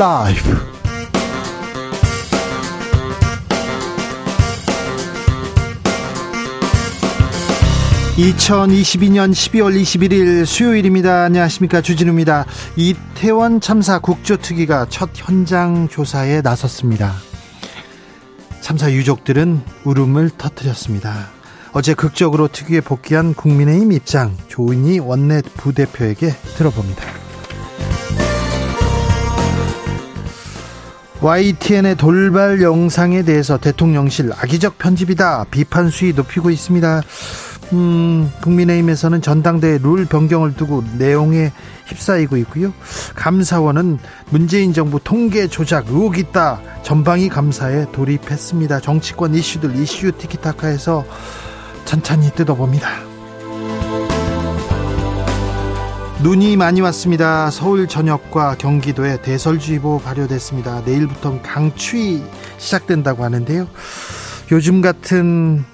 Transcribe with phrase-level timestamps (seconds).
[0.00, 0.56] 라이브.
[8.16, 11.24] 2022년 12월 21일 수요일입니다.
[11.24, 11.82] 안녕하십니까.
[11.82, 12.46] 주진우입니다.
[12.76, 17.12] 이태원 참사 국조특위가 첫 현장 조사에 나섰습니다.
[18.62, 21.28] 참사 유족들은 울음을 터뜨렸습니다.
[21.74, 27.19] 어제 극적으로 특위에 복귀한 국민의힘 입장 조은희 원내 부대표에게 들어봅니다.
[31.22, 37.02] YTN의 돌발 영상에 대해서 대통령실 악의적 편집이다 비판 수위 높이고 있습니다.
[37.72, 41.52] 음, 국민의힘에서는 전당대회 룰 변경을 두고 내용에
[41.86, 42.72] 휩싸이고 있고요.
[43.14, 43.98] 감사원은
[44.30, 46.60] 문재인 정부 통계 조작 의혹 있다.
[46.82, 48.80] 전방위 감사에 돌입했습니다.
[48.80, 51.04] 정치권 이슈들 이슈 티키타카에서
[51.84, 53.09] 천천히 뜯어봅니다.
[56.22, 57.50] 눈이 많이 왔습니다.
[57.50, 60.82] 서울 전역과 경기도에 대설주의보 발효됐습니다.
[60.84, 62.22] 내일부터 강추위
[62.58, 63.66] 시작된다고 하는데요.
[64.52, 65.64] 요즘 같은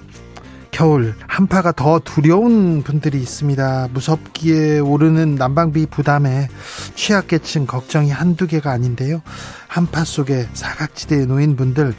[0.71, 3.89] 겨울 한파가 더 두려운 분들이 있습니다.
[3.91, 6.47] 무섭기에 오르는 난방비 부담에
[6.95, 9.21] 취약계층 걱정이 한두 개가 아닌데요.
[9.67, 11.93] 한파 속에 사각지대에 놓인 분들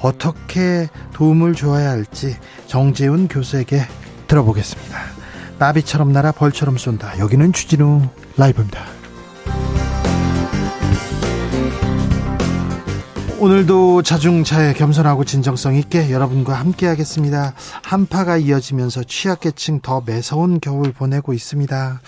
[0.00, 3.80] 어떻게 도움을 줘야 할지 정재훈 교수에게
[4.28, 5.13] 들어보겠습니다.
[5.58, 7.18] 나비처럼 날아 벌처럼 쏜다.
[7.18, 8.02] 여기는 주진우
[8.36, 8.84] 라이브입니다.
[13.38, 17.52] 오늘도 자중차에 겸손하고 진정성 있게 여러분과 함께 하겠습니다.
[17.82, 22.00] 한파가 이어지면서 취약계층 더 매서운 겨울 보내고 있습니다.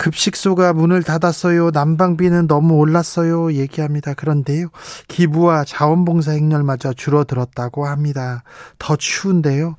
[0.00, 1.70] 급식소가 문을 닫았어요.
[1.74, 3.52] 난방비는 너무 올랐어요.
[3.52, 4.14] 얘기합니다.
[4.14, 4.68] 그런데요.
[5.08, 8.42] 기부와 자원봉사 행렬마저 줄어들었다고 합니다.
[8.78, 9.76] 더 추운데요.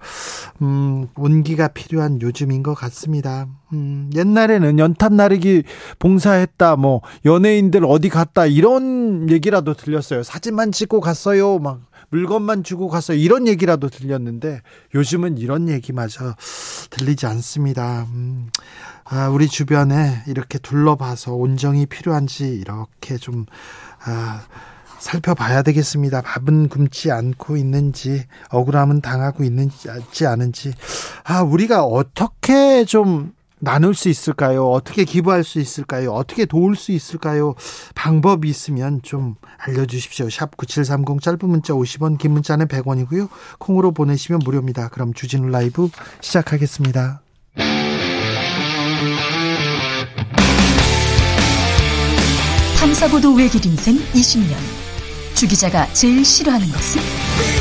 [0.62, 3.48] 음, 온기가 필요한 요즘인 것 같습니다.
[3.74, 5.64] 음, 옛날에는 연탄 나르기
[5.98, 10.22] 봉사했다, 뭐, 연예인들 어디 갔다, 이런 얘기라도 들렸어요.
[10.22, 11.58] 사진만 찍고 갔어요.
[11.58, 11.80] 막,
[12.12, 13.18] 물건만 주고 갔어요.
[13.18, 14.62] 이런 얘기라도 들렸는데,
[14.94, 16.36] 요즘은 이런 얘기마저
[16.92, 18.06] 들리지 않습니다.
[18.14, 18.50] 음,
[19.06, 23.46] 아, 우리 주변에 이렇게 둘러봐서 온정이 필요한지 이렇게 좀
[24.06, 24.44] 아,
[25.02, 26.22] 살펴봐야 되겠습니다.
[26.22, 30.74] 밥은 굶지 않고 있는지 억울함은 당하고 있는지 않은지
[31.24, 34.68] 아 우리가 어떻게 좀 나눌 수 있을까요?
[34.70, 36.12] 어떻게 기부할 수 있을까요?
[36.12, 37.54] 어떻게 도울 수 있을까요?
[37.94, 40.30] 방법이 있으면 좀 알려주십시오.
[40.30, 43.30] 샵 9730 짧은 문자 50원, 긴 문자는 100원이고요.
[43.60, 44.90] 콩으로 보내시면 무료입니다.
[44.90, 45.90] 그럼 주진우 라이브
[46.22, 47.22] 시작하겠습니다.
[52.80, 54.56] 탐사보도 외길 인생 20년.
[55.36, 57.61] 주 기자가 제일 싫어하는 것은?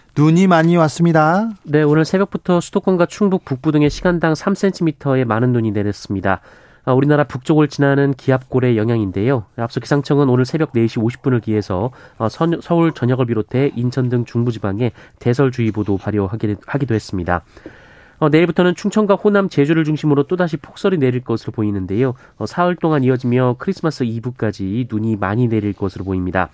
[0.17, 1.49] 눈이 많이 왔습니다.
[1.63, 6.41] 네, 오늘 새벽부터 수도권과 충북 북부 등의 시간당 3cm의 많은 눈이 내렸습니다.
[6.83, 9.45] 아, 우리나라 북쪽을 지나는 기압골의 영향인데요.
[9.55, 15.97] 앞서 기상청은 오늘 새벽 4시 50분을 기해서 어, 서울 전역을 비롯해 인천 등 중부지방에 대설주의보도
[15.97, 17.43] 발효하기도 했습니다.
[18.19, 22.15] 어, 내일부터는 충청과 호남, 제주를 중심으로 또다시 폭설이 내릴 것으로 보이는데요.
[22.37, 26.49] 어, 사흘 동안 이어지며 크리스마스 이브까지 눈이 많이 내릴 것으로 보입니다.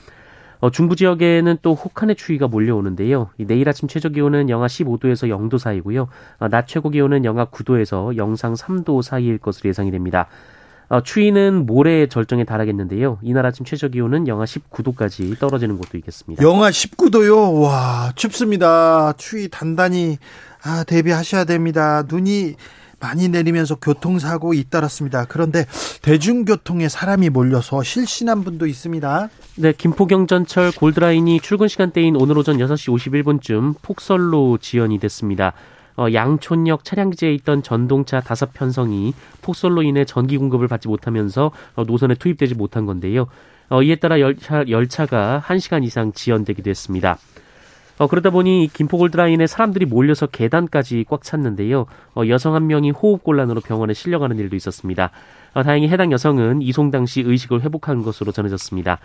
[0.60, 3.30] 어, 중부 지역에는 또 혹한의 추위가 몰려오는데요.
[3.38, 6.08] 내일 아침 최저 기온은 영하 15도에서 0도 사이고요.
[6.40, 10.28] 어, 낮 최고 기온은 영하 9도에서 영상 3도 사이일 것으로 예상이 됩니다.
[10.90, 13.20] 어, 추위는 모레 절정에 달하겠는데요.
[13.22, 16.42] 이날 아침 최저 기온은 영하 19도까지 떨어지는 곳도 있겠습니다.
[16.42, 17.62] 영하 19도요?
[17.62, 19.14] 와, 춥습니다.
[19.18, 20.18] 추위 단단히
[20.64, 22.04] 아, 대비하셔야 됩니다.
[22.08, 22.56] 눈이
[23.00, 25.26] 많이 내리면서 교통사고 잇따랐습니다.
[25.26, 25.66] 그런데
[26.02, 29.30] 대중교통에 사람이 몰려서 실신한 분도 있습니다.
[29.58, 35.54] 네, 김포경전철 골드라인이 출근 시간대인 오늘 오전 6시 51분쯤 폭설로 지연이 됐습니다.
[35.98, 42.14] 어, 양촌역 차량지에 있던 전동차 다섯 편성이 폭설로 인해 전기 공급을 받지 못하면서 어, 노선에
[42.16, 43.28] 투입되지 못한 건데요.
[43.70, 47.18] 어, 이에 따라 열차, 열차가 1시간 이상 지연되기도 했습니다.
[47.98, 51.86] 어, 그러다 보니 김포골드라인에 사람들이 몰려서 계단까지 꽉 찼는데요.
[52.16, 55.12] 어, 여성 한 명이 호흡곤란으로 병원에 실려가는 일도 있었습니다.
[55.54, 59.00] 어, 다행히 해당 여성은 이송 당시 의식을 회복한 것으로 전해졌습니다.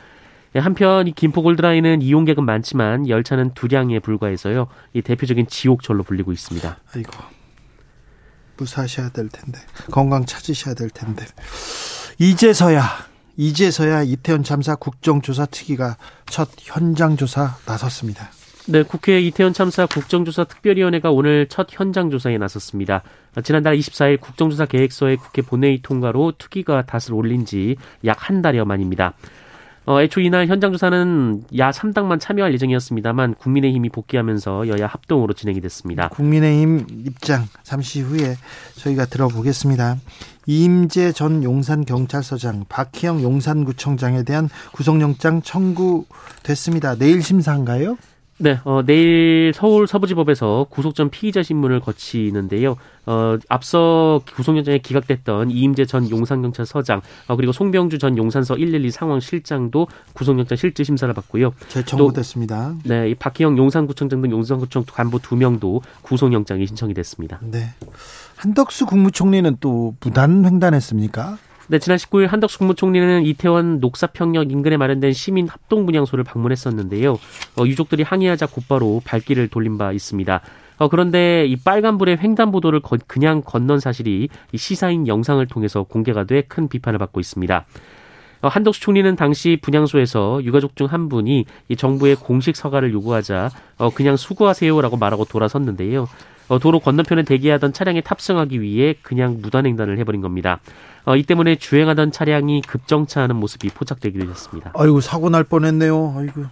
[0.54, 4.68] 예, 한편 이 김포골드라인은 이용객은 많지만 열차는 두량에 불과해서요.
[4.92, 6.76] 이 대표적인 지옥철로 불리고 있습니다.
[6.94, 7.10] 아이고
[8.58, 9.58] 무사하셔야 될 텐데
[9.90, 11.24] 건강 찾으셔야 될 텐데
[12.18, 12.82] 이제서야
[13.38, 15.96] 이제서야 이태원 참사 국정조사 특위가
[16.26, 18.28] 첫 현장 조사 나섰습니다.
[18.68, 23.02] 네, 국회 이태원 참사 국정조사 특별위원회가 오늘 첫 현장 조사에 나섰습니다.
[23.42, 29.14] 지난달 24일 국정조사 계획서의 국회 본회의 통과로 특위가 닷을 올린 지 약 한 달여 만입니다.
[29.84, 36.08] 어, 애초 이날 현장 조사는 야 3당만 참여할 예정이었습니다만 국민의힘이 복귀하면서 여야 합동으로 진행이 됐습니다.
[36.10, 38.36] 국민의힘 입장 잠시 후에
[38.76, 39.96] 저희가 들어보겠습니다.
[40.46, 46.94] 이임재 전 용산경찰서장, 박희영 용산구청장에 대한 구속영장 청구됐습니다.
[46.94, 47.96] 내일 심사인가요?
[48.42, 52.74] 네, 어, 내일 서울 서부지법에서 구속 전 피의자 신문을 거치는데요.
[53.06, 60.56] 어, 앞서 구속영장에 기각됐던 이임재 전 용산경찰서장, 어, 그리고 송병주 전 용산서 112 상황실장도 구속영장
[60.56, 61.52] 실질 심사를 받고요.
[61.68, 62.74] 재청구됐습니다.
[62.82, 67.38] 네, 이 박희영 용산구청장 등 용산구청 간부 두 명도 구속영장이 신청이 됐습니다.
[67.42, 67.68] 네.
[68.38, 71.38] 한덕수 국무총리는 또 무단 횡단했습니까?
[71.72, 77.14] 네, 지난 19일 한덕수 국무총리는 이태원 녹사평역 인근에 마련된 시민 합동 분향소를 방문했었는데요.
[77.56, 80.42] 어, 유족들이 항의하자 곧바로 발길을 돌린 바 있습니다.
[80.76, 86.24] 어, 그런데 이 빨간불의 횡단 보도를 거, 그냥 건넌 사실이 이 시사인 영상을 통해서 공개가
[86.24, 87.64] 돼 큰 비판을 받고 있습니다.
[88.42, 93.48] 어, 한덕수 총리는 당시 분향소에서 유가족 중 한 분이 이 정부의 공식 서가를 요구하자
[93.78, 96.06] 어, 그냥 수고하세요라고 말하고 돌아섰는데요.
[96.48, 100.60] 어, 도로 건너편에 대기하던 차량에 탑승하기 위해 그냥 무단횡단을 해버린 겁니다.
[101.04, 104.72] 어, 이 때문에 주행하던 차량이 급정차하는 모습이 포착되기도 했습니다.
[104.74, 106.14] 아이고 사고 날 뻔했네요.
[106.16, 106.44] 아이고.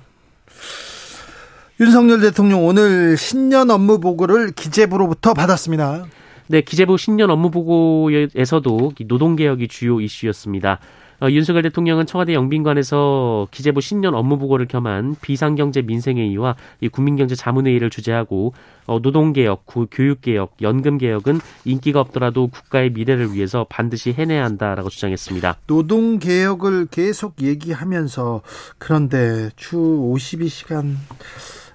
[1.81, 6.05] 윤석열 대통령 오늘 신년 업무 보고를 기재부로부터 받았습니다.
[6.49, 10.81] 네, 기재부 신년 업무 보고에서도 노동개혁이 주요 이슈였습니다.
[11.22, 17.90] 어, 윤석열 대통령은 청와대 영빈관에서 기재부 신년 업무 보고를 겸한 비상경제 민생회의와 이 국민경제 자문회의를
[17.90, 18.55] 주재하고
[18.87, 25.58] 어, 노동개혁, 교육개혁, 연금개혁은 인기가 없더라도 국가의 미래를 위해서 반드시 해내야 한다라고 주장했습니다.
[25.67, 28.40] 노동개혁을 계속 얘기하면서
[28.78, 30.96] 그런데 주 52시간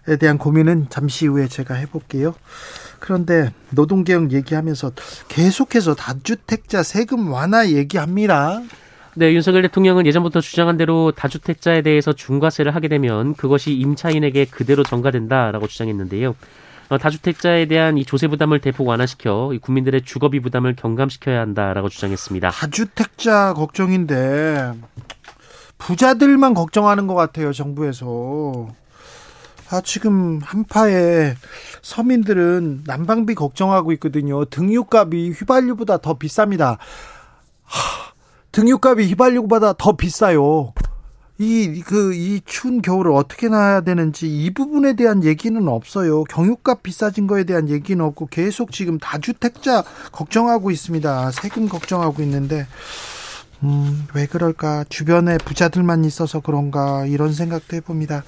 [0.08, 2.36] 에 대한 고민은 잠시 후에 제가 해볼게요.
[3.00, 4.92] 그런데 노동개혁 얘기하면서
[5.30, 8.62] 계속해서 다주택자 세금 완화 얘기합니다.
[9.18, 15.68] 네, 윤석열 대통령은 예전부터 주장한 대로 다주택자에 대해서 중과세를 하게 되면 그것이 임차인에게 그대로 전가된다라고
[15.68, 16.36] 주장했는데요.
[16.90, 22.50] 어, 다주택자에 대한 이 조세 부담을 대폭 완화시켜 국민들의 주거비 부담을 경감시켜야 한다라고 주장했습니다.
[22.50, 24.74] 다주택자 걱정인데
[25.78, 28.68] 부자들만 걱정하는 것 같아요, 정부에서.
[29.72, 31.36] 아, 지금 한파에
[31.82, 34.44] 서민들은 난방비 걱정하고 있거든요.
[34.46, 36.78] 등유값이 휘발유보다 더 비쌉니다.
[37.64, 38.15] 하,
[38.56, 40.74] 등유값이 휘발유보다 더 비싸요.
[41.38, 46.24] 이, 그, 이 추운 겨울을 어떻게 나야 되는지 이 부분에 대한 얘기는 없어요.
[46.24, 51.32] 경유값 비싸진 거에 대한 얘기는 없고 계속 지금 다주택자 걱정하고 있습니다.
[51.32, 52.66] 세금 걱정하고 있는데,
[53.64, 54.86] 음, 왜 그럴까?
[54.88, 57.06] 주변에 부자들만 있어서 그런가?
[57.06, 58.24] 이런 생각도 해봅니다.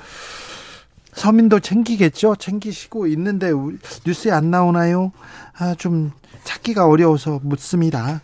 [1.13, 2.35] 서민도 챙기겠죠?
[2.35, 3.51] 챙기시고 있는데
[4.06, 5.13] 뉴스에 안 나오나요?
[5.57, 6.12] 아, 좀
[6.44, 8.21] 찾기가 어려워서 묻습니다.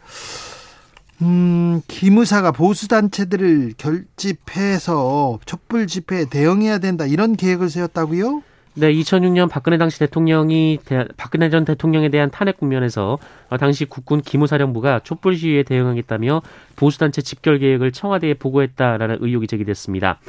[1.24, 8.44] 음, 기무사가 보수단체들을 결집해서 촛불 집회에 대응해야 된다 이런 계획을 세웠다고요?
[8.76, 14.22] 네, 2006년 박근혜 당시 대통령이 대, 박근혜 전 대통령에 대한 탄핵 국면에서 어, 당시 국군
[14.22, 16.42] 기무사령부가 촛불 시위에 대응하겠다며
[16.76, 20.20] 보수단체 집결 계획을 청와대에 보고했다라는 의혹이 제기됐습니다.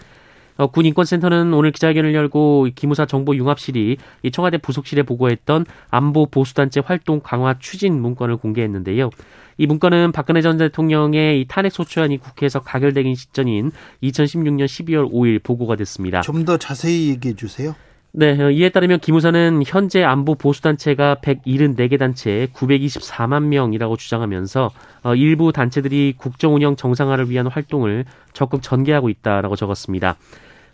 [0.56, 6.80] 어, 군 인권센터는 오늘 기자회견을 열고 기무사 정보 융합실이 이 청와대 부속실에 보고했던 안보 보수단체
[6.84, 9.10] 활동 강화 추진 문건을 공개했는데요.
[9.58, 13.70] 이 문건은 박근혜 전 대통령의 이 탄핵 소추안이 국회에서 가결되긴 직전인
[14.02, 16.20] 2016년 12월 5일 보고가 됐습니다.
[16.23, 17.75] 좀 더 자세히 얘기해 주세요.
[18.16, 24.70] 네, 어, 이에 따르면 기무사는 현재 안보 보수단체가 174개 단체 924만 명이라고 주장하면서
[25.02, 30.16] 어, 일부 단체들이 국정 운영 정상화를 위한 활동을 적극 전개하고 있다라고 적었습니다.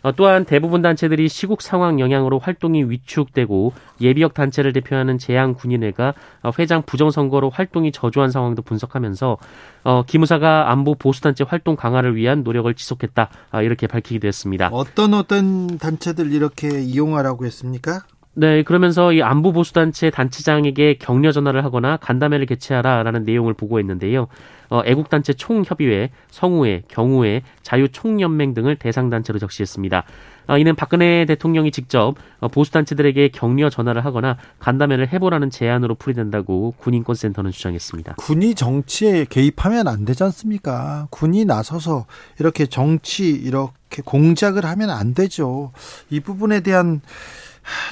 [0.03, 6.51] 어, 또한 대부분 단체들이 시국 상황 영향으로 활동이 위축되고 예비역 단체를 대표하는 재향 군인회가 어,
[6.57, 9.37] 회장 부정선거로 활동이 저조한 상황도 분석하면서
[9.83, 14.69] 어, 기무사가 안보 보수단체 활동 강화를 위한 노력을 지속했다 아, 이렇게 밝히기도 했습니다.
[14.71, 18.01] 어떤 어떤 단체들 이렇게 이용하라고 했습니까?
[18.33, 24.27] 네, 그러면서 이 안보 보수 단체 단체장에게 격려 전화를 하거나 간담회를 개최하라라는 내용을 보고했는데요.
[24.69, 30.05] 어, 애국 단체 총협의회, 성우회, 경우회, 자유 총연맹 등을 대상 단체로 적시했습니다.
[30.47, 36.75] 어, 이는 박근혜 대통령이 직접 어, 보수 단체들에게 격려 전화를 하거나 간담회를 해보라는 제안으로 풀이된다고
[36.77, 38.15] 군인권센터는 주장했습니다.
[38.15, 41.07] 군이 정치에 개입하면 안 되지 않습니까?
[41.09, 42.05] 군이 나서서
[42.39, 45.73] 이렇게 정치 이렇게 공작을 하면 안 되죠.
[46.09, 47.01] 이 부분에 대한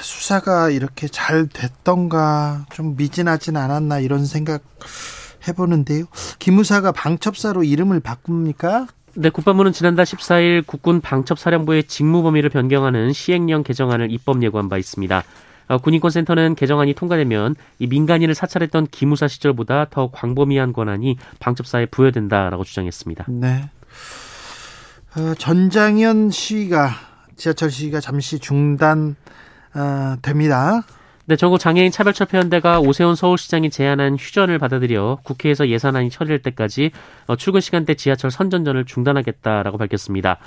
[0.02, 4.62] 수사가 이렇게 잘 됐던가 좀 미진하진 않았나 이런 생각
[5.46, 6.04] 해보는데요.
[6.38, 8.86] 기무사가 방첩사로 이름을 바꿉니까?
[9.14, 15.24] 네, 국방부는 지난달 14일 국군 방첩사령부의 직무 범위를 변경하는 시행령 개정안을 입법 예고한 바 있습니다.
[15.68, 23.26] 어, 군인권센터는 개정안이 통과되면 이 민간인을 사찰했던 기무사 시절보다 더 광범위한 권한이 방첩사에 부여된다라고 주장했습니다.
[23.28, 23.70] 네.
[25.16, 26.90] 어, 전장현 시위가
[27.36, 29.16] 지하철 시위가 잠시 중단
[29.74, 30.82] 어, 됩니다.
[31.26, 36.90] 네, 전국 장애인 차별철폐연대가 오세훈 서울시장이 제안한 휴전을 받아들여 국회에서 예산안이 처리될 때까지
[37.26, 40.38] 어, 출근 시간대 지하철 선전전을 중단하겠다라고 밝혔습니다.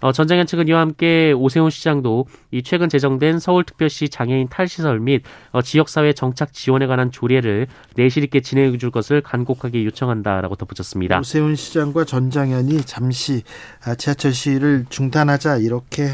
[0.00, 5.22] 어, 전장현 측은 이와 함께 오세훈 시장도 이 최근 제정된 서울특별시 장애인 탈시설 및
[5.52, 11.20] 어, 지역사회 정착 지원에 관한 조례를 내실 있게 진행해 줄 것을 간곡하게 요청한다라고 덧붙였습니다.
[11.20, 13.44] 오세훈 시장과 전장현이 잠시
[13.84, 16.06] 아, 지하철 시위를 중단하자 이렇게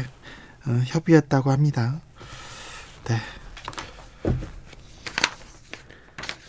[0.67, 1.99] 어, 협의했다고 합니다.
[3.09, 3.15] 네.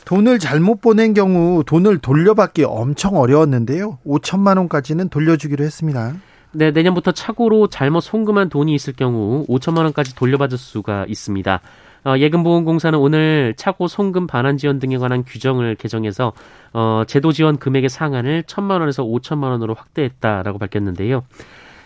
[0.04, 3.98] 돈을 잘못 보낸 경우 돈을 돌려받기 엄청 어려웠는데요.
[4.04, 6.14] 5천만 원까지는 돌려주기로 했습니다.
[6.52, 11.60] 네, 내년부터 착오로 잘못 송금한 돈이 있을 경우 5천만 원까지 돌려받을 수가 있습니다.
[12.04, 16.32] 어, 예금보험공사는 오늘 착오 송금 반환 지원 등에 관한 규정을 개정해서
[16.72, 21.24] 어, 제도 지원 금액의 상한을 천만 원에서 오천만 원으로 확대했다라고 밝혔는데요.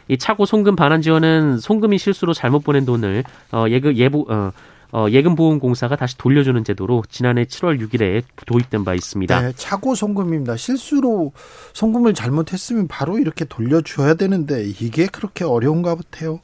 [0.09, 4.53] 이 착오 송금 반환 지원은 송금이 실수로 잘못 보낸 돈을 어, 예금 예보 어,
[4.93, 9.41] 어, 예금보험공사가 다시 돌려주는 제도로 지난해 7월 6일에 도입된 바 있습니다.
[9.41, 10.57] 네, 차고 송금입니다.
[10.57, 11.33] 실수로
[11.73, 16.39] 송금을 잘못했으면 바로 이렇게 돌려줘야 되는데 이게 그렇게 어려운가 같아요.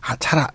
[0.00, 0.48] 아, 잘 아,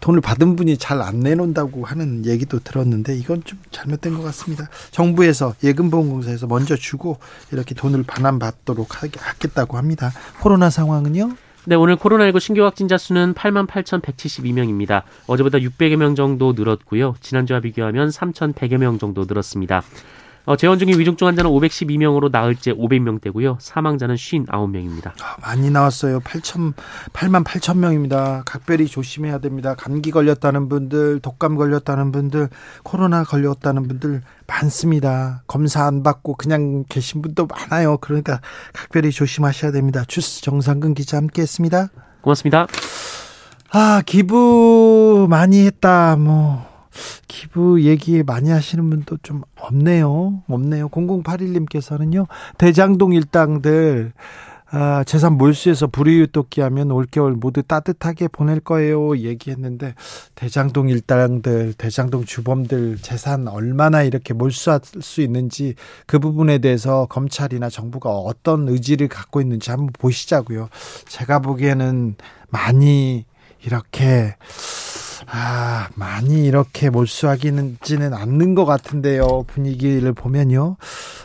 [0.00, 4.68] 돈을 받은 분이 잘 안 내놓는다고 하는 얘기도 들었는데 이건 좀 잘못된 것 같습니다.
[4.90, 7.18] 정부에서 예금보험공사에서 먼저 주고
[7.52, 10.12] 이렇게 돈을 반환받도록 하겠다고 합니다.
[10.40, 11.36] 코로나 상황은요?
[11.66, 15.02] 네, 오늘 코로나19 신규 확진자 수는 8만 8,172명입니다.
[15.26, 17.14] 어제보다 600여 명 정도 늘었고요.
[17.20, 19.82] 지난주와 비교하면 3,100여 명 정도 늘었습니다.
[20.46, 23.56] 어, 재원 중인 위중증 환자는 512명으로 나흘째 500명대고요.
[23.60, 25.12] 사망자는 59명입니다.
[25.22, 26.20] 아, 많이 나왔어요.
[26.20, 26.74] 8천
[27.14, 28.42] 8만 8천 명입니다.
[28.44, 29.74] 각별히 조심해야 됩니다.
[29.74, 32.50] 감기 걸렸다는 분들, 독감 걸렸다는 분들,
[32.82, 35.42] 코로나 걸렸다는 분들 많습니다.
[35.46, 37.96] 검사 안 받고 그냥 계신 분도 많아요.
[37.96, 38.40] 그러니까
[38.74, 40.04] 각별히 조심하셔야 됩니다.
[40.06, 41.88] 주스 정상근 기자 함께했습니다.
[42.20, 42.66] 고맙습니다.
[43.70, 46.16] 아 기부 많이 했다.
[46.16, 46.73] 뭐
[47.28, 50.42] 기부 얘기 많이 하시는 분도 좀 없네요.
[50.48, 50.88] 없네요.
[50.88, 52.26] 0081님께서는요,
[52.58, 54.12] 대장동 일당들,
[54.76, 59.16] 아, 재산 몰수해서 불이웃돕기 하면 올겨울 모두 따뜻하게 보낼 거예요.
[59.18, 59.94] 얘기했는데,
[60.34, 65.74] 대장동 일당들, 대장동 주범들 재산 얼마나 이렇게 몰수할 수 있는지
[66.06, 70.68] 그 부분에 대해서 검찰이나 정부가 어떤 의지를 갖고 있는지 한번 보시자고요.
[71.06, 72.16] 제가 보기에는
[72.48, 73.26] 많이
[73.64, 74.34] 이렇게
[75.26, 79.44] 아, 많이 이렇게 몰수하기는지는 않는 것 같은데요.
[79.46, 80.76] 분위기를 보면요.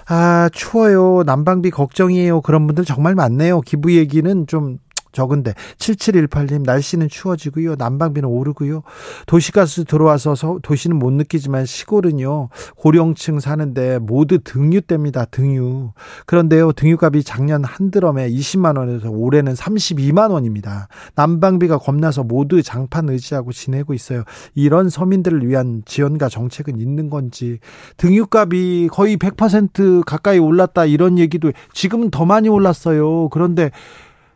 [0.07, 1.23] 아, 추워요.
[1.25, 2.41] 난방비 걱정이에요.
[2.41, 3.61] 그런 분들 정말 많네요.
[3.61, 4.79] 기부 얘기는 좀
[5.11, 7.75] 적은데 7718님 날씨는 추워지고요.
[7.75, 8.83] 난방비는 오르고요.
[9.25, 12.49] 도시가스 들어와서 도시는 못 느끼지만 시골은요.
[12.75, 15.25] 고령층 사는데 모두 등유됩니다.
[15.25, 15.91] 등유.
[16.25, 20.87] 그런데요 등유값이 작년 한 드럼에 20만 원에서 올해는 32만 원입니다.
[21.15, 24.23] 난방비가 겁나서 모두 장판 의지하고 지내고 있어요.
[24.55, 27.59] 이런 서민들을 위한 지원과 정책은 있는 건지.
[27.97, 33.29] 등유값이 거의 100% 가까이 올랐다 이런 얘기도 지금은 더 많이 올랐어요.
[33.29, 33.71] 그런데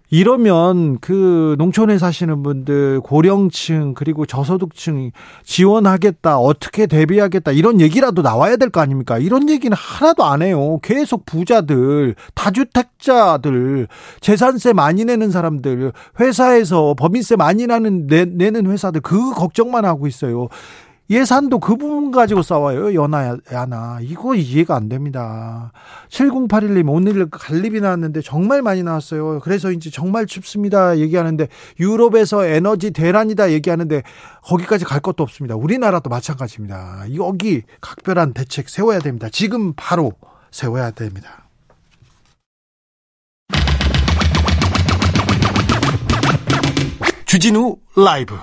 [0.10, 5.10] 이러면 그 농촌에 사시는 분들 고령층 그리고 저소득층
[5.44, 9.18] 지원하겠다 어떻게 대비하겠다 이런 얘기라도 나와야 될 거 아닙니까?
[9.18, 10.80] 이런 얘기는 하나도 안 해요.
[10.84, 13.88] 계속 부자들 다주택자들
[14.22, 20.48] 재산세 많이 내는 사람들 회사에서 법인세 많이 나는 내, 내는 회사들 그 걱정만 하고 있어요
[21.10, 22.94] 예산도 그 부분 가지고 싸워요.
[22.94, 24.00] 연하, 야나.
[24.02, 25.72] 이거 이해가 안 됩니다.
[26.10, 29.40] 7081님, 오늘 갈립이 나왔는데 정말 많이 나왔어요.
[29.44, 30.98] 그래서 이제 정말 춥습니다.
[31.00, 31.48] 얘기하는데
[31.80, 34.02] 유럽에서 에너지 대란이다 얘기하는데
[34.44, 35.56] 거기까지 갈 것도 없습니다.
[35.56, 37.06] 우리나라도 마찬가지입니다.
[37.16, 39.28] 여기 각별한 대책 세워야 됩니다.
[39.32, 40.14] 지금 바로
[40.52, 41.44] 세워야 됩니다.
[47.26, 48.36] 주진우 라이브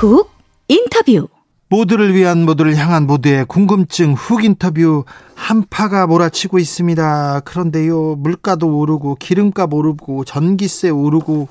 [0.00, 0.30] 훅
[0.68, 1.28] 인터뷰
[1.70, 5.04] 모두를 위한 모두를 향한 모두의 궁금증 훅 인터뷰
[5.36, 7.40] 한파가 몰아치고 있습니다.
[7.44, 11.48] 그런데요, 물가도 오르고 기름값 오르고 전기세 오르고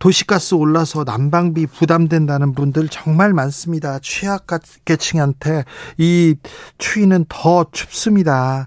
[0.00, 4.00] 도시가스 올라서 난방비 부담된다는 분들 정말 많습니다.
[4.02, 5.64] 취약계층한테
[5.98, 6.34] 이
[6.78, 8.66] 추위는 더 춥습니다.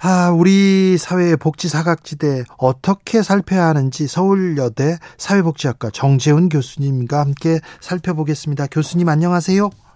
[0.00, 8.68] 아, 우리 사회의 복지 사각지대 어떻게 살펴야 하는지 서울여대 사회복지학과 정재훈 교수님과 함께 살펴보겠습니다.
[8.68, 9.87] 교수님 안녕하세요.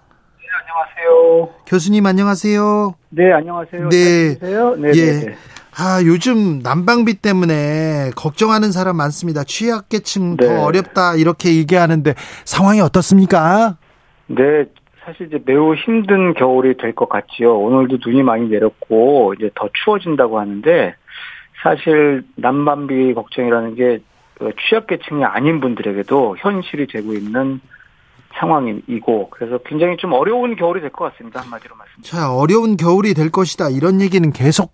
[0.55, 1.49] 안녕하세요.
[1.67, 2.95] 교수님 안녕하세요.
[3.11, 3.89] 네, 안녕하세요.
[3.89, 4.39] 네.
[4.39, 5.13] 네, 예.
[5.13, 5.35] 네, 네.
[5.79, 9.43] 아, 요즘 난방비 때문에 걱정하는 사람 많습니다.
[9.45, 10.47] 취약계층 네.
[10.47, 13.79] 더 어렵다 이렇게 얘기하는데 상황이 어떻습니까?
[14.27, 14.65] 네,
[15.05, 17.57] 사실 이제 매우 힘든 겨울이 될 것 같지요.
[17.59, 20.95] 오늘도 눈이 많이 내렸고 이제 더 추워진다고 하는데
[21.63, 24.01] 사실 난방비 걱정이라는 게
[24.41, 27.61] 어, 취약계층이 아닌 분들에게도 현실이 되고 있는
[28.39, 31.41] 상황이고 그래서 굉장히 좀 어려운 겨울이 될 것 같습니다.
[31.41, 32.03] 한마디로 말씀.
[32.03, 33.71] 자, 어려운 겨울이 될 것이다.
[33.71, 34.73] 이런 얘기는 계속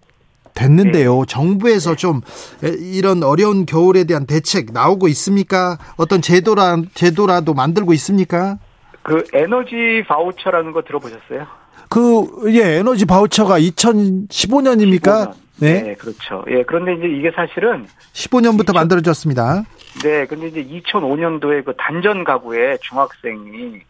[0.54, 1.24] 됐는데요.
[1.26, 2.20] 정부에서 좀
[2.64, 5.78] 에, 이런 어려운 겨울에 대한 대책 나오고 있습니까?
[5.96, 8.58] 어떤 제도라 제도라도 만들고 있습니까?
[9.02, 11.46] 그 에너지 바우처라는 거 들어보셨어요?
[11.88, 15.02] 그, 예, 에너지 바우처가 2015년입니까?
[15.30, 15.32] 15년.
[15.60, 15.82] 네.
[15.82, 16.44] 네, 그렇죠.
[16.50, 19.64] 예, 그런데 이제 이게 사실은 15년부터 2000 만들어졌습니다.
[20.02, 23.80] 네, 근데 이제 2005년도에 그 단전 가구에 중학생이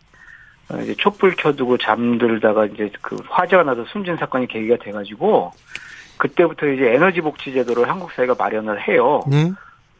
[0.70, 5.52] 어, 이제 촛불 켜두고 잠들다가 이제 그 화재가 나서 숨진 사건이 계기가 돼가지고
[6.18, 9.22] 그때부터 이제 에너지 복지 제도를 한국 사회가 마련을 해요.
[9.28, 9.52] 네.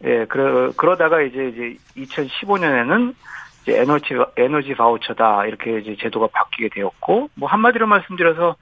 [0.04, 3.14] 예, 그러 그러다가 이제 이제 2015년에는
[3.62, 8.56] 이제 에너지 에너지 바우처다 이렇게 이제 제도가 바뀌게 되었고 뭐 한마디로 말씀드려서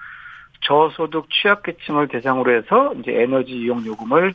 [0.63, 4.35] 저소득 취약계층을 대상으로 해서 이제 에너지 이용 요금을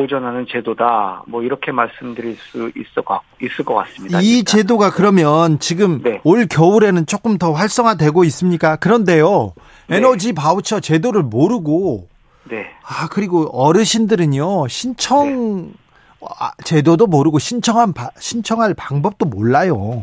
[0.00, 1.22] 보전하는 제도다.
[1.26, 4.20] 뭐 이렇게 말씀드릴 수 있을 것, 있을 것 같습니다.
[4.20, 4.44] 이 일단.
[4.58, 6.20] 제도가 그러면 지금 네.
[6.22, 8.76] 올 겨울에는 조금 더 활성화되고 있습니까?
[8.76, 9.54] 그런데요.
[9.88, 9.96] 네.
[9.96, 12.08] 에너지 바우처 제도를 모르고
[12.50, 12.66] 네.
[12.84, 15.72] 아 그리고 어르신들은요 신청
[16.20, 20.02] 아, 제도도 모르고 신청한 바- 신청할 방법도 몰라요.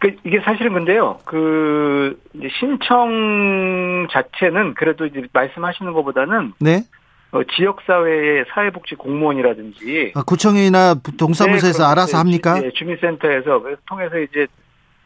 [0.00, 1.18] 그 이게 사실은 근데요.
[1.24, 2.20] 그
[2.58, 6.82] 신청 자체는 그래도 이제 말씀하시는 것보다는 네.
[7.36, 12.58] 어, 지역 사회의 사회복지 공무원이라든지 아, 구청이나 동사무소에서 네, 알아서 합니까?
[12.60, 14.46] 네, 주민센터에서 통해서 이제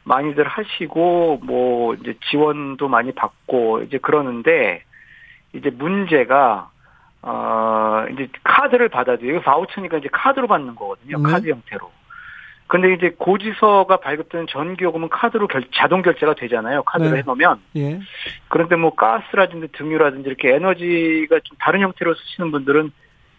[0.05, 4.85] 많이들 하시고 뭐 이제 지원도 많이 받고 이제 그러는데
[5.53, 6.71] 이제 문제가
[7.23, 11.19] 어 이제 카드를 받아도 이거 바우처니까 이제 카드로 받는 거거든요.
[11.19, 11.33] 네.
[11.33, 11.91] 카드 형태로.
[12.71, 16.85] 근데 이제 고지서가 발급되는 전기요금은 카드로 결, 자동 결제가 되잖아요.
[16.85, 17.19] 카드로 네.
[17.19, 17.59] 해놓으면.
[17.75, 17.99] 예.
[18.47, 22.93] 그런데 뭐 가스라든지 등유라든지 이렇게 에너지가 좀 다른 형태로 쓰시는 분들은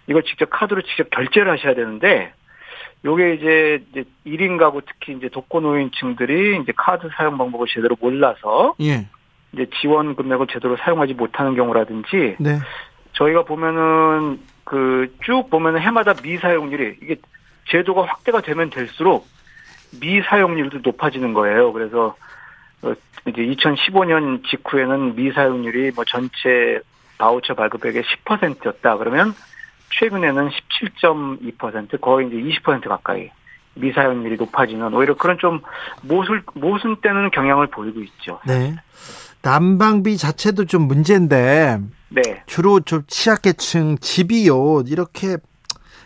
[0.08, 2.34] 이걸 직접 카드로 직접 결제를 하셔야 되는데
[3.06, 9.08] 요게 이제 이제 1인 가구 특히 이제 독거노인층들이 이제 카드 사용 방법을 제대로 몰라서 예.
[9.54, 12.58] 이제 지원 금액을 제대로 사용하지 못하는 경우라든지 네.
[13.14, 17.16] 저희가 보면은 그 쭉 보면은 해마다 미사용률이 이게
[17.72, 19.28] 제도가 확대가 되면 될수록
[20.00, 21.74] 미사용률도 높아지는 거예요.
[21.74, 22.16] 그래서
[22.82, 22.94] 어,
[23.28, 26.82] 이제 2015년 직후에는 미사용률이 뭐 전체
[27.18, 28.98] 바우처 발급액의 10%였다.
[28.98, 29.34] 그러면
[30.00, 33.30] 최근에는 17.2% 거의 이제 20% 가까이
[33.76, 35.62] 미사용률이 높아지는 오히려 그런 좀
[36.02, 38.40] 모순 모순되는 경향을 보이고 있죠.
[38.46, 38.76] 네.
[39.44, 41.80] 난방비 자체도 좀 문제인데
[42.10, 45.38] 네, 주로 좀 취약계층 집이요 이렇게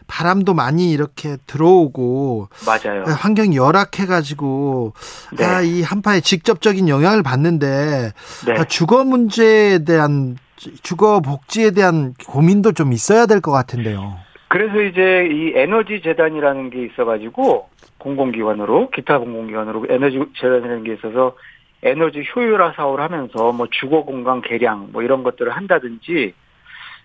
[0.08, 3.04] 바람도 많이 이렇게 들어오고 맞아요.
[3.06, 4.94] 환경이 열악해 가지고
[5.38, 5.44] 네.
[5.46, 8.12] 아, 이 한파에 직접적인 영향을 받는데
[8.48, 8.54] 네.
[8.54, 10.38] 아, 주거 문제에 대한
[10.84, 14.18] 주거 복지에 대한 고민도 좀 있어야 될 것 같은데요.
[14.48, 21.36] 그래서 이제 이 에너지 재단이라는 게 있어 가지고 공공기관으로 기타 공공기관으로 에너지 재단이라는 게 있어서
[21.84, 26.34] 에너지 효율화 사업을 하면서 뭐 주거 공간 개량 뭐 이런 것들을 한다든지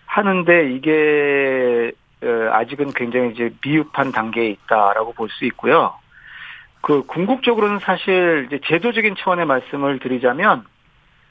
[0.06, 2.09] 하는데 이게 어,
[2.52, 5.94] 아직은 굉장히 이제 미흡한 단계에 있다라고 볼 수 있고요.
[6.82, 10.64] 그 궁극적으로는 사실 이제 제도적인 차원의 말씀을 드리자면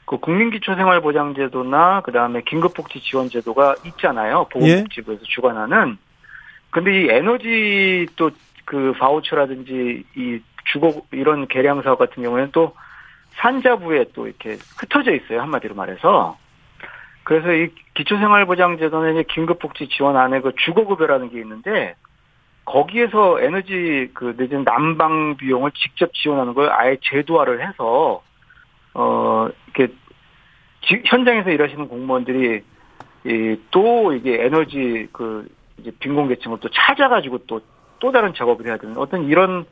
[0.04, 4.46] 그 국민기초생활보장제도나 그 다음에 긴급복지지원제도가 있잖아요.
[4.52, 5.98] 보건복지부에서 주관하는.
[6.70, 8.30] 근데 이 에너지 또
[8.70, 12.76] 그 바우처라든지 이 주거 이런 개량 사업 같은 경우에는 또
[13.32, 15.40] 산자부에 또 이렇게 흩어져 있어요.
[15.42, 16.38] 한마디로 말해서.
[17.24, 17.68] 그래서 이
[18.00, 21.94] 기초생활보장제도는 이제 긴급복지 지원 안에 그 주거급여라는 게 있는데
[22.64, 28.22] 거기에서 에너지 그 내지는 난방 비용을 직접 지원하는 걸 아예 제도화를 해서
[28.94, 29.92] 어 이렇게
[30.82, 32.62] 지- 현장에서 일하시는 공무원들이
[33.24, 35.46] 이, 또 이게 에너지 그
[35.78, 39.66] 이제 빈곤계층을 또 찾아가지고 또또 다른 작업을 해야 되는 어떤 이런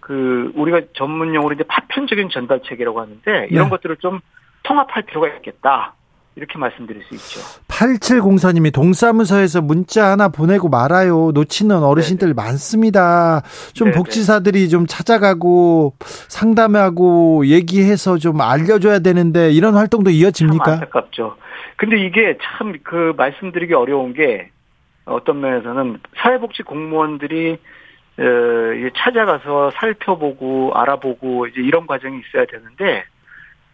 [0.00, 3.70] 그 우리가 전문 용어로 이제 파편적인 전달책이라고 하는데 이런 네.
[3.70, 4.20] 것들을 좀
[4.64, 5.94] 통합할 필요가 있겠다.
[6.36, 7.40] 이렇게 말씀드릴 수 있죠.
[7.68, 11.30] 8704님이 동사무소에서 문자 하나 보내고 말아요.
[11.32, 13.42] 놓치는 어르신들 많습니다.
[13.72, 13.96] 좀 네네.
[13.98, 15.94] 복지사들이 좀 찾아가고
[16.28, 20.72] 상담하고 얘기해서 좀 알려줘야 되는데 이런 활동도 참 이어집니까?
[20.72, 21.36] 안타깝죠.
[21.76, 24.50] 근데 이게 참 그 말씀드리기 어려운 게
[25.04, 27.58] 어떤 면에서는 사회복지 공무원들이
[28.16, 28.22] 어,
[28.96, 33.04] 찾아가서 살펴보고 알아보고 이제 이런 과정이 있어야 되는데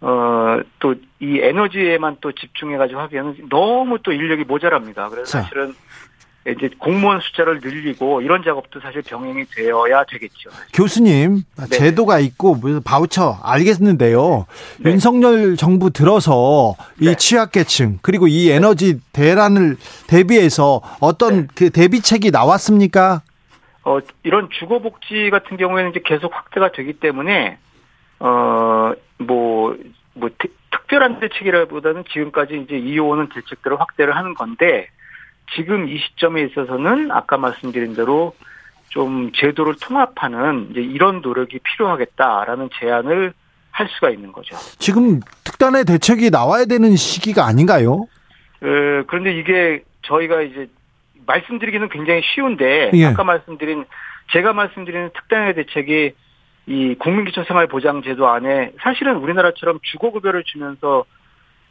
[0.01, 5.09] 어, 또 이 에너지에만 또 집중해가지고 하기에는 너무 또 인력이 모자랍니다.
[5.11, 5.43] 그래서 자.
[5.43, 5.75] 사실은
[6.49, 10.49] 이제 공무원 숫자를 늘리고 이런 작업도 사실 병행이 되어야 되겠죠.
[10.73, 14.47] 교수님 제도가 있고 무슨 바우처 알겠는데요.
[14.79, 14.93] 네.
[14.93, 17.15] 윤석열 정부 들어서 이 네.
[17.15, 21.47] 취약계층 그리고 이 에너지 대란을 대비해서 어떤 네.
[21.55, 23.21] 그 대비책이 나왔습니까?
[23.85, 27.59] 어, 이런 주거복지 같은 경우에는 이제 계속 확대가 되기 때문에,
[28.21, 29.77] 어, 뭐,
[30.15, 34.89] 뭐, 특, 특별한 대책이라기보다는 지금까지 이제 이어오는 대책들을 확대를 하는 건데,
[35.57, 38.35] 지금 이 시점에 있어서는 아까 말씀드린 대로
[38.91, 43.33] 좀 제도를 통합하는 이제 이런 노력이 필요하겠다라는 제안을
[43.71, 44.57] 할 수가 있는 거죠.
[44.79, 47.93] 지금 특단의 대책이 나와야 되는 시기가 아닌가요?
[48.63, 50.69] 어, 그런데 이게 저희가 이제
[51.27, 53.07] 말씀드리기는 굉장히 쉬운데 예.
[53.07, 53.85] 아까 말씀드린
[54.33, 56.13] 제가 말씀드리는 특단의 대책이
[56.71, 61.05] 이 국민기초생활보장제도 안에 사실은 우리나라처럼 주거급여를 주면서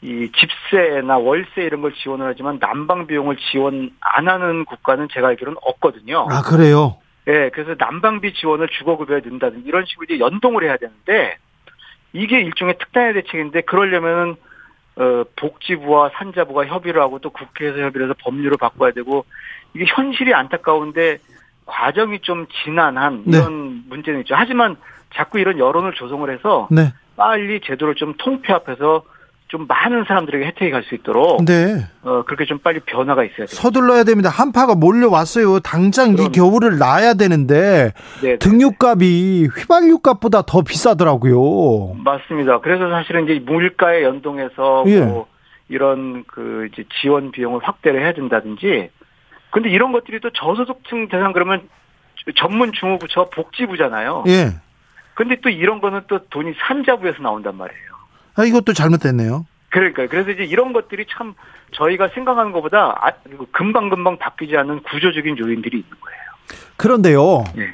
[0.02, 5.58] 이 집세나 월세 이런 걸 지원을 하지만 난방 비용을 지원 안 하는 국가는 제가 알기로는
[5.62, 6.28] 없거든요.
[6.30, 6.98] 아 그래요.
[7.28, 11.38] 예, 그래서 난방비 지원을 주거급여에 넣는다든지 이런 식으로 이제 연동을 해야 되는데
[12.12, 14.36] 이게 일종의 특단의 대책인데 그러려면은
[14.98, 19.24] 어, 복지부와 산자부가 협의를 하고 또 국회에서 협의를 해서 법률을 바꿔야 되고
[19.74, 21.20] 이게 현실이 안타까운데
[21.70, 23.38] 과정이 좀 지난한 네.
[23.38, 24.36] 이런 문제는 있죠.
[24.36, 24.76] 하지만
[25.16, 26.94] 자꾸 이런 여론을 조성을 해서 네.
[27.16, 29.04] 빨리 제도를 좀 통폐합해서
[29.48, 31.84] 좀 많은 사람들에게 혜택이 갈 수 있도록 네.
[32.04, 33.48] 어, 그렇게 좀 빨리 변화가 있어야 돼요.
[33.48, 34.30] 서둘러야 됩니다.
[34.30, 35.60] 한파가 몰려왔어요.
[35.62, 36.32] 당장 이 그럼.
[36.32, 41.96] 겨울을 나야 되는데 네, 등유값이 휘발유값보다 더 비싸더라고요.
[42.04, 42.60] 맞습니다.
[42.60, 45.02] 그래서 사실은 이제 물가에 연동해서 예.
[45.02, 45.26] 뭐
[45.68, 48.90] 이런 그 이제 지원 비용을 확대를 해야 된다든지.
[49.52, 51.68] 근데 이런 것들이 또 저소득층 대상 그러면
[52.38, 54.26] 전문 중후부처 복지부잖아요.
[54.28, 54.56] 예.
[55.16, 57.90] 근데 또 이런 거는 또 돈이 산자부에서 나온단 말이에요.
[58.36, 59.46] 아, 이것도 잘못됐네요.
[59.70, 60.08] 그러니까요.
[60.08, 61.34] 그래서 이제 이런 것들이 참
[61.74, 63.12] 저희가 생각하는 것보다 아,
[63.52, 66.20] 금방금방 바뀌지 않는 구조적인 요인들이 있는 거예요.
[66.78, 67.44] 그런데요.
[67.56, 67.74] 네.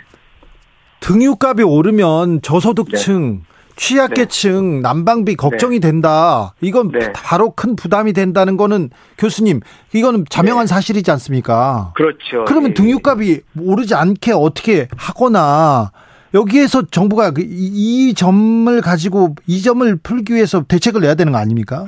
[1.01, 3.43] 등유값이 오르면 저소득층,
[3.75, 6.53] 취약계층 난방비 걱정이 된다.
[6.61, 7.11] 이건 네.
[7.13, 9.59] 바로 큰 부담이 된다는 거는 교수님,
[9.93, 11.91] 이거는 자명한 사실이지 않습니까?
[11.95, 12.45] 그렇죠.
[12.45, 12.73] 그러면 예.
[12.73, 15.91] 등유값이 오르지 않게 어떻게 하거나
[16.33, 21.37] 여기에서 정부가 그 이, 이 점을 가지고 이 점을 풀기 위해서 대책을 내야 되는 거
[21.39, 21.85] 아닙니까?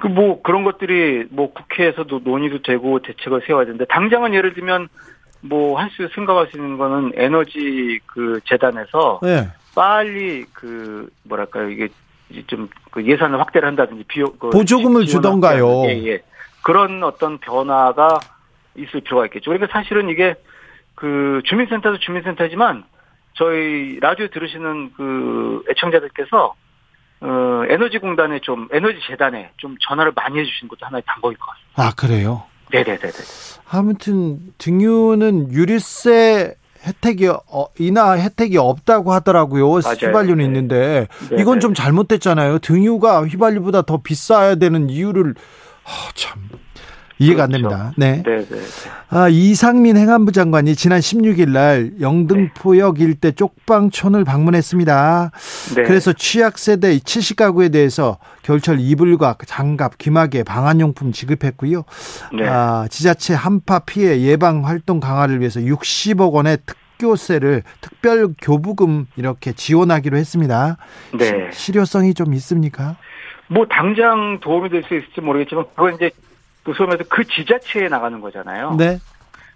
[0.00, 4.88] 그 뭐 그런 것들이 뭐 국회에서도 논의도 되고 대책을 세워야 되는데 당장은 예를 들면
[5.40, 9.48] 뭐 할 수 생각할 수 있는 거는 에너지 그 재단에서 네.
[9.78, 11.88] 빨리 그 뭐랄까요 이게
[12.30, 15.84] 이제 좀그 예산을 확대를 한다든지 비용 그 보조금을 주던가요.
[15.84, 16.22] 예, 예.
[16.64, 18.18] 그런 어떤 변화가
[18.74, 19.52] 있을 필요가 있겠죠.
[19.52, 20.34] 그러니까 사실은 이게
[20.96, 22.82] 그 주민센터도 주민센터지만
[23.34, 26.56] 저희 라디오 들으시는 그 애청자들께서
[27.20, 31.82] 어, 에너지공단에 좀, 에너지 재단에 좀 전화를 많이 해주신 것도 하나의 방법일 것 같습니다.
[31.82, 32.44] 아, 그래요?
[32.70, 33.12] 네네네네.
[33.70, 36.54] 아무튼 등유는 유류세
[36.86, 39.68] 혜택이 어, 이나 혜택이 없다고 하더라고요.
[39.68, 39.96] 맞아요.
[40.00, 40.44] 휘발유는 네.
[40.44, 41.60] 있는데 네, 이건 네.
[41.60, 42.60] 좀 잘못됐잖아요.
[42.60, 45.34] 등유가 휘발유보다 더 비싸야 되는 이유를
[45.84, 46.48] 아, 참
[47.18, 47.68] 이해가 안 그렇죠.
[47.68, 47.92] 됩니다.
[47.96, 48.22] 네.
[48.24, 48.58] 네 네.
[49.10, 55.30] 아, 이상민 행안부 장관이 지난 16일 날 영등포역 일대 쪽방촌을 방문했습니다.
[55.76, 55.82] 네.
[55.82, 61.84] 그래서 취약 세대 70가구에 대해서 겨울철 이불과 장갑, 귀마개, 방한용품 지급했고요.
[62.34, 62.46] 네.
[62.46, 69.52] 아, 지자체 한파 피해 예방 활동 강화를 위해서 60억 원의 특 교세를 특별 교부금 이렇게
[69.52, 70.78] 지원하기로 했습니다.
[71.16, 71.48] 네.
[71.52, 72.96] 시- 실효성이 좀 있습니까?
[73.46, 76.27] 뭐 당장 도움이 될 수 있을지 모르겠지만 그건 이제 그
[76.74, 78.74] 소위 말해서 그 지자체에 나가는 거잖아요.
[78.76, 78.98] 네.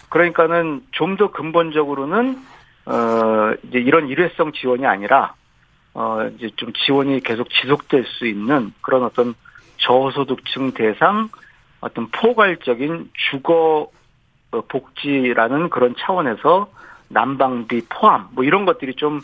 [0.08, 2.38] 그러니까는 좀 더 근본적으로는
[2.86, 5.34] 어 이제 이런 일회성 지원이 아니라
[5.94, 9.34] 어 이제 좀 지원이 계속 지속될 수 있는 그런 어떤
[9.78, 11.28] 저소득층 대상
[11.80, 13.90] 어떤 포괄적인 주거
[14.52, 16.70] 어, 복지라는 그런 차원에서
[17.08, 19.20] 난방비 포함 뭐 이런 것들이 좀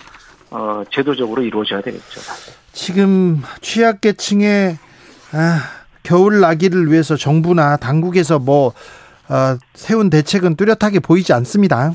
[0.50, 2.20] 어, 제도적으로 이루어져야 되겠죠.
[2.72, 4.78] 지금 취약계층의
[5.32, 5.77] 아,
[6.08, 8.72] 겨울 나기를 위해서 정부나 당국에서 뭐
[9.28, 11.92] 어, 세운 대책은 뚜렷하게 보이지 않습니다.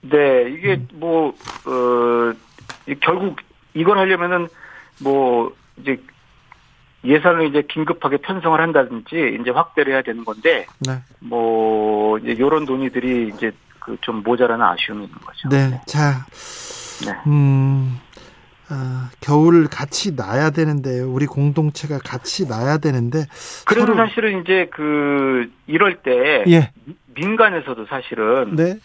[0.00, 1.34] 네, 이게 뭐,
[1.66, 2.32] 어,
[3.00, 3.36] 결국
[3.74, 4.48] 이걸 하려면은
[5.00, 6.00] 뭐, 이제
[7.04, 11.02] 예산을 이제 긴급하게 편성을 한다든지 이제 확대를 해야 되는 건데, 네.
[11.20, 15.48] 뭐, 이제 요런 논의들이 이제 그 좀 모자라는 아쉬움이 있는 거죠.
[15.50, 15.80] 네.
[15.86, 16.24] 자,
[17.04, 17.12] 네.
[17.26, 18.00] 음,
[18.74, 21.12] 아, 겨울 같이 나야 되는데요.
[21.12, 23.26] 우리 공동체가 같이 나야 되는데.
[23.66, 26.70] 그래서 서로- 사실은 이제 그 이럴 때 예.
[27.14, 28.78] 민간에서도 사실은 네.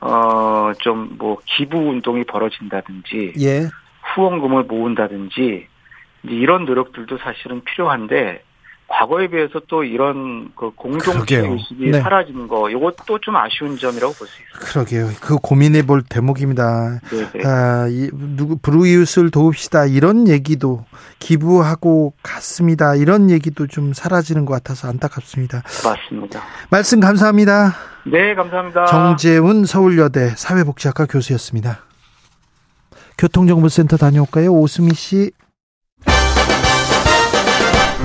[0.00, 3.68] 어좀 뭐 기부 운동이 벌어진다든지 예.
[4.14, 5.66] 후원금을 모은다든지
[6.22, 8.42] 이제 이런 노력들도 사실은 필요한데
[8.88, 11.38] 과거에 비해서 또 이런 그 공동체.
[11.38, 12.00] 의식이 네.
[12.00, 14.60] 사라지는 거 이것도 좀 아쉬운 점이라고 볼 수 있어요.
[14.70, 15.08] 그러게요.
[15.20, 17.00] 그 고민해 볼 대목입니다.
[17.10, 17.46] 네, 네.
[17.46, 20.84] 아, 이, 누구 브루이웃을 도웁시다 이런 얘기도
[21.18, 22.94] 기부하고 갔습니다.
[22.94, 25.62] 이런 얘기도 좀 사라지는 것 같아서 안타깝습니다.
[25.84, 26.42] 맞습니다.
[26.70, 27.74] 말씀 감사합니다.
[28.06, 28.86] 네, 감사합니다.
[28.86, 31.80] 정재훈 서울여대 사회복지학과 교수였습니다.
[33.18, 34.52] 교통정보센터 다녀올까요?
[34.52, 35.32] 오수미 씨.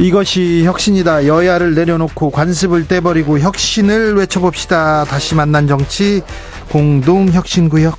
[0.00, 1.26] 이것이 혁신이다.
[1.26, 5.04] 여야를 내려놓고 관습을 떼버리고 혁신을 외쳐봅시다.
[5.04, 6.22] 다시 만난 정치
[6.70, 7.98] 공동혁신구역.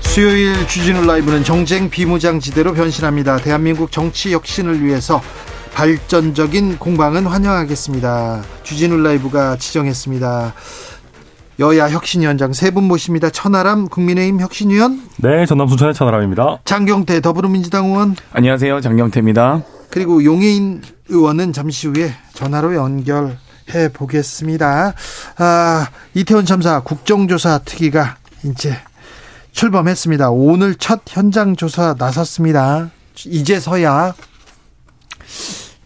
[0.00, 3.36] 수요일 주진우 라이브는 정쟁 비무장지대로 변신합니다.
[3.36, 5.22] 대한민국 정치 혁신을 위해서
[5.74, 8.42] 발전적인 공방은 환영하겠습니다.
[8.64, 10.54] 주진우 라이브가 지정했습니다.
[11.60, 13.30] 여야 혁신위원장 세 분 모십니다.
[13.30, 16.58] 천하람 국민의힘 혁신위원, 네, 전남 순천의 천하람입니다.
[16.64, 18.80] 장경태 더불어민주당 의원, 안녕하세요.
[18.80, 19.62] 장경태입니다.
[19.90, 23.36] 그리고 용해인 의원은 잠시 후에 전화로 연결
[23.72, 24.94] 해 보겠습니다.
[25.38, 28.76] 아, 이태원 참사 국정조사 특위가 이제
[29.52, 30.30] 출범했습니다.
[30.30, 32.90] 오늘 첫 현장 조사 나섰습니다.
[33.26, 34.14] 이제서야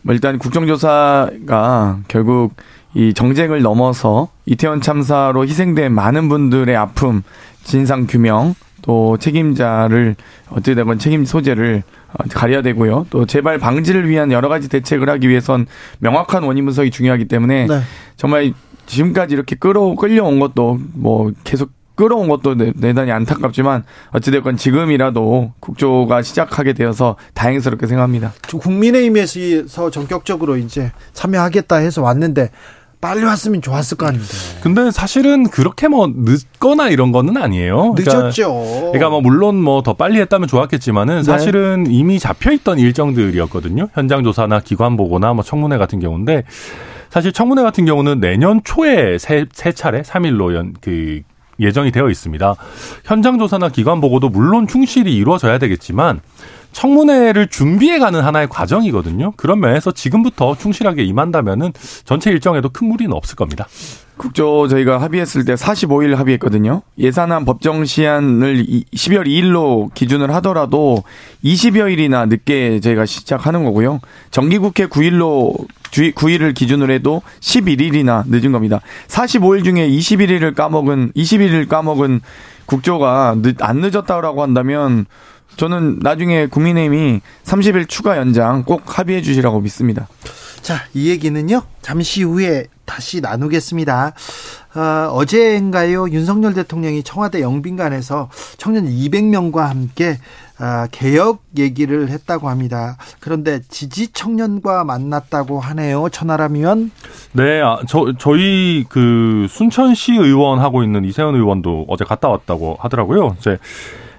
[0.03, 2.55] 뭐 일단 국정조사가 결국
[2.99, 7.23] 이 정쟁을 넘어서 이태원 참사로 희생된 많은 분들의 아픔,
[7.63, 10.17] 진상 규명, 또 책임자를
[10.51, 13.07] 어찌되건 책임 소재를 어, 가려야 되고요.
[13.11, 15.67] 또 재발 방지를 위한 여러 가지 대책을 하기 위해선
[16.01, 17.81] 명확한 원인 분석이 중요하기 때문에 네.
[18.17, 18.53] 정말
[18.87, 26.23] 지금까지 이렇게 끌어 끌려온 것도 뭐 계속 끌어온 것도 대- 대단히 안타깝지만 어찌됐건 지금이라도 국조가
[26.23, 28.33] 시작하게 되어서 다행스럽게 생각합니다.
[28.49, 32.51] 국민의힘에서 전격적으로 이제 참여하겠다 해서 왔는데
[33.01, 34.33] 빨리 왔으면 좋았을 거 아닙니까?
[34.63, 37.95] 근데 사실은 그렇게 뭐 늦거나 이런 거는 아니에요.
[37.95, 38.53] 그러니까 늦었죠.
[38.93, 41.23] 그러니까 뭐 물론 뭐 더 빨리 했다면 좋았겠지만은 네.
[41.23, 43.89] 사실은 이미 잡혀 있던 일정들이었거든요.
[43.95, 46.43] 현장 조사나 기관 보고나 뭐 청문회 같은 경우인데
[47.11, 51.23] 사실 청문회 같은 경우는 내년 초에 세, 세 차례 3일로 연, 그
[51.61, 52.55] 예정이 되어 있습니다.
[53.05, 56.21] 현장 조사나 기관 보고도 물론 충실히 이루어져야 되겠지만
[56.73, 59.33] 청문회를 준비해가는 하나의 과정이거든요.
[59.37, 61.73] 그런 면에서 지금부터 충실하게 임한다면은
[62.05, 63.67] 전체 일정에도 큰 무리는 없을 겁니다.
[64.17, 66.83] 국조 저희가 합의했을 때 45일 합의했거든요.
[66.99, 71.05] 예산안 법정 시한을 이- 12월 2일로 기준을 하더라도
[71.45, 74.01] 20여일이나 늦게 저희가 시작하는 거고요.
[74.33, 75.55] 정기국회 9일로
[75.93, 78.81] 9일을 기준으로 해도 11일이나 늦은 겁니다.
[79.07, 82.21] 45일 중에 21일을 까먹은 21일 까먹은
[82.67, 85.07] 국조가 늦, 안 늦었다고 한다면
[85.59, 90.09] 저는 나중에 국민의힘이 30일 추가 연장 꼭 합의해 주시라고 믿습니다.
[90.63, 94.13] 자, 이 얘기는요, 잠시 후에 다시 나누겠습니다.
[94.77, 94.81] 어,
[95.13, 100.19] 어제인가요, 윤석열 대통령이 청와대 영빈관에서 청년 200명과 함께
[100.61, 102.97] 아, 개혁 얘기를 했다고 합니다.
[103.19, 106.91] 그런데 지지 청년과 만났다고 하네요, 천하람 의원.
[107.33, 113.37] 네, 아, 저, 저희 그 순천시 의원 하고 있는 이세현 의원도 어제 갔다 왔다고 하더라고요.
[113.39, 113.59] 이제,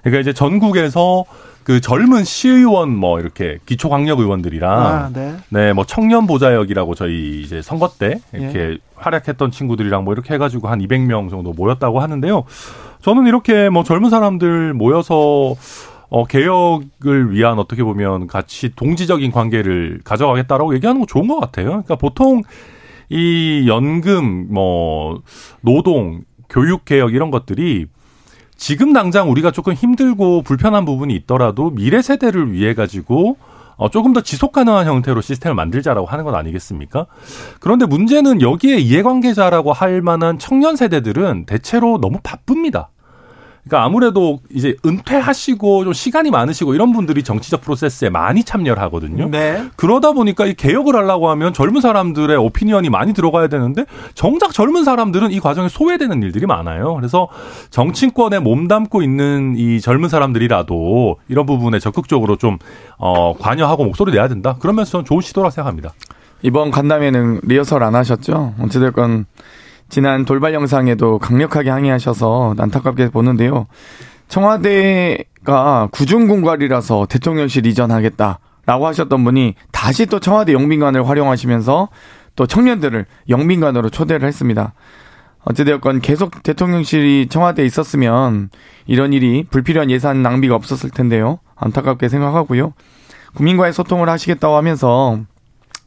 [0.01, 1.25] 그러니까 이제 전국에서
[1.63, 5.35] 그 젊은 시의원 뭐 이렇게 기초광역 의원들이랑 아, 네.
[5.49, 10.67] 네, 뭐 청년 보좌역이라고 저희 이제 선거 때 이렇게 활약했던 친구들이랑 뭐 이렇게 해 가지고
[10.67, 12.43] 한 200명 정도 모였다고 하는데요.
[13.01, 15.55] 저는 이렇게 뭐 젊은 사람들 모여서
[16.09, 21.67] 어, 개혁을 위한 어떻게 보면 같이 동지적인 관계를 가져가겠다라고 얘기하는 거 좋은 것 같아요.
[21.67, 22.41] 그러니까 보통
[23.09, 25.21] 이 연금, 뭐,
[25.61, 27.85] 노동, 교육 개혁 이런 것들이
[28.59, 33.37] 지금 당장 우리가 조금 힘들고 불편한 부분이 있더라도 미래 세대를 위해 가지고
[33.77, 37.05] 어, 조금 더 지속 가능한 형태로 시스템을 만들자라고 하는 건 아니겠습니까?
[37.61, 42.89] 그런데 문제는 여기에 이해관계자라고 할 만한 청년 세대들은 대체로 너무 바쁩니다.
[43.63, 49.29] 그러니까 아무래도 이제 은퇴하시고 좀 시간이 많으시고 이런 분들이 정치적 프로세스에 많이 참여를 하거든요.
[49.29, 49.63] 네.
[49.75, 55.31] 그러다 보니까 이 개혁을 하려고 하면 젊은 사람들의 오피니언이 많이 들어가야 되는데 정작 젊은 사람들은
[55.31, 56.95] 이 과정에 소외되는 일들이 많아요.
[56.95, 57.27] 그래서
[57.69, 62.57] 정치권에 몸담고 있는 이 젊은 사람들이라도 이런 부분에 적극적으로 좀
[62.97, 64.55] 어, 관여하고 목소리 내야 된다.
[64.59, 65.93] 그러면서 저는 좋은 시도라고 생각합니다.
[66.41, 68.55] 이번 간담회는 리허설 안 하셨죠?
[68.61, 69.25] 어찌됐건
[69.89, 73.67] 지난 돌발 영상에도 강력하게 항의하셔서 안타깝게 보는데요.
[74.27, 81.89] 청와대가 구중공갈이라서 대통령실 이전하겠다라고 하셨던 분이 다시 또 청와대 영빈관을 활용하시면서
[82.35, 84.73] 또 청년들을 영빈관으로 초대를 했습니다.
[85.45, 88.49] 어찌되었건 계속 대통령실이 청와대에 있었으면
[88.85, 91.39] 이런 일이 불필요한 예산 낭비가 없었을 텐데요.
[91.55, 92.73] 안타깝게 생각하고요.
[93.33, 95.19] 국민과의 소통을 하시겠다고 하면서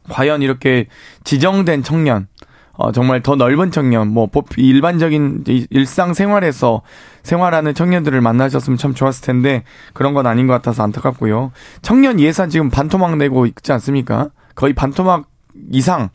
[0.09, 0.87] 과연 이렇게
[1.23, 2.27] 지정된 청년,
[2.75, 6.81] 어, 정말 더 넓은 청년, 뭐, 일반적인 일상 생활에서
[7.21, 11.51] 생활하는 청년들을 만나셨으면 참 좋았을 텐데, 그런 건 아닌 것 같아서 안타깝고요.
[11.83, 14.29] 청년 예산 지금 반토막 내고 있지 않습니까?
[14.55, 15.27] 거의 반토막
[15.71, 16.09] 이상,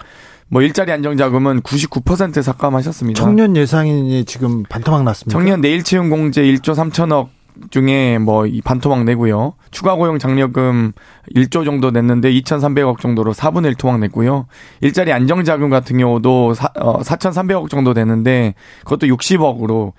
[0.49, 3.23] 뭐, 일자리 안정자금은 99% 삭감하셨습니다.
[3.23, 5.39] 청년 예산이 지금 반토막 났습니다.
[5.39, 7.29] 청년 내일 채용 공제 1조 3천억
[7.71, 9.55] 중에 뭐 이 반토막 내고요.
[9.71, 10.93] 추가 고용 장려금
[11.35, 14.47] 1조 정도 냈는데 2,300억 정도로 4분의 1 토막 냈고요.
[14.81, 19.93] 일자리 안정 자금 같은 경우도 4, 어, 4,300억 정도 되는데 그것도 60억으로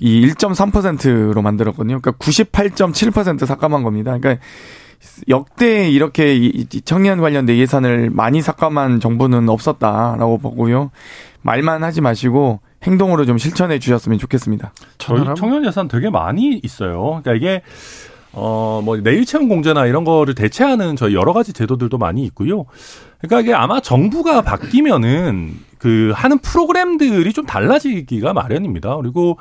[0.00, 2.00] 이 1.3%로 만들었거든요.
[2.00, 4.16] 그러니까 98.7% 삭감한 겁니다.
[4.18, 4.42] 그러니까
[5.28, 10.90] 역대 이렇게 청년 관련된 예산을 많이 삭감한 정부는 없었다라고 보고요.
[11.42, 14.72] 말만 하지 마시고 행동으로 좀 실천해 주셨으면 좋겠습니다.
[14.98, 17.20] 저희 청년 예산 되게 많이 있어요.
[17.22, 17.62] 그러니까 이게
[18.32, 22.66] 어, 뭐, 내일 채용 공제나 이런 거를 대체하는 저희 여러 가지 제도들도 많이 있고요.
[23.20, 28.96] 그러니까 이게 아마 정부가 바뀌면은 그 하는 프로그램들이 좀 달라지기가 마련입니다.
[28.96, 29.38] 그리고,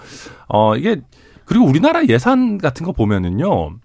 [0.47, 1.01] 어, 이게,
[1.45, 3.75] 그리고 우리나라 예산 같은 거 보면은요.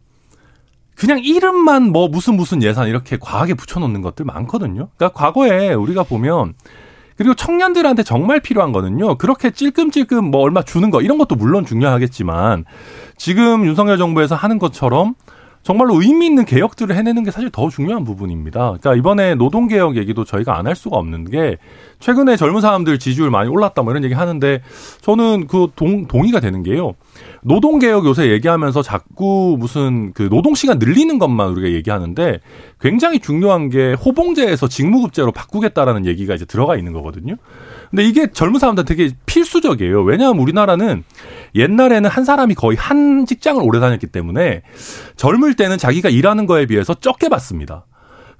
[0.94, 4.88] 그냥 이름만 뭐 무슨 무슨 예산 이렇게 과하게 붙여놓는 것들 많거든요.
[4.96, 6.54] 그러니까 과거에 우리가 보면
[7.22, 9.16] 그리고 청년들한테 정말 필요한 거는요.
[9.16, 12.64] 그렇게 찔끔찔끔 뭐 얼마 주는 거 이런 것도 물론 중요하겠지만
[13.16, 15.14] 지금 윤석열 정부에서 하는 것처럼
[15.62, 18.58] 정말로 의미 있는 개혁들을 해내는 게 사실 더 중요한 부분입니다.
[18.80, 21.58] 그러니까 이번에 노동 개혁 얘기도 저희가 안 할 수가 없는 게
[22.00, 24.62] 최근에 젊은 사람들 지지율 많이 올랐다 뭐 이런 얘기 하는데
[25.00, 26.94] 저는 그 동, 동의가 되는 게요.
[27.42, 32.40] 노동 개혁 요새 얘기하면서 자꾸 무슨 그 노동 시간 늘리는 것만 우리가 얘기하는데
[32.80, 37.36] 굉장히 중요한 게 호봉제에서 직무급제로 바꾸겠다라는 얘기가 이제 들어가 있는 거거든요.
[37.90, 40.02] 근데 이게 젊은 사람들 되게 필수적이에요.
[40.02, 41.04] 왜냐하면 우리나라는
[41.54, 44.62] 옛날에는 한 사람이 거의 한 직장을 오래 다녔기 때문에
[45.16, 47.86] 젊을 때는 자기가 일하는 거에 비해서 적게 받습니다.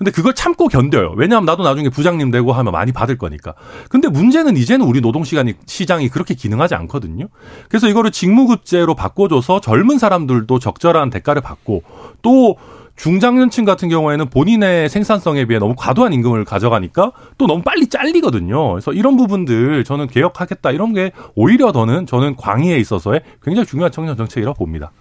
[0.02, 1.14] 근데 그걸 참고 견뎌요.
[1.16, 3.54] 왜냐하면 나도 나중에 부장님 되고 하면 많이 받을 거니까.
[3.88, 7.28] 근데 문제는 이제는 우리 노동시간이 시장이 그렇게 기능하지 않거든요.
[7.68, 11.84] 그래서 이거를 직무급제로 바꿔줘서 젊은 사람들도 적절한 대가를 받고
[12.22, 12.56] 또
[13.02, 18.70] 중장년층 같은 경우에는 본인의 생산성에 비해 너무 과도한 임금을 가져가니까 또 너무 빨리 잘리거든요.
[18.70, 24.16] 그래서 이런 부분들 저는 개혁하겠다 이런 게 오히려 더는 저는 광의에 있어서의 굉장히 중요한 청년
[24.16, 24.92] 정책이라고 봅니다.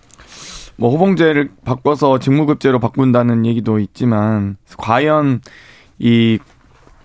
[0.78, 5.42] 뭐 호봉제를 바꿔서 직무급제로 바꾼다는 얘기도 있지만 과연
[6.00, 6.40] 이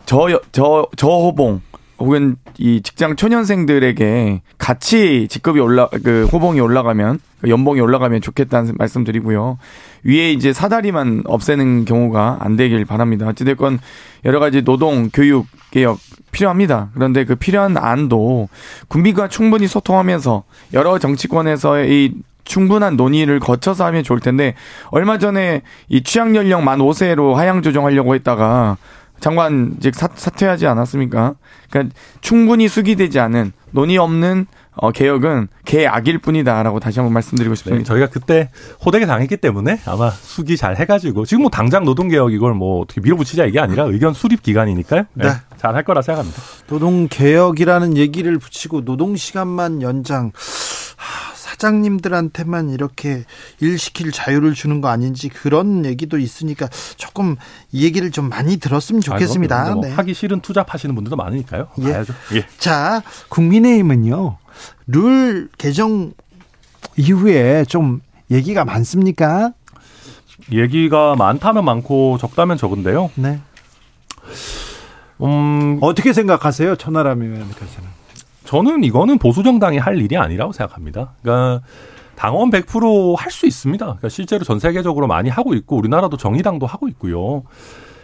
[0.07, 1.61] 저 저 저호봉
[1.99, 9.05] 혹은 이 직장 초년생들에게 같이 직급이 올라 그 호봉이 올라가면 그 연봉이 올라가면 좋겠다는 말씀
[9.05, 9.59] 드리고요.
[10.05, 13.27] 위에 이제 사다리만 없애는 경우가 안 되길 바랍니다.
[13.29, 13.79] 어찌됐건
[14.25, 15.99] 여러 가지 노동, 교육 개혁
[16.33, 16.91] 필요합니다.
[16.95, 18.49] 그런데 그 필요한 안도
[18.89, 24.55] 군비가 충분히 소통하면서 여러 정치권에서의 이 충분한 논의를 거쳐서 하면 좋을 텐데
[24.91, 28.77] 얼마 전에 이 취약 연령 만 5세로 하향 조정하려고 했다가
[29.21, 31.35] 장관직 사, 사퇴하지 않았습니까?
[31.71, 37.79] 그러니까 충분히 수기되지 않은 논의 없는 어, 개혁은 개악일 뿐이다라고 다시 한번 말씀드리고 싶습니다.
[37.79, 38.51] 네, 저희가 그때
[38.85, 43.47] 호되게 당했기 때문에 아마 수기 잘 해가지고 지금 뭐 당장 노동개혁 이걸 뭐 어떻게 밀어붙이자
[43.47, 45.05] 이게 아니라 의견 수립 기간이니까요.
[45.15, 45.29] 네.
[45.29, 46.41] 네 잘 할 거라 생각합니다.
[46.69, 50.33] 노동개혁이라는 얘기를 붙이고 노동시간만 연장
[51.57, 53.25] 사장님들한테만 이렇게
[53.61, 57.37] 일 시킬 자유를 주는 거 아닌지 그런 얘기도 있으니까 조금
[57.73, 59.63] 이 얘기를 좀 많이 들었으면 좋겠습니다.
[59.63, 59.93] 아, 뭐 네.
[59.93, 61.69] 하기 싫은 투잡하시는 분들도 많으니까요.
[61.81, 61.93] 예.
[61.93, 62.15] 봐야죠.
[62.35, 62.47] 예.
[62.59, 64.39] 자, 국민의힘은요.
[64.87, 66.13] 룰 개정
[66.97, 68.01] 이후에 좀
[68.31, 69.53] 얘기가 많습니까?
[70.53, 73.11] 얘기가 많다면 많고 적다면 적은데요.
[73.17, 73.41] 네.
[75.23, 76.77] 음, 어떻게 생각하세요?
[76.77, 77.96] 천하람 의원께서는.
[78.47, 81.13] 저는 이거는 보수 정당이 할 일이 아니라고 생각합니다.
[81.23, 81.63] 그러니까
[82.15, 83.85] 당원 100%할 수 있습니다.
[83.85, 87.43] 그러니까 실제로 전 세계적으로 많이 하고 있고 우리나라도 정의당도 하고 있고요.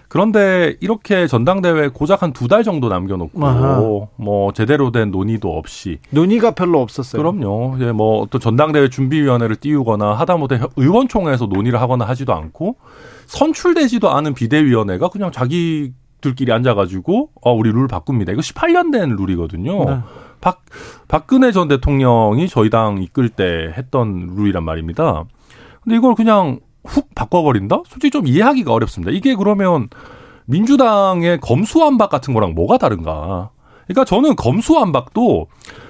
[0.08, 3.80] 그런데 이렇게 전당대회 고작 한 두 달 정도 남겨놓고 아하.
[4.16, 7.22] 뭐 제대로 된 논의도 없이 논의가 별로 없었어요.
[7.22, 7.76] 그럼요.
[7.76, 12.76] 이제 뭐 어떤 전당대회 준비위원회를 띄우거나 하다못해 의원총회에서 논의를 하거나 하지도 않고
[13.26, 18.32] 선출되지도 않은 비대위원회가 그냥 자기들끼리 앉아가지고 어 우리 룰 바꿉니다.
[18.32, 19.84] 이거 18년 된 룰이거든요.
[19.86, 19.98] 네.
[20.42, 20.62] 박
[21.08, 25.24] 박근혜 전 대통령이 저희 당 이끌 때 했던 룰이란 말입니다.
[25.82, 27.82] 근데 이걸 그냥 훅 바꿔버린다?
[27.86, 29.10] 솔직히 좀 이해하기가 어렵습니다.
[29.12, 29.88] 이게 그러면
[30.44, 33.50] 민주당의 검수완박 같은 거랑 뭐가 다른가?
[33.86, 35.46] 그러니까 저는 검수완박도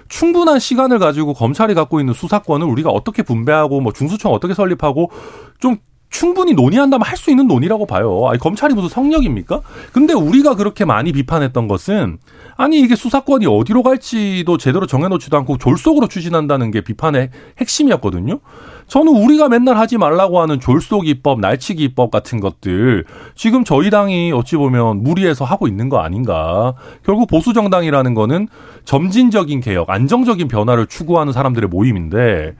[0.08, 5.10] 충분한 시간을 가지고 검찰이 갖고 있는 수사권을 우리가 어떻게 분배하고 뭐 중수청 어떻게 설립하고
[5.58, 5.78] 좀
[6.12, 8.26] 충분히 논의한다면 할 수 있는 논의라고 봐요.
[8.28, 9.60] 아니, 검찰이 무슨 성역입니까?
[9.92, 12.18] 근데 우리가 그렇게 많이 비판했던 것은
[12.56, 18.40] 아니 이게 수사권이 어디로 갈지도 제대로 정해놓지도 않고 졸속으로 추진한다는 게 비판의 핵심이었거든요.
[18.88, 23.04] 저는 우리가 맨날 하지 말라고 하는 졸속이법, 날치기법 같은 것들
[23.36, 26.74] 지금 저희 당이 어찌 보면 무리해서 하고 있는 거 아닌가.
[27.04, 28.48] 결국 보수 정당이라는 거는
[28.84, 32.54] 점진적인 개혁, 안정적인 변화를 추구하는 사람들의 모임인데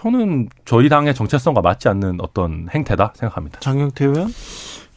[0.00, 3.60] 저는 저희 당의 정체성과 맞지 않는 어떤 행태다 생각합니다.
[3.60, 4.28] 장영태 의원?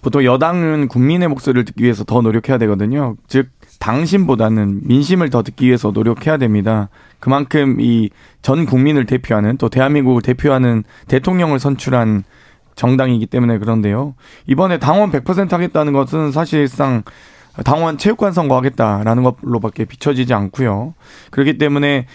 [0.02, 3.16] 보통 여당은 국민의 목소리를 듣기 위해서 더 노력해야 되거든요.
[3.28, 3.50] 즉
[3.80, 6.90] 당신보다는 민심을 더 듣기 위해서 노력해야 됩니다.
[7.20, 8.10] 그만큼 이
[8.42, 12.24] 전 국민을 대표하는 또 대한민국을 대표하는 대통령을 선출한
[12.76, 14.16] 정당이기 때문에 그런데요.
[14.48, 17.04] 이번에 당원 100% 하겠다는 것은 사실상
[17.66, 20.94] 당원 체육관 선거하겠다라는 것로밖에 비춰지지 않고요.
[21.32, 22.08] 그렇기 때문에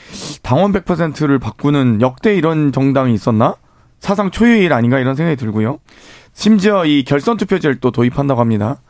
[0.43, 3.57] 당원 100%를 바꾸는 역대 이런 정당이 있었나?
[4.01, 5.79] 사상 초유의 일 아닌가 이런 생각이 들고요.
[6.33, 8.81] 심지어 이 결선 투표제를 또 도입한다고 합니다.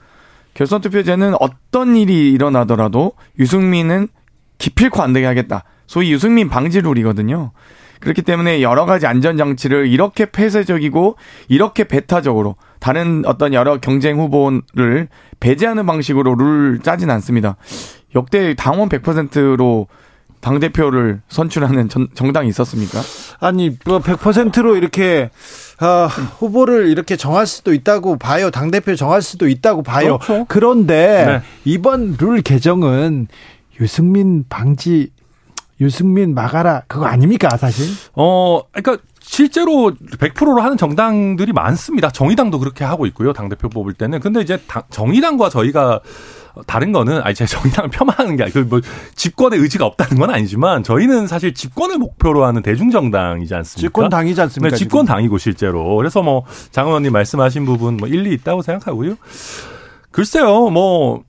[0.55, 4.09] 결선 투표제는 어떤 일이 일어나더라도 유승민은
[4.59, 5.65] 기필코 안 되게 하겠다.
[5.87, 7.53] 소위 유승민 방지 룰이거든요.
[8.01, 11.17] 그렇기 때문에 여러 가지 안전 장치를 이렇게 폐쇄적이고
[11.49, 15.09] 이렇게 배타적으로 다른 어떤 여러 경쟁 후보를
[15.41, 17.57] 배제하는 방식으로 룰 짜진 않습니다.
[18.15, 19.89] 역대 당원 100%로
[20.41, 23.01] 당 대표를 선출하는 전, 정당이 있었습니까?
[23.41, 25.31] 아니, 뭐 100%로 이렇게
[25.79, 28.51] 아, 후보를 이렇게 정할 수도 있다고 봐요.
[28.51, 30.19] 당 대표 정할 수도 있다고 봐요.
[30.19, 30.45] 그렇죠.
[30.49, 31.43] 그런데 네.
[31.65, 33.29] 이번 룰 개정은
[33.81, 35.11] 유승민 방지
[35.81, 37.87] 유승민 막아라 그거 아닙니까 사실?
[38.15, 42.11] 어, 그러니까 실제로 100%로 하는 정당들이 많습니다.
[42.11, 43.33] 정의당도 그렇게 하고 있고요.
[43.33, 44.21] 당 대표 뽑을 때는.
[44.21, 46.01] 근데 이제 당, 정의당과 저희가
[46.67, 48.81] 다른 거는 아니 제가 정의당을 폄하하는 게 아니고 뭐
[49.15, 53.81] 집권의 의지가 없다는 건 아니지만 저희는 사실 집권을 목표로 하는 대중정당이지 않습니까?
[53.89, 54.71] 집권 당이지 않습니까?
[54.71, 59.17] 네, 집권 당이고 실제로 그래서 뭐 장 의원님 말씀하신 부분 뭐 일리 있다고 생각하고요.
[60.13, 61.25] 글쎄요, 뭐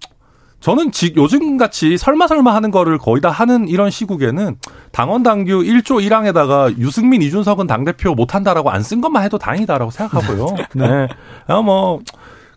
[0.60, 4.58] 저는 지, 요즘 같이 설마 설마 하는 거를 거의 다 하는 이런 시국에는
[4.92, 10.56] 당원 당규 1조 1항에다가 유승민 이준석은 당대표 못 한다라고 안 쓴 것만 해도 다행이다라고 생각하고요.
[10.76, 10.88] 네.
[10.88, 11.08] 네.
[11.48, 12.00] 아, 뭐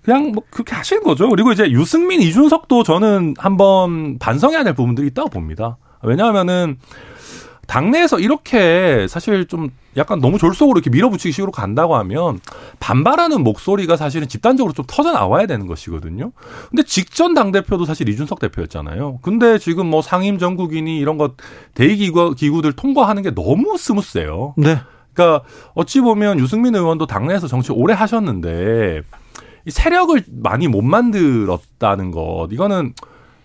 [0.03, 1.29] 그냥 뭐 그렇게 하시는 거죠.
[1.29, 5.77] 그리고 이제 유승민, 이준석도 저는 한번 반성해야 될 부분들이 있다고 봅니다.
[6.03, 6.79] 왜냐하면은
[7.71, 12.41] 당내에서 이렇게 사실 좀 약간 너무 졸속으로 이렇게 밀어붙이기 식으로 간다고 하면
[12.81, 16.33] 반발하는 목소리가 사실은 집단적으로 좀 터져 나와야 되는 것이거든요.
[16.69, 19.21] 근데 직전 당대표도 사실 이준석 대표였잖아요.
[19.23, 21.35] 근데 지금 뭐 상임 전국이니 이런 것
[21.75, 24.55] 대의기구 기구들 통과하는 게 너무 스무스해요.
[24.57, 24.81] 네.
[25.15, 25.45] 그러니까
[25.75, 29.03] 어찌 보면 유승민 의원도 당내에서 정치 오래 하셨는데
[29.69, 32.95] 세력을 많이 못 만들었다는 것 이거는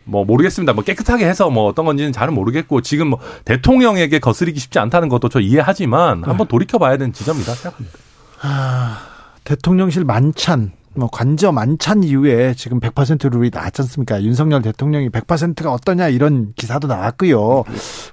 [0.05, 0.73] 뭐 모르겠습니다.
[0.73, 5.29] 뭐 깨끗하게 해서 뭐 어떤 건지는 잘은 모르겠고 지금 뭐 대통령에게 거스르기 쉽지 않다는 것도
[5.29, 6.27] 저 이해하지만 네.
[6.27, 7.97] 한번 돌이켜 봐야 되는 지점이다 생각합니다.
[8.41, 8.99] 아,
[9.43, 14.23] 대통령실 만찬 뭐 관저 만찬 이후에 지금 100% 룰이 나왔지 않습니까?
[14.23, 17.63] 윤석열 대통령이 100%가 어떠냐 이런 기사도 나왔고요.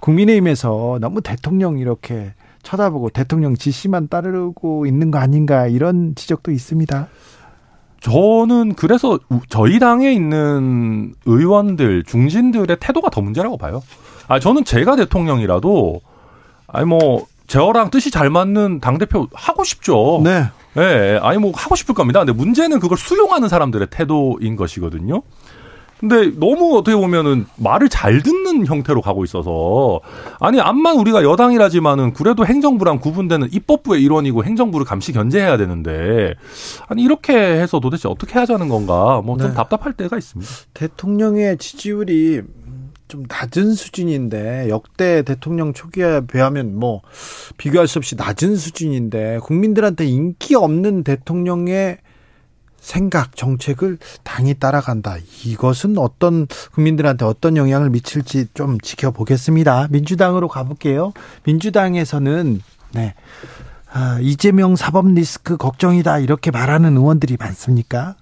[0.01, 7.09] 국민의힘에서 너무 대통령 이렇게 쳐다보고 대통령 지시만 따르고 있는 거 아닌가 이런 지적도 있습니다.
[8.03, 13.83] 저는 그래서 저희 당에 있는 의원들, 중진들의 태도가 더 문제라고 봐요.
[14.27, 16.01] 아, 저는 제가 대통령이라도,
[16.67, 20.21] 아니, 뭐, 저랑 뜻이 잘 맞는 당 대표 하고 싶죠.
[20.25, 20.47] 네.
[20.77, 22.21] 예, 네, 아니, 뭐, 하고 싶을 겁니다.
[22.21, 25.23] 근데 문제는 그걸 수용하는 사람들의 태도인 것이거든요.
[26.03, 30.01] 근데 너무 어떻게 보면은 말을 잘 듣는 형태로 가고 있어서
[30.41, 36.35] 아니 암만 우리가 여당이라지만은 그래도 행정부랑 구분되는 입법부의 일원이고 행정부를 감시 견제해야 되는데
[36.89, 39.55] 아니 이렇게 해서 도대체 어떻게 하자는 건가 뭐좀 네.
[39.55, 40.51] 답답할 때가 있습니다.
[40.75, 42.43] 대통령의 지지율이
[43.07, 47.03] 좀 낮은 수준인데 역대 대통령 초기에 비하면 뭐
[47.59, 51.99] 비교할 수 없이 낮은 수준인데 국민들한테 인기 없는 대통령의
[52.83, 55.17] 생각, 정책을 당이 따라간다.
[55.45, 59.87] 이것은 어떤 국민들한테 어떤 영향을 미칠지 좀 지켜보겠습니다.
[59.91, 61.13] 민주당으로 가볼게요.
[61.45, 62.61] 민주당에서는
[62.93, 63.15] 네.
[63.91, 68.17] 아, 이재명 사법 리스크 걱정이다 이렇게 말하는 의원들이 많습니까?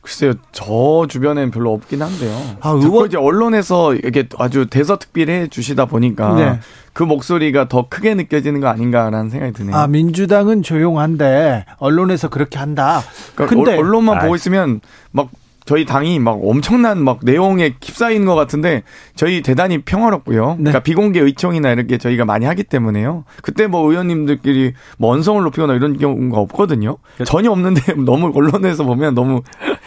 [0.00, 2.56] 글쎄요, 저 주변엔 별로 없긴 한데요.
[2.60, 6.60] 아, 의원- 이제 언론에서 이게 아주 대서특필해 주시다 보니까 네.
[6.92, 9.74] 그 목소리가 더 크게 느껴지는 거 아닌가라는 생각이 드네요.
[9.76, 13.02] 아, 민주당은 조용한데 언론에서 그렇게 한다.
[13.34, 14.22] 그러니까 근데 언- 언론만 아이.
[14.22, 14.80] 보고 있으면
[15.10, 15.28] 막
[15.64, 18.82] 저희 당이 막 엄청난 막 내용에 휩싸이는 것 같은데
[19.14, 20.50] 저희 대단히 평화롭고요.
[20.50, 20.56] 네.
[20.58, 23.24] 그러니까 비공개 의총이나 이렇게 저희가 많이 하기 때문에요.
[23.42, 26.96] 그때 뭐 의원님들끼리 뭐 언성을 높이거나 이런 경우가 없거든요.
[27.24, 29.42] 전혀 없는데 너무 언론에서 보면 너무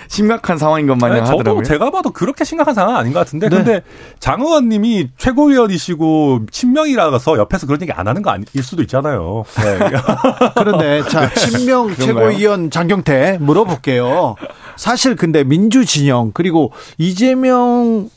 [0.08, 1.64] 심각한 상황인 것 마냥 아니, 저도 하더라고요.
[1.64, 3.56] 제가 봐도 그렇게 심각한 상황 아닌 것 같은데 네.
[3.58, 3.82] 근데
[4.20, 9.44] 장 의원님이 최고위원이시고 친명이라서 옆에서 그런 얘기 안 하는 거 아닐 수도 있잖아요.
[9.58, 9.80] 네.
[10.56, 14.36] 그런데 자 친명 최고위원 장경태 물어볼게요.
[14.76, 18.10] 사실 근데 민주 진영 그리고 이재명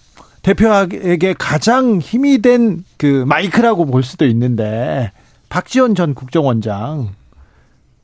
[0.43, 5.13] 대표에게 가장 힘이 된 그 마이크라고 볼 수도 있는데
[5.49, 7.11] 박지원 전 국정원장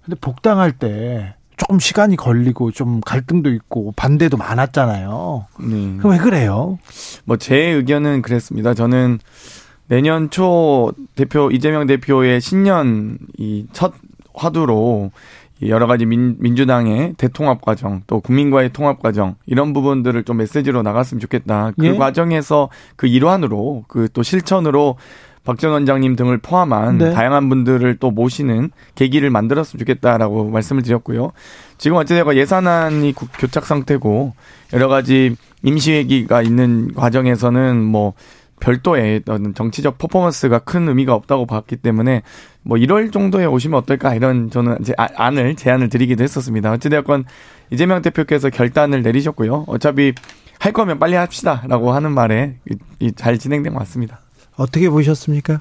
[0.04, 5.46] 근데 복당할 때 조금 시간이 걸리고 좀 갈등도 있고 반대도 많았잖아요.
[5.60, 5.96] 네.
[5.98, 6.78] 그럼 왜 그래요?
[7.24, 8.74] 뭐 제 의견은 그랬습니다.
[8.74, 9.18] 저는
[9.88, 13.92] 내년 초 대표 이재명 대표의 신년 이 첫
[14.34, 15.10] 화두로
[15.60, 20.82] 이 여러 가지 민, 민주당의 대통합 과정 또 국민과의 통합 과정 이런 부분들을 좀 메시지로
[20.82, 21.70] 나갔으면 좋겠다.
[21.78, 21.96] 그 예.
[21.96, 24.96] 과정에서 그 일환으로 그 또 실천으로
[25.44, 27.12] 박전 원장님 등을 포함한 네.
[27.12, 31.32] 다양한 분들을 또 모시는 계기를 만들었으면 좋겠다라고 말씀을 드렸고요.
[31.78, 34.32] 지금 어찌되건 예산안이 구- 교착 상태고
[34.72, 38.14] 여러 가지 임시회기가 있는 과정에서는 뭐
[38.60, 42.22] 별도의 어떤 정치적 퍼포먼스가 큰 의미가 없다고 봤기 때문에
[42.62, 46.72] 뭐 1월 정도에 오시면 어떨까 이런 저는 이제 아- 안을 제안을 드리기도 했었습니다.
[46.72, 47.24] 어찌되었건
[47.70, 49.64] 이재명 대표께서 결단을 내리셨고요.
[49.66, 50.14] 어차피
[50.58, 54.20] 할 거면 빨리 합시다라고 하는 말에 이- 이잘 진행된 것 같습니다.
[54.56, 55.60] 어떻게 보셨습니까?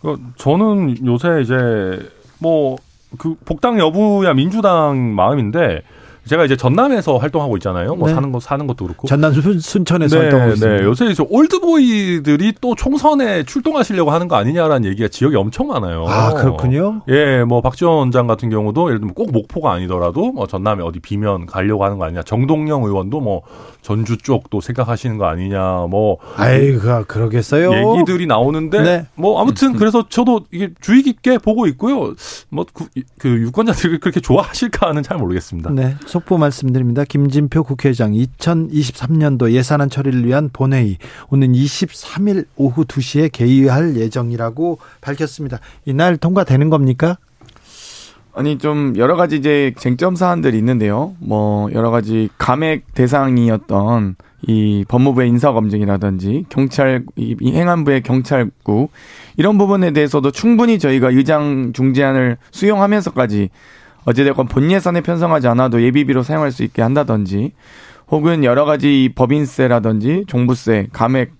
[0.00, 2.76] 그 저는 요새 이제 뭐
[3.18, 5.82] 그 복당 여부야 민주당 마음인데
[6.24, 7.96] 제가 이제 전남에서 활동하고 있잖아요.
[7.96, 8.14] 뭐 네.
[8.14, 9.08] 사는 거 사는 것도 그렇고.
[9.08, 10.76] 전남 순- 순천에서 네, 활동하고 있습니다.
[10.78, 10.84] 네.
[10.84, 16.04] 요새 이제 올드보이들이 또 총선에 출동하시려고 하는 거 아니냐라는 얘기가 지역에 엄청 많아요.
[16.06, 17.02] 아 그렇군요.
[17.08, 21.46] 예, 뭐 박지원 원장 같은 경우도 예를 들면 꼭 목포가 아니더라도 뭐 전남에 어디 비면
[21.46, 22.22] 가려고 하는 거 아니냐.
[22.22, 23.42] 정동영 의원도 뭐
[23.82, 25.86] 전주 쪽도 생각하시는 거 아니냐.
[25.90, 27.94] 뭐 아이가 그러겠어요.
[27.96, 29.06] 얘기들이 나오는데 네.
[29.16, 32.14] 뭐 아무튼 그래서 저도 이게 주의 깊게 보고 있고요.
[32.50, 32.86] 뭐그
[33.24, 35.70] 유권자들이 그렇게 좋아하실까는 잘 모르겠습니다.
[35.70, 37.04] 네, 속보 말씀드립니다.
[37.04, 40.98] 김진표 국회의장 2023년도 예산안 처리를 위한 본회의
[41.30, 45.58] 오는 23일 오후 2시에 개의할 예정이라고 밝혔습니다.
[45.86, 47.16] 이날 통과되는 겁니까?
[48.34, 51.14] 아니 좀 여러 가지 이제 쟁점 사안들이 있는데요.
[51.18, 54.16] 뭐 여러 가지 감액 대상이었던
[54.48, 58.90] 이 법무부의 인사 검증이라든지 경찰 이이 행안부의 경찰국
[59.38, 63.48] 이런 부분에 대해서도 충분히 저희가 의장 중재안을 수용하면서까지
[64.04, 67.52] 어찌됐건 본 예산에 편성하지 않아도 예비비로 사용할 수 있게 한다든지
[68.08, 71.32] 혹은 여러 가지 이 법인세라든지 종부세, 감액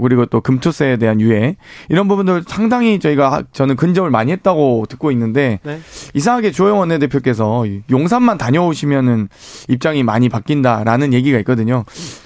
[0.00, 1.56] 그리고 또 금투세에 대한 유예
[1.88, 5.80] 이런 부분들 상당히 저희가 하- 저는 근접을 많이 했다고 듣고 있는데 네.
[6.14, 9.28] 이상하게 조영 원내대표께서 용산만 다녀오시면은
[9.68, 11.84] 입장이 많이 바뀐다라는 얘기가 있거든요.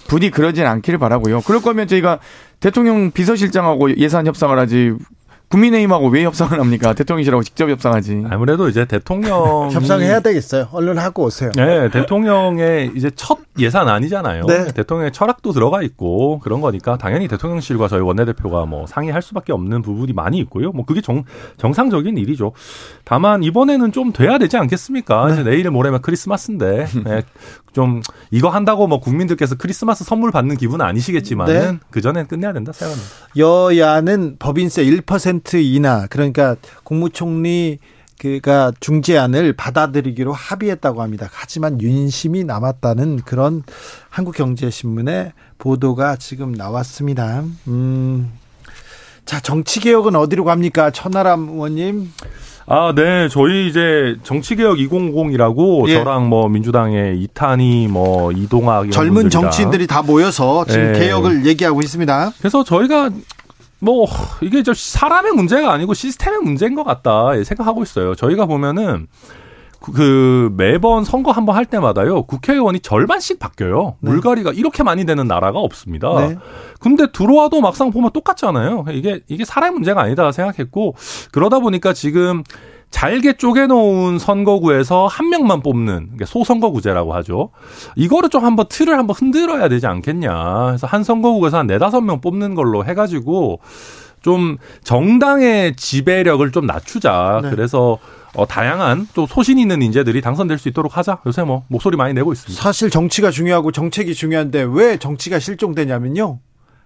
[0.08, 1.40] 부디 그러진 않기를 바라고요.
[1.40, 2.18] 그럴 거면 저희가
[2.60, 4.92] 대통령 비서실장하고 예산 협상을 하지
[5.54, 6.94] 국민의힘하고 왜 협상을 합니까?
[6.94, 8.24] 대통령실하고 직접 협상하지.
[8.28, 10.68] 아무래도 이제 대통령 협상해야 되겠어요.
[10.72, 11.50] 얼른 하고 오세요.
[11.54, 14.46] 네, 대통령의 이제 첫 예산 아니잖아요.
[14.46, 14.66] 네.
[14.72, 20.12] 대통령의 철학도 들어가 있고 그런 거니까 당연히 대통령실과 저희 원내대표가 뭐 상의할 수밖에 없는 부분이
[20.12, 20.72] 많이 있고요.
[20.72, 21.22] 뭐 그게 정,
[21.56, 22.52] 정상적인 일이죠.
[23.04, 25.30] 다만 이번에는 좀 돼야 되지 않겠습니까?
[25.30, 27.22] 이제 내일 모레면 크리스마스인데 네,
[27.72, 28.02] 좀
[28.32, 31.78] 이거 한다고 뭐 국민들께서 크리스마스 선물 받는 기분은 아니시겠지만은 네.
[31.90, 33.08] 그 전엔 끝내야 된다 생각합니다.
[33.36, 37.78] 여야는 법인세 1% 인하 그러니까 국무총리
[38.18, 41.28] 그가 중재안을 받아들이기로 합의했다고 합니다.
[41.32, 43.62] 하지만 윤심이 남았다는 그런
[44.08, 47.44] 한국경제신문의 보도가 지금 나왔습니다.
[47.68, 48.32] 음.
[49.26, 50.90] 자, 정치 개혁은 어디로 갑니까?
[50.90, 52.12] 천하람 의원님.
[52.66, 53.28] 아, 네.
[53.28, 55.94] 저희 이제 정치개혁 2050이라고 예.
[55.94, 60.98] 저랑 뭐 민주당의 이탄희 뭐 이동학 젊은 분들이랑 정치인들이 다 모여서 지금 네.
[60.98, 62.32] 개혁을 얘기하고 있습니다.
[62.38, 63.10] 그래서 저희가
[63.84, 64.06] 뭐
[64.40, 68.14] 이게 저 사람의 문제가 아니고 시스템의 문제인 것 같다 생각하고 있어요.
[68.14, 69.06] 저희가 보면은
[69.80, 73.96] 그- 그 매번 선거 한 번 할 때마다요 국회의원이 절반씩 바뀌어요.
[74.00, 74.10] 네.
[74.12, 76.26] 물갈이가 이렇게 많이 되는 나라가 없습니다.
[76.26, 76.36] 네.
[76.80, 78.86] 근데 들어와도 막상 보면 똑같잖아요.
[78.92, 80.94] 이게 이게 사람의 문제가 아니다 생각했고
[81.32, 82.42] 그러다 보니까 지금
[82.94, 87.50] 잘게 쪼개놓은 선거구에서 한 명만 뽑는 그러니까 소선거구제라고 하죠.
[87.96, 90.66] 이거를 좀 한번 틀을 한번 흔들어야 되지 않겠냐.
[90.68, 93.58] 그래서 한 선거구에서 한 네다섯 명 뽑는 걸로 해가지고
[94.22, 97.40] 좀 정당의 지배력을 좀 낮추자.
[97.42, 97.50] 네.
[97.50, 97.98] 그래서
[98.36, 101.18] 어, 다양한 또 소신 있는 인재들이 당선될 수 있도록 하자.
[101.26, 102.62] 요새 뭐 목소리 많이 내고 있습니다.
[102.62, 106.38] 사실 정치가 중요하고 정책이 중요한데 왜 정치가 실종되냐면요.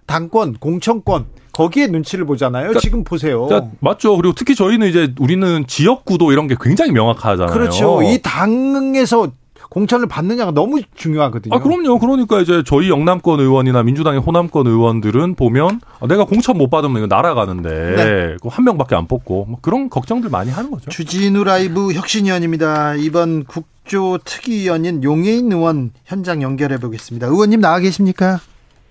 [0.07, 1.27] 당권, 공천권
[1.59, 2.63] 거기에 눈치를 보잖아요.
[2.69, 3.45] 그러니까- 지금 보세요.
[3.45, 4.15] 그러니까 맞죠.
[4.15, 7.53] 그리고 특히 저희는 이제 우리는 지역 구도 이런 게 굉장히 명확하잖아요.
[7.53, 8.01] 그렇죠.
[8.01, 9.31] 이 당에서
[9.69, 11.53] 공천을 받느냐가 너무 중요하거든요.
[11.53, 11.99] 아, 그럼요.
[11.99, 17.07] 그러니까 이제 저희 영남권 의원이나 민주당의 호남권 의원들은 보면 아, 내가 공천 못 받으면 이거
[17.13, 18.35] 날아가는데 네.
[18.41, 20.89] 그한 명밖에 안 뽑고 뭐 그런 걱정들 많이 하는 거죠.
[20.89, 22.95] 주진우 라이브 혁신위원입니다.
[22.95, 27.27] 이번 국조 특위위원인 용해인 의원 현장 연결해 보겠습니다.
[27.27, 28.39] 의원님 나와 계십니까?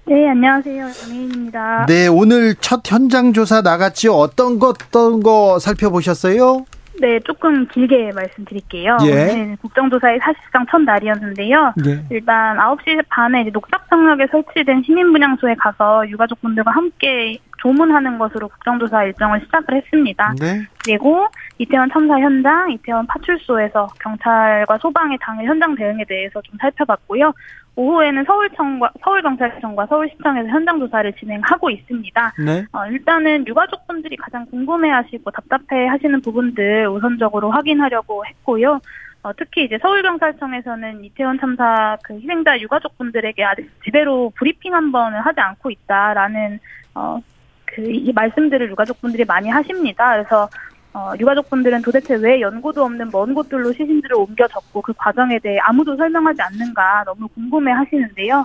[0.08, 0.90] 네, 안녕하세요.
[0.90, 1.84] 정혜인입니다.
[1.86, 4.12] 네, 오늘 첫 현장 조사 나갔지요.
[4.12, 6.64] 어떤 것 어떤 거 살펴보셨어요?
[6.98, 8.96] 네, 조금 길게 말씀드릴게요.
[9.04, 9.10] 예.
[9.10, 11.74] 오늘 국정조사의 사실상 첫 날이었는데요.
[11.84, 12.04] 네.
[12.10, 19.74] 일단 9시 반에 이제 녹작청역에 설치된 시민분향소에 가서 유가족분들과 함께 조문하는 것으로 국정조사 일정을 시작을
[19.76, 20.34] 했습니다.
[20.40, 20.62] 네.
[20.84, 21.26] 그리고
[21.58, 27.32] 이태원 참사 현장, 이태원 파출소에서 경찰과 소방의 당일 현장 대응에 대해서 좀 살펴봤고요.
[27.78, 32.32] 오후에는 서울청과 서울경찰청과 서울시청에서 현장 조사를 진행하고 있습니다.
[32.44, 32.64] 네.
[32.72, 38.80] 어, 일단은 유가족분들이 가장 궁금해하시고 답답해하시는 부분들 우선적으로 확인하려고 했고요.
[39.22, 45.40] 어, 특히 이제 서울경찰청에서는 이태원 참사 그 희생자 유가족분들에게 아직 제대로 브리핑 한 번을 하지
[45.40, 46.58] 않고 있다라는
[46.94, 47.20] 어,
[47.64, 50.12] 그 이 말씀들을 유가족분들이 많이 하십니다.
[50.14, 50.48] 그래서
[50.94, 56.40] 어, 유가족분들은 도대체 왜 연고도 없는 먼 곳들로 시신들을 옮겨졌고 그 과정에 대해 아무도 설명하지
[56.40, 58.44] 않는가 너무 궁금해 하시는데요.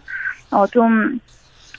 [0.52, 1.20] 어, 좀,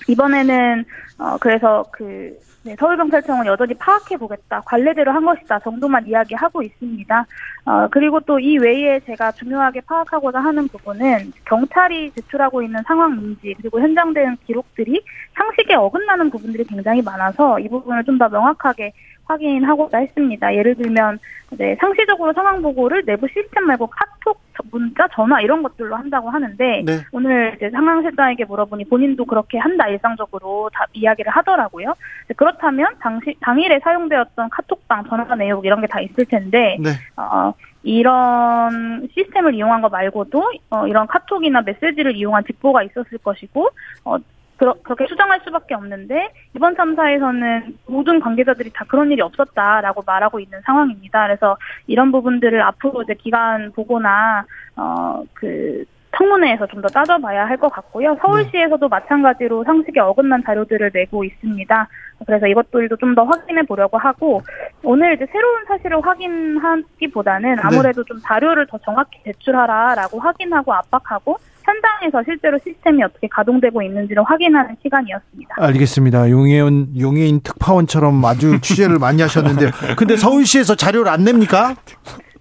[0.09, 0.85] 이번에는,
[1.19, 4.63] 어, 그래서 그, 네, 서울경찰청은 여전히 파악해 보겠다.
[4.63, 5.59] 관례대로 한 것이다.
[5.61, 7.27] 정도만 이야기하고 있습니다.
[7.67, 13.55] 어, 그리고 또 이 외에 제가 중요하게 파악하고자 하는 부분은 경찰이 제출하고 있는 상황 인지
[13.57, 15.03] 그리고 현장 대응 기록들이
[15.35, 18.93] 상식에 어긋나는 부분들이 굉장히 많아서 이 부분을 좀 더 명확하게
[19.25, 20.55] 확인하고자 했습니다.
[20.55, 21.19] 예를 들면
[21.57, 24.41] 네, 상시적으로 상황 보고를 내부 시스템 말고 카톡,
[24.71, 26.93] 문자, 전화 이런 것들로 한다고 하는데 네.
[27.13, 31.95] 오늘 이제 상황실장에게 물어보니 본인도 그렇게 한다 일상적으로 다 이야기를 하더라고요.
[32.37, 36.91] 그렇다면 당시 당일에 사용되었던 카톡방, 전화 내역 이런 게 다 있을 텐데 네.
[37.17, 43.69] 어, 이런 시스템을 이용한 거 말고도 어, 이런 카톡이나 메시지를 이용한 직보가 있었을 것이고
[44.05, 44.17] 어,
[44.57, 50.61] 그러, 그렇게 추정할 수밖에 없는데 이번 참사에서는 모든 관계자들이 다 그런 일이 없었다라고 말하고 있는
[50.65, 51.27] 상황입니다.
[51.27, 54.47] 그래서 이런 부분들을 앞으로 이제 기간 보고나
[54.77, 55.85] 어그
[56.17, 58.17] 청문회에서 좀 더 따져봐야 할 것 같고요.
[58.21, 61.89] 서울시에서도 마찬가지로 상식에 어긋난 자료들을 내고 있습니다.
[62.27, 64.43] 그래서 이것들도 좀 더 확인해 보려고 하고
[64.83, 72.59] 오늘 이제 새로운 사실을 확인하기보다는 아무래도 좀 자료를 더 정확히 제출하라라고 확인하고 압박하고 현장에서 실제로
[72.59, 75.55] 시스템이 어떻게 가동되고 있는지를 확인하는 시간이었습니다.
[75.59, 76.31] 알겠습니다.
[76.31, 81.75] 용해인 용해인 특파원처럼 아주 취재를 많이 하셨는데 근데 서울시에서 자료를 안 냅니까?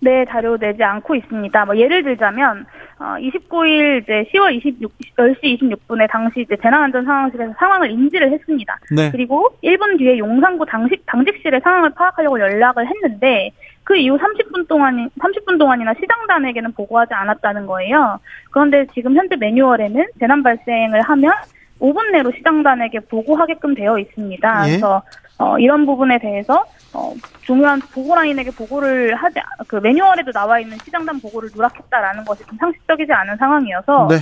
[0.04, 1.66] 네, 자료 내지 않고 있습니다.
[1.66, 2.66] 뭐 예를 들자면
[3.00, 8.78] 어 29일 이제 10월 26 10시 26분에 당시 이제 재난안전 상황실에서 상황을 인지를 했습니다.
[8.96, 9.12] 네.
[9.12, 13.52] 그리고 1분 뒤에 용산구 당직 당직실에 상황을 파악하려고 연락을 했는데
[13.86, 18.20] 그 이후 30분 동안 30분 동안이나 시장단에게는 보고하지 않았다는 거예요.
[18.52, 21.34] 그런데 지금 현재 매뉴얼에는 재난 발생을 하면
[21.80, 24.68] 5분 내로 시장단에게 보고하게끔 되어 있습니다.
[24.68, 24.70] 예.
[24.70, 25.02] 그래서
[25.38, 31.20] 어, 이런 부분에 대해서 어, 중요한 보고라인에게 보고를 하지 않- 그 매뉴얼에도 나와 있는 시장단
[31.22, 34.16] 보고를 누락했다라는 것이 좀 상식적이지 않은 상황이어서 네.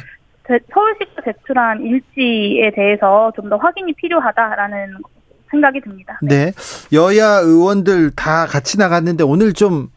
[0.48, 4.94] 제- 서울시가 제출한 일지에 대해서 좀 더 확인이 필요하다라는
[5.52, 6.18] 생각이 듭니다.
[6.22, 6.54] 네.
[6.94, 9.90] 여야 의원들 다 같이 나갔는데 오늘 좀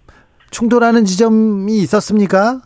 [0.51, 2.61] 충돌하는 지점이 있었습니까?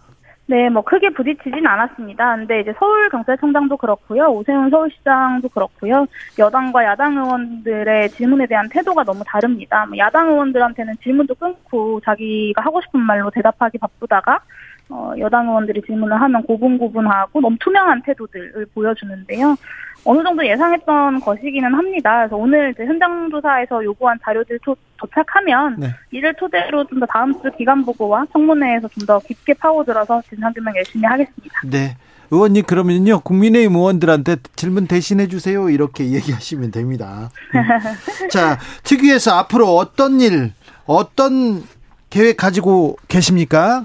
[0.50, 2.36] 네, 뭐 크게 부딪히진 않았습니다.
[2.36, 6.06] 근데 이제 서울 경찰청장도 그렇고요, 오세훈 서울시장도 그렇고요,
[6.38, 9.84] 여당과 야당 의원들의 질문에 대한 태도가 너무 다릅니다.
[9.84, 14.40] 뭐 야당 의원들한테는 질문도 끊고 자기가 하고 싶은 말로 대답하기 바쁘다가
[14.90, 19.56] 어, 여당 의원들이 질문을 하면 고분고분하고 너무 투명한 태도들을 보여주는데요.
[20.04, 22.18] 어느 정도 예상했던 것이기는 합니다.
[22.20, 25.88] 그래서 오늘 현장 조사에서 요구한 자료들 도, 도착하면 네.
[26.12, 30.74] 이를 토대로 좀 더 다음 주 기간 보고와 청문회에서 좀 더 깊게 파고들어서 진상 규명
[30.76, 31.60] 열심히 하겠습니다.
[31.64, 31.96] 네.
[32.30, 37.30] 의원님 그러면요 국민의힘 의원들한테 질문 대신해 주세요 이렇게 얘기하시면 됩니다.
[37.54, 38.28] 음.
[38.30, 40.52] 자 특위에서 앞으로 어떤 일
[40.86, 41.62] 어떤
[42.10, 43.84] 계획 가지고 계십니까?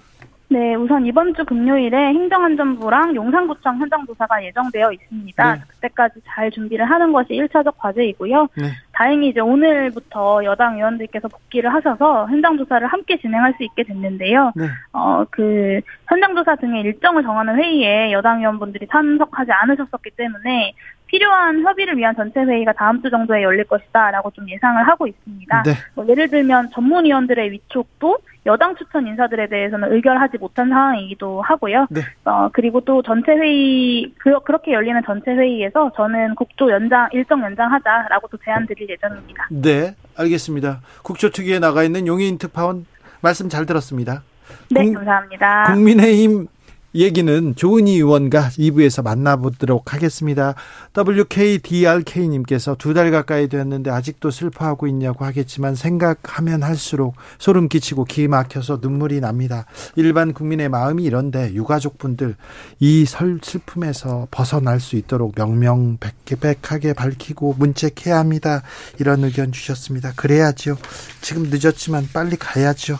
[0.53, 5.55] 네, 우선 이번 주 금요일에 행정안전부랑 용산구청 현장조사가 예정되어 있습니다.
[5.55, 5.61] 네.
[5.67, 8.49] 그때까지 잘 준비를 하는 것이 1차적 과제이고요.
[8.55, 8.71] 네.
[8.91, 14.51] 다행히 이제 오늘부터 여당 의원들께서 복귀를 하셔서 현장조사를 함께 진행할 수 있게 됐는데요.
[14.55, 14.65] 네.
[14.91, 20.73] 어, 그, 현장조사 등의 일정을 정하는 회의에 여당 의원분들이 참석하지 않으셨었기 때문에
[21.17, 25.61] 필요한 협의를 위한 전체 회의가 다음 주 정도에 열릴 것이다라고 좀 예상을 하고 있습니다.
[25.63, 25.73] 네.
[25.93, 31.85] 뭐 예를 들면 전문위원들의 위촉도 여당 추천 인사들에 대해서는 의결하지 못한 상황이기도 하고요.
[31.91, 32.01] 네.
[32.25, 38.27] 어, 그리고 또 전체 회의 그, 그렇게 열리는 전체 회의에서 저는 국조 연장 일정 연장하자라고
[38.29, 39.47] 또 제안 드릴 예정입니다.
[39.51, 40.79] 네, 알겠습니다.
[41.03, 42.87] 국조 특위에 나가 있는 용인 특파원
[43.21, 44.23] 말씀 잘 들었습니다.
[44.71, 45.65] 네, 국- 감사합니다.
[45.73, 46.47] 국민의힘
[46.95, 50.55] 얘기는 조은희 의원과 2부에서 만나보도록 하겠습니다.
[50.95, 58.79] WKDRK님께서 두 달 가까이 됐는데 아직도 슬퍼하고 있냐고 하겠지만 생각하면 할수록 소름 끼치고 기 막혀서
[58.81, 59.65] 눈물이 납니다.
[59.95, 62.35] 일반 국민의 마음이 이런데 유가족분들
[62.79, 68.61] 이 설 슬픔에서 벗어날 수 있도록 명명백백하게 밝히고 문책해야 합니다.
[68.99, 70.13] 이런 의견 주셨습니다.
[70.15, 70.77] 그래야죠.
[71.21, 72.97] 지금 늦었지만 빨리 가야죠.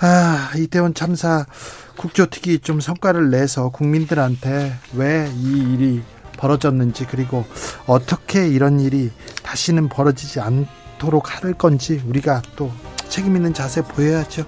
[0.00, 1.46] 아, 이태원 참사
[2.00, 6.02] 국조특위 좀 성과를 내서 국민들한테 왜 이 일이
[6.38, 7.44] 벌어졌는지 그리고
[7.86, 9.10] 어떻게 이런 일이
[9.42, 12.72] 다시는 벌어지지 않도록 할 건지 우리가 또
[13.10, 14.44] 책임 있는 자세 보여야죠.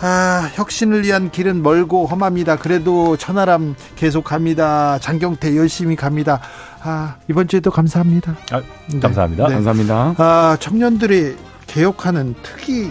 [0.00, 2.56] 아, 혁신을 위한 길은 멀고 험합니다.
[2.56, 4.98] 그래도 천하람 계속 갑니다.
[5.00, 6.40] 장경태 열심히 갑니다.
[6.80, 8.34] 아, 이번 주에도 감사합니다.
[8.52, 9.00] 아, 네.
[9.00, 9.48] 감사합니다.
[9.48, 9.54] 네.
[9.54, 10.14] 감사합니다.
[10.16, 11.36] 아, 청년들이
[11.66, 12.90] 개혁하는 특이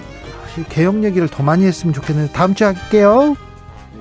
[0.70, 3.36] 개혁 얘기를 더 많이 했으면 좋겠는데 다음 주에 할게요.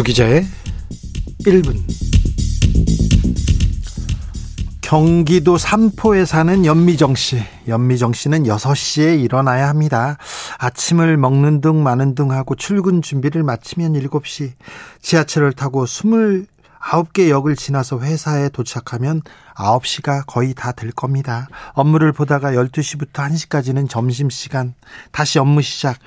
[0.00, 0.46] 주기자의
[1.44, 1.76] 1분
[4.80, 7.42] 경기도 삼포에 사는 연미정 씨.
[7.68, 10.16] 연미정 씨는 6시에 일어나야 합니다.
[10.58, 14.52] 아침을 먹는 둥 마는 둥 하고 출근 준비를 마치면 7시.
[15.02, 19.20] 지하철을 타고 29개 역을 지나서 회사에 도착하면
[19.54, 21.46] 9시가 거의 다 될 겁니다.
[21.74, 24.72] 업무를 보다가 12시부터 1시까지는 점심시간,
[25.12, 25.98] 다시 업무 시작.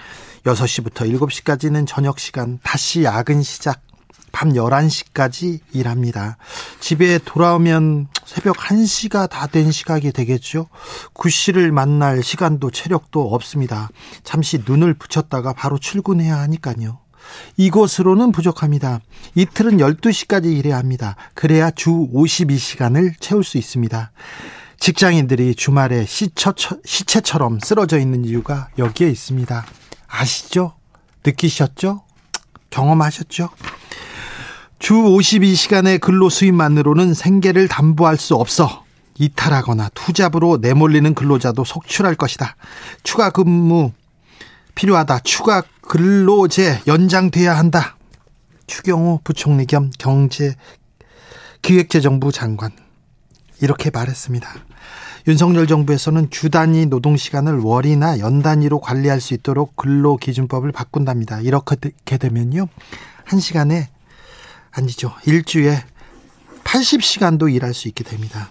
[0.46, 3.82] 6시부터 7시까지는 저녁 시간, 다시 야근 시작.
[4.32, 6.38] 밤 11시까지 일합니다.
[6.80, 10.68] 집에 돌아오면 새벽 1시가 다 된 시각이 되겠죠.
[11.14, 13.90] 구 씨를 만날 시간도 체력도 없습니다.
[14.24, 16.98] 잠시 눈을 붙였다가 바로 출근해야 하니까요.
[17.58, 19.02] 이것으로는 부족합니다.
[19.36, 21.16] 이틀은 12시까지 일해야 합니다.
[21.36, 24.12] 그래야 주 52시간을 채울 수 있습니다.
[24.80, 29.64] 직장인들이 주말에 시처, 시체처럼 쓰러져 있는 이유가 여기에 있습니다.
[30.14, 30.74] 아시죠?
[31.26, 32.04] 느끼셨죠?
[32.70, 33.50] 경험하셨죠?
[34.78, 38.84] 주 52시간의 근로 수입만으로는 생계를 담보할 수 없어
[39.18, 42.56] 이탈하거나 투잡으로 내몰리는 근로자도 속출할 것이다.
[43.04, 43.92] 추가 근무
[44.76, 45.20] 필요하다.
[45.20, 47.98] 추가 근로제 연장돼야 한다.
[48.68, 50.56] 추경호 부총리 겸 경제
[51.62, 52.72] 기획재정부 장관
[53.62, 54.50] 이렇게 말했습니다.
[55.26, 61.40] 윤석열 정부에서는 주 단위 노동 시간을 월이나 연 단위로 관리할 수 있도록 근로 기준법을 바꾼답니다.
[61.40, 62.68] 이렇게 되면요.
[63.24, 63.90] 한 시간에
[64.72, 65.14] 아니죠.
[65.26, 65.78] 일주에
[66.66, 68.50] 80시간도 일할 수 있게 됩니다.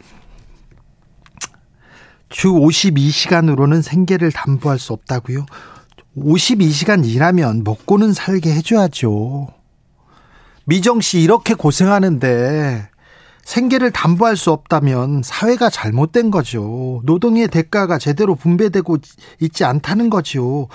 [2.31, 5.45] 주 52시간으로는 생계를 담보할 수 없다고요.
[6.17, 9.49] 52시간 일하면 먹고는 살게 해줘야죠.
[10.65, 12.89] 미정 씨 이렇게 고생하는데
[13.45, 17.01] 생계를 담보할 수 없다면 사회가 잘못된 거죠.
[17.05, 18.99] 노동의 대가가 제대로 분배되고
[19.41, 20.69] 있지 않다는 거죠.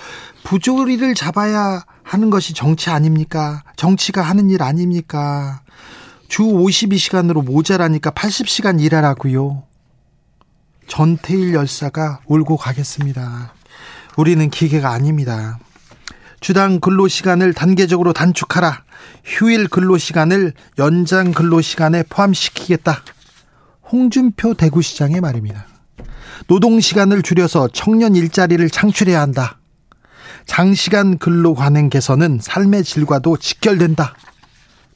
[0.44, 3.62] 부조리를 잡아야 하는 것이 정치 아닙니까?
[3.76, 5.62] 정치가 하는 일 아닙니까?
[6.28, 9.62] 주 52시간으로 모자라니까 80시간 일하라고요.
[10.86, 13.54] 전태일 열사가 울고 가겠습니다.
[14.16, 15.58] 우리는 기계가 아닙니다.
[16.40, 18.84] 주당 근로시간을 단계적으로 단축하라.
[19.24, 23.02] 휴일 근로시간을 연장 근로시간에 포함시키겠다.
[23.90, 25.66] 홍준표 대구시장의 말입니다.
[26.46, 29.58] 노동시간을 줄여서 청년 일자리를 창출해야 한다.
[30.46, 34.14] 장시간 근로 관행 개선은 삶의 질과도 직결된다.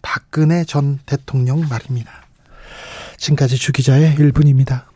[0.01, 2.11] 박근혜 전 대통령 말입니다.
[3.19, 4.92] 지금까지 주기자의 1분입니다.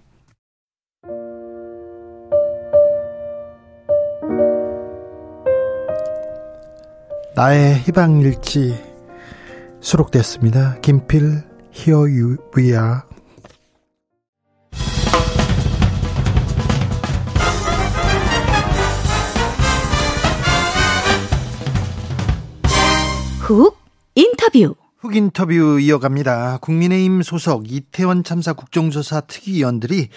[7.36, 8.82] 나의 희망일지
[9.82, 10.80] 수록됐습니다.
[10.80, 11.42] 김필
[12.56, 13.02] We Are
[23.40, 23.76] 훅
[24.14, 26.60] 인터뷰 훅 인터뷰 이어갑니다.
[26.62, 30.08] 국민의힘 소속 이태원 참사 국정조사 특위위원들이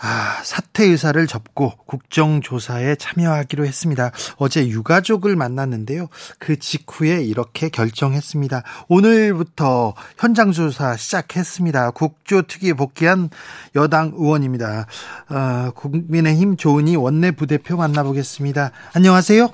[0.00, 4.12] 아, 사퇴 의사를 접고 국정조사에 참여하기로 했습니다.
[4.36, 6.06] 어제 유가족을 만났는데요.
[6.38, 8.62] 그 직후에 이렇게 결정했습니다.
[8.88, 11.90] 오늘부터 현장 조사 시작했습니다.
[11.90, 13.28] 국조특위에 복귀한
[13.74, 14.86] 여당 의원입니다.
[15.30, 18.70] 어, 국민의힘 조은희 원내 부대표 만나보겠습니다.
[18.94, 19.48] 안녕하세요.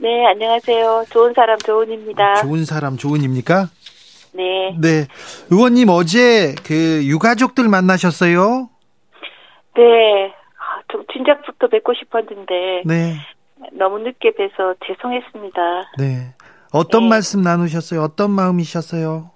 [0.00, 1.06] 네, 안녕하세요.
[1.10, 2.42] 좋은 사람 조은입니다.
[2.42, 3.68] 좋은 사람 조은입니까?
[4.34, 4.76] 네.
[4.80, 5.08] 네.
[5.50, 8.70] 의원님 어제 그 유가족들 만나셨어요?
[9.78, 10.34] 네.
[10.58, 13.14] 아, 좀 진작부터 뵙고 싶었는데 네.
[13.72, 15.60] 너무 늦게 뵈서 죄송했습니다.
[15.98, 16.34] 네.
[16.72, 17.08] 어떤 네.
[17.08, 18.02] 말씀 나누셨어요?
[18.02, 19.30] 어떤 마음이셨어요?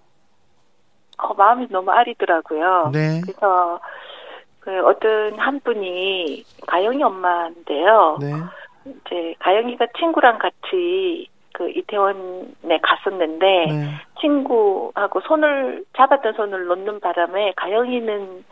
[1.19, 2.91] 어, 마음이 너무 아리더라고요.
[2.93, 3.21] 네.
[3.23, 3.81] 그래서
[4.61, 8.19] 그 어떤 한 분이 가영이 엄마인데요.
[8.21, 8.33] 네.
[8.85, 13.89] 이제 가영이가 친구랑 같이 그 이태원에 갔었는데 네.
[14.21, 18.45] 친구하고 손을 잡았던 손을 놓는 바람에 가영이는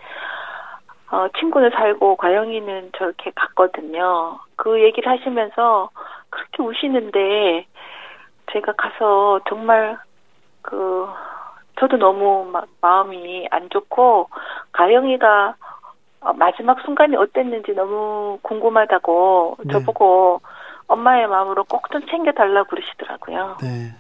[1.10, 4.38] 어, 친구는 살고 가영이는 저렇게 갔거든요.
[4.56, 5.90] 그 얘기를 하시면서
[6.30, 7.66] 그렇게 우시는데
[8.52, 9.98] 제가 가서 정말
[10.62, 11.06] 그
[11.78, 14.28] 저도 너무 막 마음이 안 좋고
[14.72, 15.54] 가영이가
[16.20, 19.72] 어, 마지막 순간이 어땠는지 너무 궁금하다고 네.
[19.72, 20.40] 저보고
[20.86, 23.56] 엄마의 마음으로 꼭 좀 챙겨달라고 그러시더라고요.
[23.62, 23.94] 네.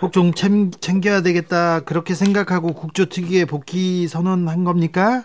[0.00, 1.80] 꼭 좀 챙겨야 되겠다.
[1.80, 5.24] 그렇게 생각하고 국조특위에 복귀 선언한 겁니까?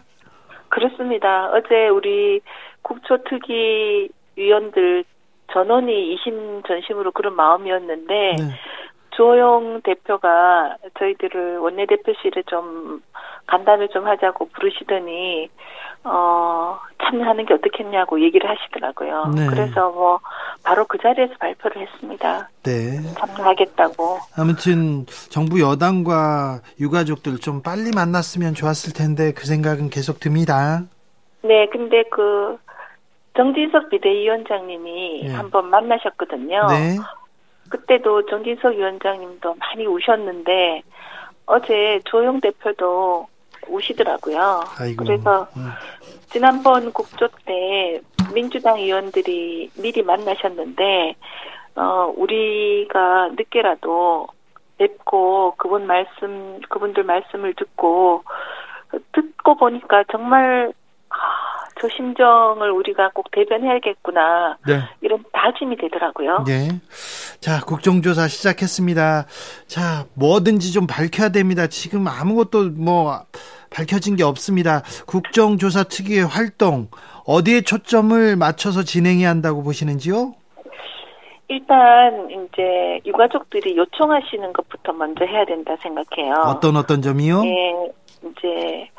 [0.76, 1.50] 그렇습니다.
[1.54, 2.42] 어제 우리
[2.82, 5.06] 국초특위 위원들
[5.54, 8.36] 전원이 이심 전심으로 그런 마음이었는데 네.
[9.12, 13.02] 조영 대표가 저희들을 원내대표실에 좀
[13.48, 15.50] 간담회 좀 하자고 부르시더니
[16.04, 19.34] 어 참여하는 게 어떻겠냐고 얘기를 하시더라고요.
[19.36, 19.48] 네.
[19.48, 20.20] 그래서 뭐
[20.64, 22.50] 바로 그 자리에서 발표를 했습니다.
[22.64, 23.02] 네.
[23.18, 24.20] 참여하겠다고.
[24.38, 30.84] 아무튼 정부 여당과 유가족들 좀 빨리 만났으면 좋았을 텐데 그 생각은 계속 듭니다.
[31.44, 32.58] 네, 근데 그
[33.36, 35.34] 정진석 비대위원장님이 네.
[35.34, 36.68] 한번 만나셨거든요.
[36.68, 36.98] 네.
[37.70, 40.84] 그때도 정진석 위원장님도 많이 우셨는데
[41.46, 43.28] 어제 조영 대표도
[43.70, 44.64] 우시더라고요.
[44.80, 45.04] 아이고.
[45.04, 45.70] 그래서 음.
[46.30, 48.02] 지난번 국조 때
[48.34, 51.16] 민주당 의원들이 미리 만나셨는데
[51.76, 54.28] 어 우리가 늦게라도
[54.78, 58.24] 뵙고 그분 말씀 그분들 말씀을 듣고
[59.14, 60.74] 듣고 보니까 정말
[61.10, 61.16] 아,
[61.80, 64.80] 저 심정을 우리가 꼭 대변해야겠구나 네.
[65.02, 66.44] 이런 다짐이 되더라고요.
[66.48, 66.70] 네.
[67.42, 69.26] 자, 국정조사 시작했습니다.
[69.68, 71.68] 자, 뭐든지 좀 밝혀야 됩니다.
[71.68, 73.26] 지금 아무것도 뭐
[73.70, 74.84] 밝혀진 게 없습니다.
[75.06, 76.88] 국정조사 특유의 활동
[77.26, 80.34] 어디에 초점을 맞춰서 진행해야 한다고 보시는지요?
[81.48, 86.34] 일단 이제 유가족들이 요청하시는 것부터 먼저 해야 된다 생각해요.
[86.46, 87.44] 어떤 어떤 점이요?
[87.46, 87.74] 예,
[88.24, 88.90] 이제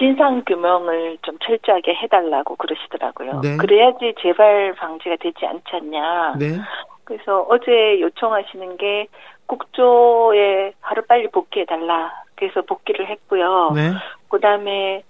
[0.00, 3.40] 진상 규명을 좀 철저하게 해달라고 그러시더라고요.
[3.40, 3.56] 네.
[3.56, 6.34] 그래야지 재발 방지가 되지 않지 않냐.
[6.38, 6.58] 네.
[7.04, 9.06] 그래서 어제 요청하시는 게
[9.46, 12.10] 국조에 하루 빨리 복귀해 달라.
[12.34, 13.72] 그래서 복귀를 했고요.
[13.76, 13.92] 네.
[14.28, 15.04] 그 다음에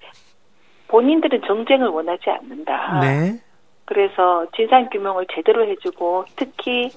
[0.88, 3.00] 본인들은 정쟁을 원하지 않는다.
[3.00, 3.40] 네.
[3.84, 6.90] 그래서 진상 규명을 제대로 해주고 특히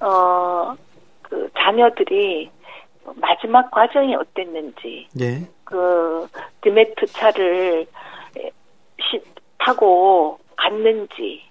[0.00, 0.74] 어
[1.28, 2.50] 그 자녀들이
[3.16, 5.48] 마지막 과정이 어땠는지 네.
[5.66, 6.26] 그
[6.62, 7.86] 드메트 차를
[9.00, 9.20] 시,
[9.58, 11.42] 타고 갔는지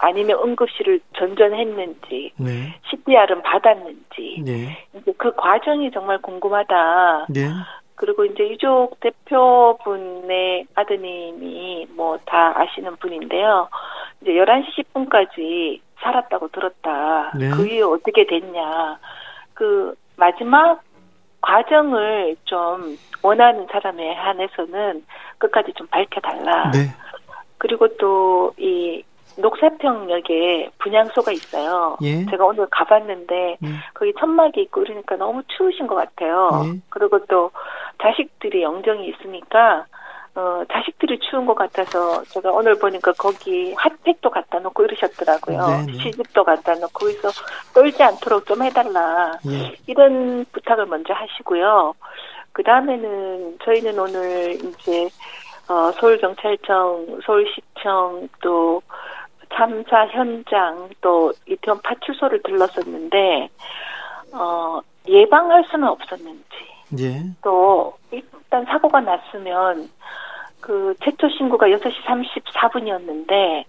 [0.00, 2.80] 아니면 응급실을 전전했는지 네.
[2.90, 4.86] CPR은 받았는지 네.
[4.94, 7.26] 이제 그 과정이 정말 궁금하다.
[7.30, 7.48] 네.
[7.94, 13.68] 그리고 이제 유족 대표분의 아드님이 뭐 다 아시는 분인데요.
[14.22, 17.32] 이제 11시 10분까지 살았다고 들었다.
[17.36, 17.50] 네.
[17.50, 18.98] 그 이후 어떻게 됐냐.
[19.54, 20.80] 그 마지막
[21.40, 25.04] 과정을 좀 원하는 사람에 한해서는
[25.38, 26.70] 끝까지 좀 밝혀달라.
[26.72, 26.88] 네.
[27.58, 29.02] 그리고 또 이
[29.38, 31.96] 녹사평역에 분향소가 있어요.
[32.02, 32.24] 예.
[32.26, 33.68] 제가 오늘 가봤는데 네.
[33.94, 36.50] 거기 천막이 있고 그러니까 너무 추우신 것 같아요.
[36.66, 36.80] 예.
[36.88, 37.50] 그리고 또
[38.02, 39.86] 자식들이 영정이 있으니까
[40.38, 45.66] 어 자식들이 추운 것 같아서 제가 오늘 보니까 거기 핫팩도 갖다 놓고 이러셨더라고요.
[45.66, 45.92] 네, 네.
[45.94, 47.28] 시집도 갖다 놓고 거기서
[47.74, 49.36] 떨지 않도록 좀 해달라.
[49.48, 49.74] 예.
[49.88, 51.92] 이런 부탁을 먼저 하시고요.
[52.52, 55.08] 그 다음에는 저희는 오늘 이제
[55.68, 58.80] 어, 서울경찰청, 서울시청 또
[59.52, 63.48] 참사 현장 또 이태원 파출소를 들렀었는데
[64.34, 64.78] 어,
[65.08, 66.44] 예방할 수는 없었는지
[67.00, 67.24] 예.
[67.42, 69.90] 또 일단 사고가 났으면
[70.60, 73.64] 그 최초 신고가 6시 34분이었는데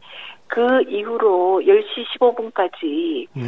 [0.48, 3.44] 그 이후로 10시 15분까지 네.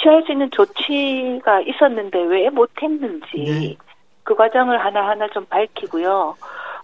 [0.00, 3.76] 취할 수 있는 조치가 있었는데 왜 못했는지 네.
[4.22, 6.36] 그 과정을 하나하나 좀 밝히고요.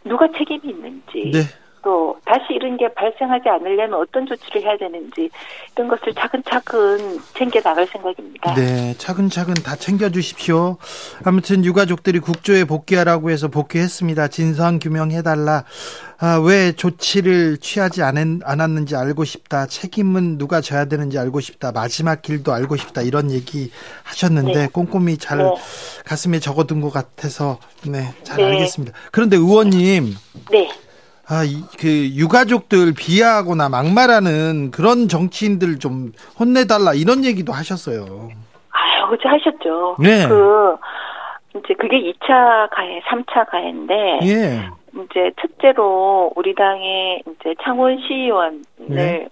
[0.04, 1.40] 누가 책임이 있는지 네.
[1.82, 5.30] 또 다시 이런 게 발생하지 않으려면 어떤 조치를 해야 되는지
[5.74, 8.54] 이런 것을 차근차근 챙겨 나갈 생각입니다.
[8.54, 10.76] 네, 차근차근 다 챙겨 주십시오.
[11.24, 14.28] 아무튼 유가족들이 국조에 복귀하라고 해서 복귀했습니다.
[14.28, 15.64] 진상 규명해 달라.
[16.22, 19.66] 아, 왜 조치를 취하지 않은, 않았는지 알고 싶다.
[19.66, 21.72] 책임은 누가 져야 되는지 알고 싶다.
[21.72, 23.00] 마지막 길도 알고 싶다.
[23.00, 23.70] 이런 얘기
[24.02, 24.68] 하셨는데 네.
[24.70, 25.44] 꼼꼼히 잘 네.
[26.04, 28.44] 가슴에 적어둔 것 같아서 네, 잘 네.
[28.44, 28.96] 알겠습니다.
[29.12, 30.14] 그런데 의원님,
[30.50, 30.68] 네.
[31.30, 38.30] 아, 이, 그, 유가족들 비하하거나 막말하는 그런 정치인들 좀 혼내달라 이런 얘기도 하셨어요.
[38.70, 39.96] 아유, 그제 하셨죠.
[40.00, 40.26] 네.
[40.26, 40.76] 그
[41.54, 44.68] 이제 그게 2차 가해, 3차 가해인데 예.
[44.92, 49.28] 이제 첫째로 우리 당의 이제 창원 시의원을 네.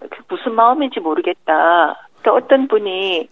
[0.00, 2.08] 그 무슨 마음인지 모르겠다.
[2.24, 3.28] 또 어떤 분이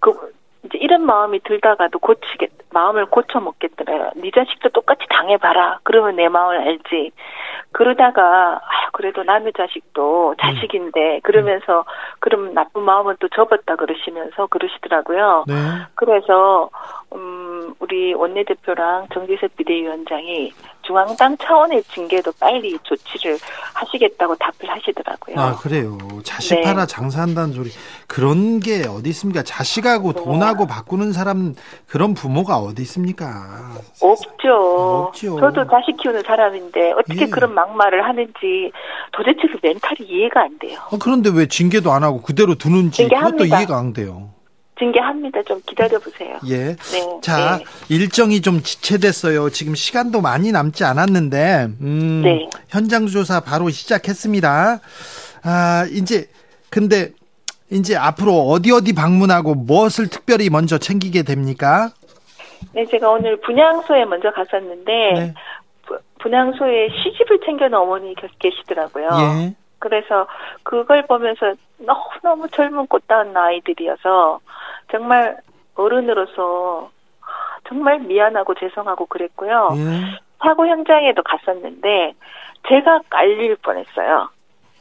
[0.00, 0.32] 그
[0.68, 4.10] 이제 이런 마음이 들다가도 고치겠 마음을 고쳐 먹겠더래요.
[4.16, 5.80] 네 자식도 똑같이 당해봐라.
[5.82, 7.12] 그러면 내 마음을 알지.
[7.72, 11.84] 그러다가 아 그래도 남의 자식도 자식인데 그러면서
[12.20, 15.44] 그럼 나쁜 마음은 또 접었다 그러시면서 그러시더라고요.
[15.46, 15.54] 네.
[15.94, 16.70] 그래서
[17.14, 20.52] 음 우리 원내대표랑 정기석 비대위원장이
[20.82, 23.38] 중앙당 차원의 징계도 빨리 조치를
[23.74, 25.36] 하시겠다고 답을 하시더라고요.
[25.38, 25.98] 아, 그래요.
[26.24, 26.60] 자식 네.
[26.62, 27.70] 팔아 장사한다는 소리.
[28.06, 29.42] 그런 게 어디 있습니까?
[29.42, 30.24] 자식하고 네.
[30.24, 31.54] 돈하고 바꾸는 사람,
[31.86, 33.70] 그런 부모가 어디 있습니까?
[34.00, 35.08] 없죠.
[35.08, 35.38] 없죠.
[35.40, 37.26] 저도 자식 키우는 사람인데 어떻게 예.
[37.26, 38.72] 그런 막말을 하는지
[39.12, 40.78] 도대체 그 멘탈이 이해가 안 돼요.
[40.90, 43.44] 어, 그런데 왜 징계도 안 하고 그대로 두는지 그것도.
[43.44, 44.30] 이해가 안 돼요.
[44.78, 45.42] 징계합니다.
[45.42, 46.38] 좀 기다려 보세요.
[46.46, 46.76] 예.
[46.76, 47.18] 네.
[47.22, 47.64] 자, 네.
[47.88, 49.50] 일정이 좀 지체됐어요.
[49.50, 52.48] 지금 시간도 많이 남지 않았는데, 음, 네.
[52.68, 54.80] 현장 조사 바로 시작했습니다.
[55.44, 56.28] 아, 이제,
[56.70, 57.12] 근데,
[57.70, 61.90] 이제 앞으로 어디 어디 방문하고 무엇을 특별히 먼저 챙기게 됩니까?
[62.72, 65.34] 네, 제가 오늘 분향소에 먼저 갔었는데 네.
[65.86, 69.08] 부- 분향소에 시집을 챙겨놓은 어머니 계- 계시더라고요.
[69.12, 69.54] 예.
[69.80, 70.26] 그래서
[70.64, 74.40] 그걸 보면서 너무너무 젊은 꽃다운 아이들이어서
[74.90, 75.36] 정말
[75.74, 76.90] 어른으로서
[77.68, 79.70] 정말 미안하고 죄송하고 그랬고요.
[79.76, 80.18] 예.
[80.38, 82.14] 사고 현장에도 갔었는데
[82.68, 84.28] 제가 깔릴 뻔했어요.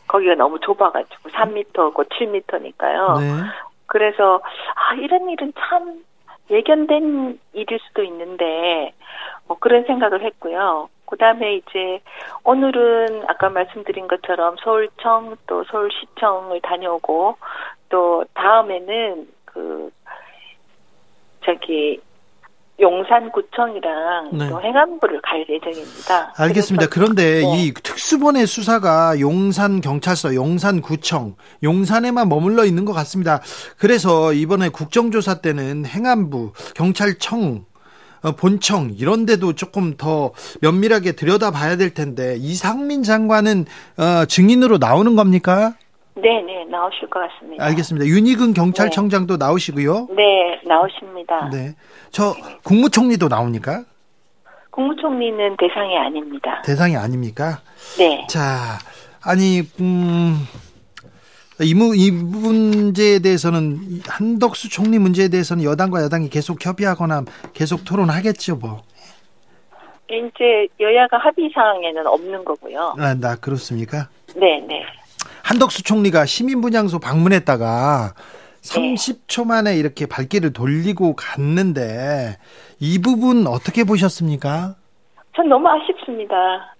[0.07, 3.19] 거기가 너무 좁아가지고 3m고 7m니까요.
[3.19, 3.25] 네.
[3.87, 4.41] 그래서
[4.75, 6.03] 아 이런 일은 참
[6.49, 8.93] 예견된 일일 수도 있는데
[9.47, 10.89] 뭐 그런 생각을 했고요.
[11.05, 12.01] 그다음에 이제
[12.43, 17.37] 오늘은 아까 말씀드린 것처럼 서울청 또 서울시청을 다녀오고
[17.89, 19.89] 또 다음에는 그
[21.47, 21.99] 저기
[22.79, 24.49] 용산구청이랑 네.
[24.49, 26.33] 또 행안부를 갈 예정입니다.
[26.37, 26.87] 알겠습니다.
[26.89, 27.65] 그런데 네.
[27.65, 33.41] 이 특수본의 수사가 용산 경찰서, 용산 구청, 용산에만 머물러 있는 것 같습니다.
[33.79, 37.65] 그래서 이번에 국정조사 때는 행안부, 경찰청,
[38.21, 43.65] 어, 본청 이런 데도 조금 더 면밀하게 들여다봐야 될 텐데 이상민 장관은
[43.97, 45.73] 어, 증인으로 나오는 겁니까?
[46.21, 47.63] 네 네 나오실 것 같습니다.
[47.65, 48.05] 알겠습니다.
[48.07, 50.07] 윤희근 경찰청장도 나오시고요.
[50.15, 51.49] 네 나오십니다.
[51.51, 51.75] 네.
[52.11, 53.83] 저 국무총리도 나옵니까?
[54.71, 56.61] 국무총리는 대상이 아닙니다.
[56.63, 57.59] 대상이 아닙니까?
[57.97, 58.25] 네.
[58.29, 58.77] 자,
[59.23, 60.35] 아니, 음,
[61.61, 67.85] 이, 무, 이 문제에 대해서는, 이 한덕수 총리 문제에 대해서는 여당과 여당이 계속 협의하거나 계속
[67.85, 68.83] 토론하겠죠, 뭐.
[70.09, 72.93] 이제 여야가 합의 사항에는 없는 거고요.
[72.99, 74.09] 아, 나 그렇습니까?
[74.35, 74.83] 네, 네.
[75.47, 78.13] 한덕수 총리가 시민분향소 방문했다가
[78.61, 82.35] 30초 만에 이렇게 발길을 돌리고 갔는데
[82.81, 84.75] 이 부분 어떻게 보셨습니까?
[85.33, 86.75] 전 너무 아쉽습니다.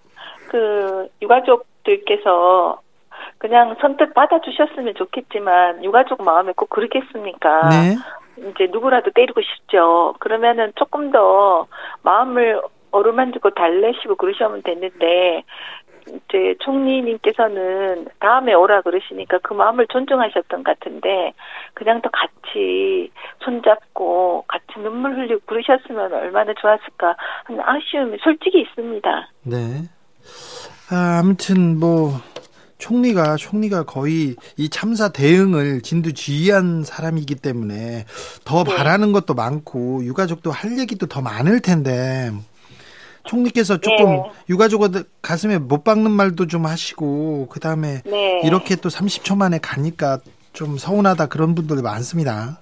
[0.48, 2.82] 그 유가족들께서
[3.38, 7.68] 그냥 선뜻 받아주셨으면 좋겠지만 유가족 마음에 꼭 그러겠습니까?
[7.70, 7.96] 네.
[8.50, 10.14] 이제 누구라도 때리고 싶죠.
[10.18, 11.66] 그러면은 조금 더
[12.02, 12.60] 마음을
[12.90, 15.44] 어루만지고 달래시고 그러시면 됐는데
[16.08, 21.32] 이제 총리님께서는 다음에 오라 그러시니까 그 마음을 존중하셨던 것 같은데
[21.74, 23.10] 그냥 더 같이
[23.44, 29.28] 손잡고 같이 눈물 흘리고 그러셨으면 얼마나 좋았을까 하는 아쉬움이 솔직히 있습니다.
[29.44, 29.56] 네.
[30.90, 32.12] 아, 아무튼 뭐
[32.78, 38.04] 총리가 총리가 거의 이 참사 대응을 진두지휘한 사람이기 때문에
[38.44, 38.74] 더 네.
[38.74, 42.30] 바라는 것도 많고 유가족도 할 얘기도 더 많을 텐데
[43.28, 44.22] 총리께서 조금 네.
[44.48, 48.40] 유가족들 가슴에 못 박는 말도 좀 하시고 그 다음에 네.
[48.44, 50.18] 이렇게 또 30초 만에 가니까
[50.52, 52.60] 좀 서운하다 그런 분들 많습니다.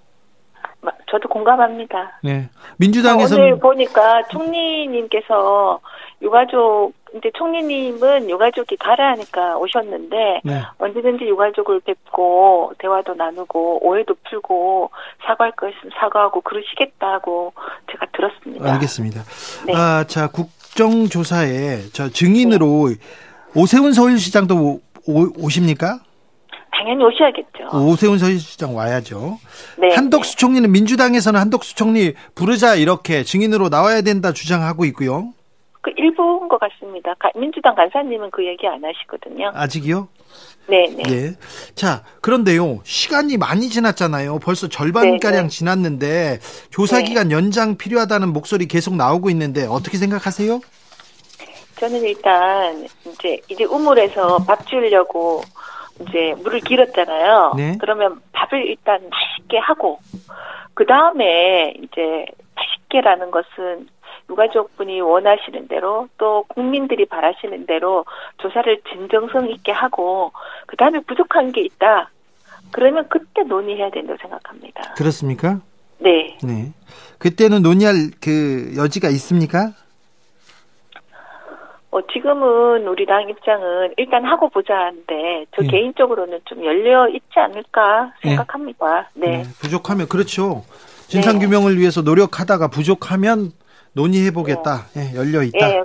[0.81, 2.19] 마- 저도 공감합니다.
[2.25, 2.51] 네.
[2.79, 5.81] 민주당에서 오늘 보니까 총리님께서
[6.23, 10.63] 유가족 근데 총리님은 유가족이 가라 하니까 오셨는데 네.
[10.79, 14.91] 언제든지 유가족을 뵙고 대화도 나누고 오해도 풀고
[15.27, 17.53] 사과할 거 있으면 사과하고 그러시겠다고
[17.91, 18.73] 제가 들었습니다.
[18.75, 19.23] 알겠습니다.
[19.67, 19.75] 네.
[19.75, 22.91] 아, 자, 국 정조사에 저 증인으로
[23.55, 26.01] 오세훈 서울시장도 오, 오- 오 십니까?
[26.71, 27.71] 당연히 오셔야겠죠.
[27.75, 29.39] 오세훈 서울시장 와야죠.
[29.79, 29.95] 네.
[29.95, 35.33] 한덕수 총리는 민주당에서는 한덕수 총리 부르자 이렇게 증인으로 나와야 된다 주장하고 있고요.
[35.81, 37.15] 그 일부인 것 같습니다.
[37.19, 39.53] 가- 민주당 간사님은 그 얘기 안 하시거든요.
[39.55, 40.09] 아직이요?
[40.69, 41.03] 네, 네.
[41.11, 41.33] 예.
[41.75, 42.81] 자, 그런데요.
[42.85, 44.41] 시간이 많이 지났잖아요.
[44.41, 45.49] 벌써 절반가량 네, 네.
[45.49, 46.39] 지났는데
[46.71, 47.05] 조사 네.
[47.05, 50.61] 기간 연장 필요하다는 목소리 계속 나오고 있는데 어떻게 생각하세요?
[51.79, 55.43] 저는 일단 이제 이제 우물에서 밥 주려고
[56.01, 57.55] 이제 물을 길었잖아요.
[57.57, 57.77] 네.
[57.81, 59.99] 그러면 밥을 일단 맛있게 하고
[60.75, 63.89] 그 다음에 이제 맛있게라는 것은
[64.29, 68.05] 유가족 분이 원하시는 대로 또 국민들이 바라시는 대로
[68.39, 70.33] 조사를 진정성 있게 하고
[70.67, 72.11] 그 다음에 부족한 게 있다.
[72.73, 74.95] 그러면 그때 논의해야 된다고 생각합니다.
[74.97, 75.61] 그렇습니까?
[75.99, 76.37] 네.
[76.43, 76.73] 네.
[77.19, 79.73] 그때는 논의할 그 여지가 있습니까?
[81.91, 85.67] 어, 지금은 우리 당 입장은 일단 하고 보자 하는데 저 예.
[85.69, 88.29] 개인적으로는 좀 열려 있지 않을까 예.
[88.31, 89.09] 생각합니다.
[89.15, 89.45] 네.
[89.61, 90.65] 부족하면 그렇죠.
[91.07, 93.53] 진상 규명을 위해서 노력하다가 부족하면
[93.97, 94.87] 논의해 보겠다.
[94.97, 95.71] 예, 열려 있다.
[95.71, 95.83] 예.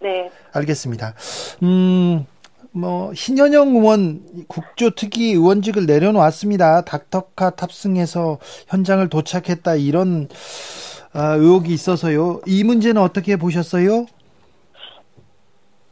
[0.00, 0.30] 네.
[0.52, 1.14] 알겠습니다.
[1.62, 2.26] 음,
[2.70, 6.82] 뭐 신현영 의원 국조 특위 의원직을 내려놓았습니다.
[6.82, 8.38] 닥터카 탑승해서
[8.68, 10.28] 현장을 도착했다 이런
[11.14, 12.40] 아, 의혹이 있어서요.
[12.46, 14.04] 이 문제는 어떻게 보셨어요?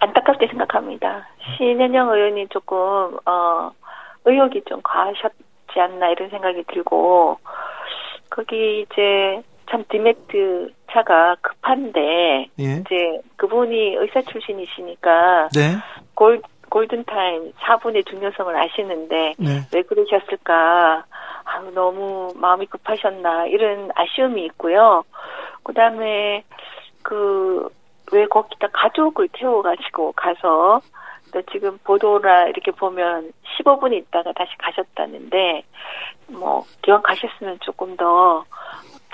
[0.01, 1.27] 안타깝게 생각합니다.
[1.57, 2.77] 신현영 의원이 조금
[3.25, 3.71] 어
[4.27, 5.33] 의욕이 좀 과하셨지
[5.77, 7.39] 않나 이런 생각이 들고
[8.29, 12.65] 거기 이제 참 디메트 차가 급한데 예.
[12.65, 15.77] 이제 그분이 의사 출신이시니까 네.
[16.15, 16.41] 골
[16.71, 19.61] 골든타임 4분의 중요성을 아시는데 네.
[19.73, 21.05] 왜 그러셨을까?
[21.45, 25.05] 아, 너무 마음이 급하셨나 이런 아쉬움이 있고요.
[25.63, 26.43] 그다음에
[27.03, 27.69] 그
[28.13, 30.81] 왜 거기다 가족을 태워가지고 가서
[31.33, 35.65] 또 지금 보도나 이렇게 보면 15분 있다가 다시 가셨다는데
[36.29, 38.45] 뭐 기왕 가셨으면 조금 더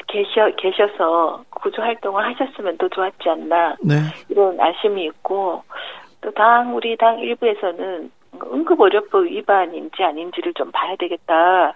[0.09, 3.97] 계셔 계셔서 구조 활동을 하셨으면 더 좋았지 않나 네.
[4.29, 5.63] 이런 아쉬움이 있고
[6.21, 8.11] 또 당 우리 당 일부에서는
[8.53, 11.75] 응급의료법 위반인지 아닌지를 좀 봐야 되겠다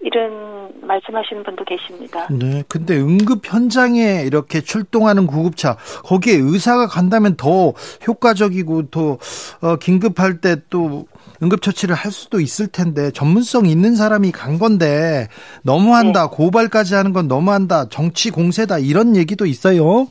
[0.00, 2.26] 이런 말씀하시는 분도 계십니다.
[2.30, 2.62] 네.
[2.68, 7.72] 근데 응급 현장에 이렇게 출동하는 구급차 거기에 의사가 간다면 더
[8.06, 9.18] 효과적이고 더
[9.62, 11.04] 어, 긴급할 때 또
[11.42, 15.28] 응급 처치를 할 수도 있을 텐데 전문성 있는 사람이 간 건데
[15.62, 20.08] 너무한다 고발까지 하는 건 너무한다 정치 공세다 이런 얘기도 있어요.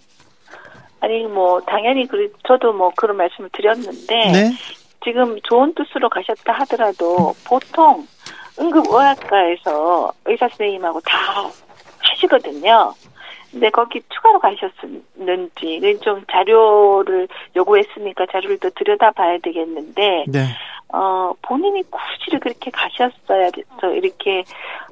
[1.01, 4.51] 아니 뭐 당연히 그 저도 뭐 그런 말씀을 드렸는데 네.
[5.03, 8.05] 지금 좋은 뜻으로 가셨다 하더라도 보통
[8.59, 11.49] 응급의학과에서 의사 선생님하고 다
[11.99, 12.93] 하시거든요.
[13.51, 20.45] 근데 거기 추가로 가셨는지 그좀 자료를 요구했으니까 자료를 더 들여다봐야 되겠는데 네.
[20.91, 24.43] 어 본인이 굳이 그렇게 가셨어야 돼서 이렇게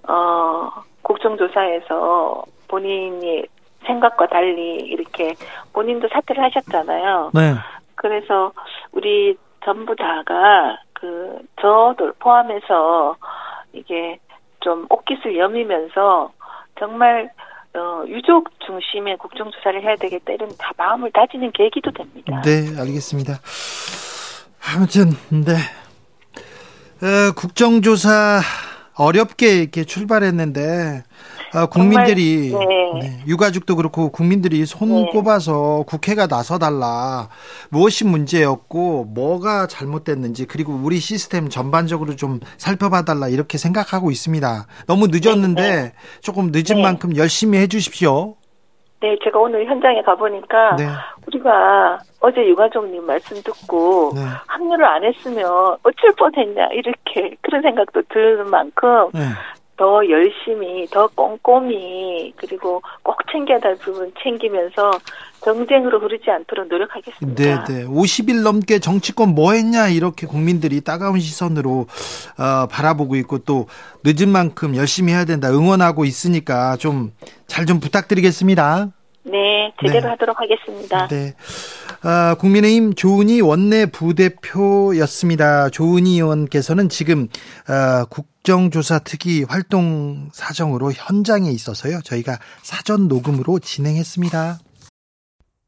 [0.08, 0.70] 어
[1.02, 3.45] 국정조사에서 본인이
[3.86, 5.34] 생각과 달리 이렇게
[5.74, 7.32] 본인도 사퇴를 하셨잖아요.
[7.34, 7.54] 네.
[7.95, 8.52] 그래서
[8.91, 13.16] 우리 전부 다가 그 저도 포함해서
[13.74, 14.20] 이게
[14.60, 16.32] 좀 옷깃을 여미면서
[16.80, 17.30] 정말
[17.74, 22.41] 어, 유족 중심의 국정조사를 해야 되겠다 이런 다 마음을 다지는 계기도 됩니다.
[22.41, 23.34] 네, 알겠습니다.
[24.76, 25.54] 아무튼 네.
[27.02, 28.41] 어, 국정조사
[28.95, 31.04] 어렵게 이렇게 출발했는데
[31.54, 32.68] 어, 국민들이 정말,
[33.02, 33.10] 네.
[33.10, 35.10] 네, 유가족도 그렇고 국민들이 손 네.
[35.12, 37.30] 꼽아서 국회가 나서달라
[37.70, 44.66] 무엇이 문제였고 뭐가 잘못됐는지 그리고 우리 시스템 전반적으로 좀 살펴봐달라 이렇게 생각하고 있습니다.
[44.88, 46.82] 너무 늦었는데 네, 조금 늦은 네.
[46.82, 48.37] 만큼 열심히 해주십시오.
[49.00, 50.86] 네, 제가 오늘 현장에 가보니까 네.
[51.28, 54.22] 우리가 어제 유가족님 말씀 듣고 네.
[54.48, 55.45] 합류를 안 했으면
[55.84, 59.22] 어쩔 뻔했냐 이렇게 그런 생각도 드는 만큼 네.
[59.78, 64.90] 더 열심히, 더 꼼꼼히, 그리고 꼭 챙겨야 될 부분 챙기면서
[65.41, 67.43] 경쟁으로 흐르지 않도록 노력하겠습니다.
[67.43, 67.85] 네, 네.
[67.85, 71.88] 50일 넘게 정치권 뭐 했냐 이렇게 국민들이 따가운 시선으로
[72.38, 73.68] 어, 바라보고 있고 또
[74.03, 78.91] 늦은 만큼 열심히 해야 된다 응원하고 있으니까 좀잘좀 부탁드리겠습니다.
[79.23, 80.07] 네, 제대로 네.
[80.09, 81.07] 하도록 하겠습니다.
[81.07, 81.34] 네.
[82.01, 85.69] 아, 국민의힘 조은희 원내 부대표였습니다.
[85.69, 87.27] 조은희 의원께서는 지금
[87.68, 92.01] 아, 국정조사 특위 활동 사정으로 현장에 있어서요.
[92.03, 94.59] 저희가 사전 녹음으로 진행했습니다.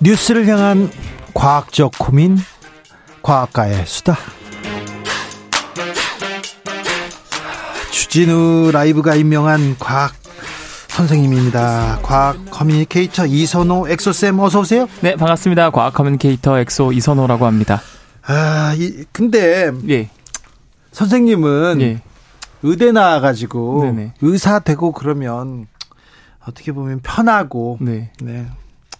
[0.00, 0.90] 뉴스를 향한
[1.34, 2.36] 과학적 고민,
[3.22, 4.16] 과학과의 수다.
[7.90, 10.12] 주진우 라이브가 임명한 과학
[10.88, 12.00] 선생님입니다.
[12.02, 14.86] 과학 communicator 이선호 엑소쌤 어서 오세요.
[15.00, 15.70] 네, 반갑습니다.
[15.70, 17.80] 과학 communicator 엑소 이선호라고 합니다.
[18.22, 20.10] 아, 이, 근데 예.
[20.92, 22.02] 선생님은 예.
[22.62, 24.14] 의대 나와 가지고 네네.
[24.22, 25.66] 의사 되고 그러면
[26.46, 28.10] 어떻게 보면 편하고 네.
[28.20, 28.46] 네.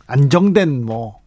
[0.07, 1.21] 안정된 뭐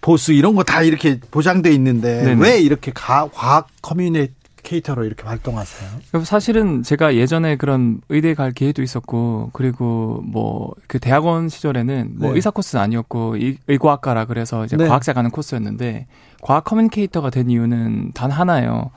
[0.00, 2.42] 보수 이런 거 다 이렇게 보장돼 있는데 네네.
[2.42, 5.90] 왜 이렇게 가, 과학 communicator로 이렇게 활동하세요?
[6.24, 12.36] 사실은 제가 예전에 그런 의대 갈 기회도 있었고 그리고 뭐 그 대학원 시절에는 뭐 네.
[12.36, 14.86] 의사 코스는 아니었고 의, 의과학과라 그래서 이제 네.
[14.86, 16.06] 과학자 가는 코스였는데
[16.42, 18.90] 과학 커뮤니케이터가 된 이유는 단 하나예요.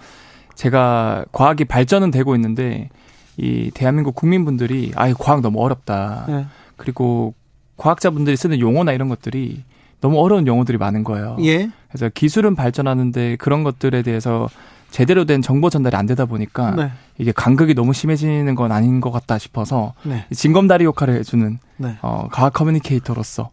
[0.55, 2.89] 제가 과학이 발전은 되고 있는데
[3.37, 6.25] 이 대한민국 국민분들이 아이 과학 너무 어렵다.
[6.27, 6.45] 네.
[6.77, 7.33] 그리고
[7.79, 9.63] 과학자분들이 쓰는 용어나 이런 것들이
[10.01, 11.37] 너무 어려운 용어들이 많은 거예요.
[11.41, 11.69] 예.
[11.87, 14.47] 그래서 기술은 발전하는데 그런 것들에 대해서
[14.91, 16.91] 제대로 된 정보 전달이 안 되다 보니까 네.
[17.19, 20.25] 이게 간극이 너무 심해지는 건 아닌 것 같다 싶어서 네.
[20.31, 21.97] 징검다리 역할을 해주는 네.
[22.01, 23.49] 어, 과학 커뮤니케이터로서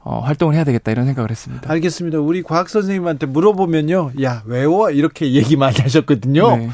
[0.00, 1.70] 어, 활동을 해야 되겠다 이런 생각을 했습니다.
[1.70, 2.20] 알겠습니다.
[2.20, 4.12] 우리 과학 선생님한테 물어보면요.
[4.22, 6.68] 야, 외워 이렇게 얘기 많이 하셨거든요.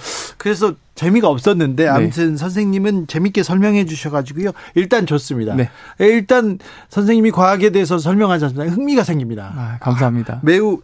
[0.45, 0.51] 네.
[0.51, 4.51] 그래서 재미가 없었는데 아무튼 선생님은 재밌게 설명해 주셔 가지고요.
[4.75, 5.55] 일단 좋습니다.
[5.55, 5.71] 네.
[5.99, 6.59] 일단
[6.91, 8.75] 선생님이 과학에 대해서 설명하지 않습니까?
[8.75, 9.53] 흥미가 생깁니다.
[9.57, 10.41] 아, 감사합니다.
[10.45, 10.83] 매우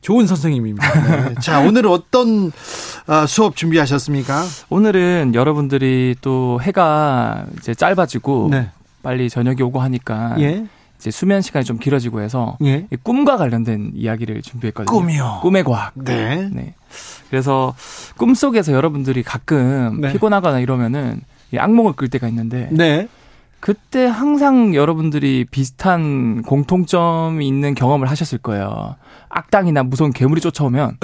[0.00, 0.92] 좋은 선생님입니다.
[1.28, 1.34] 네.
[1.40, 2.50] 자, 오늘 어떤
[3.06, 4.42] 아, 수업 준비하셨습니까?
[4.70, 8.70] 오늘은 여러분들이 또 해가 이제 짧아지고 네.
[9.04, 10.66] 빨리 저녁이 오고 하니까 예.
[10.98, 12.86] 이제 수면 시간이 좀 길어지고 해서 예.
[12.90, 14.86] 이 꿈과 관련된 이야기를 준비했거든요.
[14.98, 15.40] 꿈이요.
[15.42, 15.92] 꿈의 과학.
[15.94, 16.48] 네.
[16.52, 16.74] 네.
[17.30, 17.74] 그래서
[18.16, 20.12] 꿈 속에서 여러분들이 가끔 네.
[20.12, 21.20] 피곤하거나 이러면은
[21.52, 23.08] 이 악몽을 꿀 때가 있는데 네.
[23.60, 28.96] 그때 항상 여러분들이 비슷한 공통점이 있는 경험을 하셨을 거예요.
[29.28, 30.98] 악당이나 무서운 괴물이 쫓아오면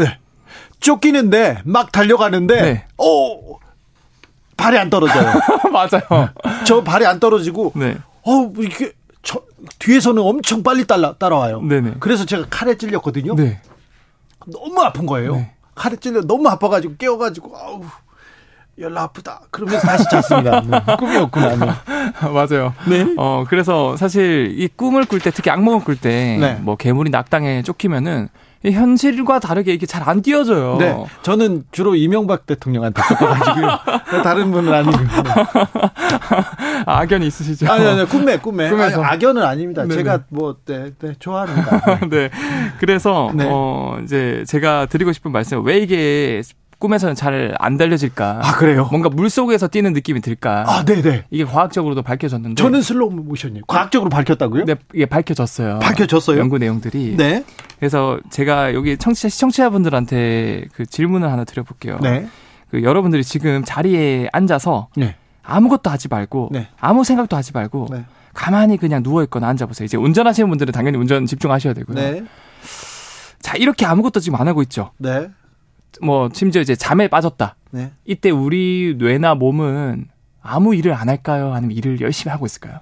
[0.80, 2.84] 쫓기는데 막 달려가는데 네.
[2.98, 3.58] 어
[4.56, 5.32] 발이 안 떨어져요.
[5.72, 6.28] 맞아요.
[6.64, 7.96] 저 발이 안 떨어지고 네.
[8.22, 9.40] 어 이게 저
[9.78, 11.62] 뒤에서는 엄청 빨리 따라 따라와요.
[11.62, 11.94] 네네.
[12.00, 13.34] 그래서 제가 칼에 찔렸거든요.
[13.36, 13.60] 네.
[14.46, 15.36] 너무 아픈 거예요.
[15.36, 15.54] 네.
[15.74, 17.82] 칼에 찔려 너무 아파가지고 깨워가지고 아우
[18.78, 19.42] 열나 아프다.
[19.50, 20.60] 그러면서 다시 잤습니다.
[20.62, 20.80] 네.
[20.96, 21.56] 꿈이었구나.
[21.56, 21.66] 네.
[22.28, 22.74] 맞아요.
[22.88, 23.06] 네.
[23.16, 26.54] 어, 그래서 사실 이 꿈을 꿀 때, 특히 악몽을 꿀 때, 네.
[26.60, 30.76] 뭐 괴물이 낙당에 쫓기면은 이 현실과 다르게 이게 잘 안 띄어져요.
[30.78, 30.96] 네.
[31.22, 33.78] 저는 주로 이명박 대통령한테 쫓겨가지고요.
[34.24, 34.98] 다른 분은 아니고.
[34.98, 35.30] 네.
[36.86, 37.70] 아, 악연이 있으시죠?
[37.70, 38.68] 아니, 아니, 꿈에, 꿈에.
[38.68, 39.02] 꿈에서.
[39.02, 39.82] 아니, 악연은 아닙니다.
[39.82, 39.94] 네네.
[39.94, 42.00] 제가 뭐, 네, 네, 좋아합니다.
[42.10, 42.30] 네.
[42.78, 43.46] 그래서 네.
[43.48, 46.42] 어 이제 제가 드리고 싶은 말씀 왜 이게
[46.82, 48.40] 꿈에서는 잘 안 달려질까?
[48.42, 48.88] 아, 그래요?
[48.90, 50.64] 뭔가 물 속에서 뛰는 느낌이 들까?
[50.66, 51.26] 아, 네네.
[51.30, 53.62] 이게 과학적으로도 밝혀졌는데 저는 슬로우 모션이에요.
[53.68, 54.64] 과학적으로 밝혔다고요?
[54.64, 55.78] 네, 이게 밝혀졌어요.
[55.78, 56.40] 밝혀졌어요?
[56.40, 57.16] 연구 내용들이.
[57.16, 57.44] 네.
[57.78, 62.00] 그래서 제가 여기 청취자 시청자분들한테 그 질문을 하나 드려볼게요.
[62.02, 62.26] 네.
[62.70, 65.14] 그 여러분들이 지금 자리에 앉아서 네.
[65.44, 66.68] 아무것도 하지 말고 네.
[66.80, 68.04] 아무 생각도 하지 말고 네.
[68.34, 69.84] 가만히 그냥 누워 있거나 앉아 보세요.
[69.84, 71.94] 이제 운전하시는 분들은 당연히 운전 집중하셔야 되고요.
[71.96, 72.24] 네.
[73.40, 74.90] 자 이렇게 아무것도 지금 안 하고 있죠.
[74.98, 75.28] 네.
[76.00, 77.56] 뭐 심지어 이제 잠에 빠졌다.
[77.72, 77.92] 네.
[78.04, 80.06] 이때 우리 뇌나 몸은
[80.40, 81.52] 아무 일을 안 할까요?
[81.52, 82.80] 아니면 일을 열심히 하고 있을까요?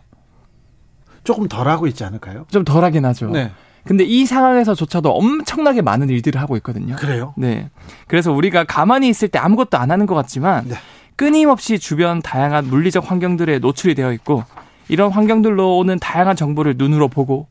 [1.25, 2.47] 조금 덜 하고 있지 않을까요?
[2.51, 3.31] 좀 덜 하긴 하죠.
[3.31, 3.51] 네.
[3.85, 6.97] 근데 이 상황에서조차도 엄청나게 많은 일들을 하고 있거든요.
[6.97, 7.35] 그래요?
[7.37, 7.71] 네.
[8.07, 10.75] 그래서 우리가 가만히 있을 때 아무것도 안 하는 것 같지만 네.
[11.17, 14.45] 끊임없이 주변 다양한 물리적 환경들에 노출이 되어 있고
[14.89, 17.47] 이런 환경들로 오는 다양한 정보를 눈으로 보고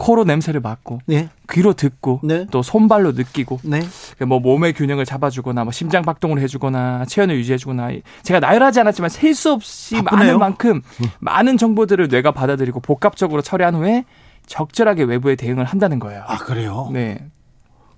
[0.00, 1.28] 코로 냄새를 맡고 네.
[1.50, 2.46] 귀로 듣고 네.
[2.50, 3.80] 또 손발로 느끼고 네.
[4.26, 7.90] 뭐 몸의 균형을 잡아주거나 뭐 심장 박동을 해주거나 체온을 유지해주거나
[8.22, 10.26] 제가 나열하지 않았지만 셀 수 없이 바쁘네요.
[10.26, 10.82] 많은 만큼
[11.18, 14.04] 많은 정보들을 뇌가 받아들이고 복합적으로 처리한 후에
[14.46, 16.24] 적절하게 외부에 대응을 한다는 거예요.
[16.26, 16.88] 아, 그래요?
[16.92, 17.18] 네.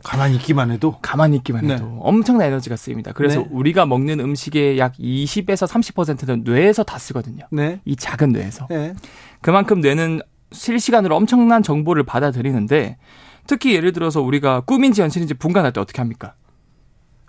[0.02, 0.96] 가만히 있기만 해도?
[1.00, 1.74] 가만히 있기만 네.
[1.74, 3.12] 해도 엄청난 에너지가 쓰입니다.
[3.12, 3.48] 그래서 네.
[3.52, 7.44] 우리가 먹는 음식의 약 20에서 30%는 뇌에서 다 쓰거든요.
[7.52, 7.80] 네.
[7.84, 8.66] 이 작은 뇌에서.
[8.68, 8.94] 네.
[9.40, 10.20] 그만큼 뇌는
[10.52, 12.98] 실시간으로 엄청난 정보를 받아들이는데
[13.46, 16.34] 특히 예를 들어서 우리가 꿈인지 현실인지 분간할 때 어떻게 합니까?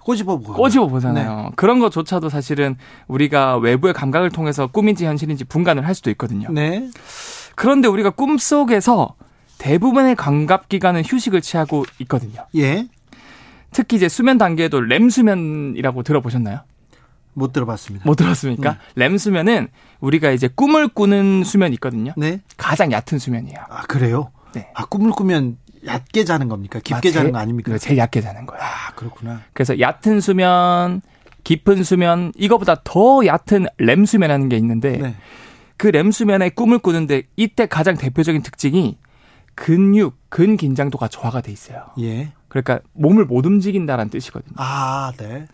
[0.03, 0.53] 꼬집어 보고.
[0.53, 1.51] 꼬집어 보잖아요.
[1.55, 2.75] 그런 것조차도 사실은
[3.07, 6.49] 우리가 외부의 감각을 통해서 꿈인지 현실인지 분간을 할 수도 있거든요.
[6.51, 6.89] 네.
[7.55, 9.15] 그런데 우리가 꿈 속에서
[9.59, 12.45] 대부분의 감각 기관은 휴식을 취하고 있거든요.
[12.57, 12.87] 예.
[13.71, 16.59] 특히 이제 수면 단계에도 렘 수면이라고 들어보셨나요?
[17.33, 18.07] 못 들어봤습니다.
[18.07, 18.71] 못 들었습니까?
[18.71, 18.77] 네.
[18.95, 19.67] 렘 수면은
[19.99, 22.13] 우리가 이제 꿈을 꾸는 수면이 있거든요.
[22.17, 22.41] 네.
[22.57, 23.57] 가장 얕은 수면이에요.
[23.69, 24.31] 아, 그래요?
[24.53, 24.69] 네.
[24.75, 26.79] 아, 꿈을 꾸면 얕게 자는 겁니까?
[26.79, 27.71] 깊게 아, 자는 거 아닙니까?
[27.71, 28.63] 네, 제일 얕게 자는 거예요.
[28.63, 29.41] 아, 그렇구나.
[29.53, 31.01] 그래서 얕은 수면,
[31.43, 35.15] 깊은 수면, 이거보다 더 얕은 렘 수면이라는 게 있는데 네.
[35.77, 38.97] 그렘 수면에 꿈을 꾸는데 이때 가장 대표적인 특징이
[39.55, 41.85] 근육, 근 긴장도가 저하가 돼 있어요.
[41.99, 42.31] 예.
[42.53, 44.53] 그러니까 몸을 못 움직인다라는 뜻이거든요.
[44.57, 45.47] 아, 네.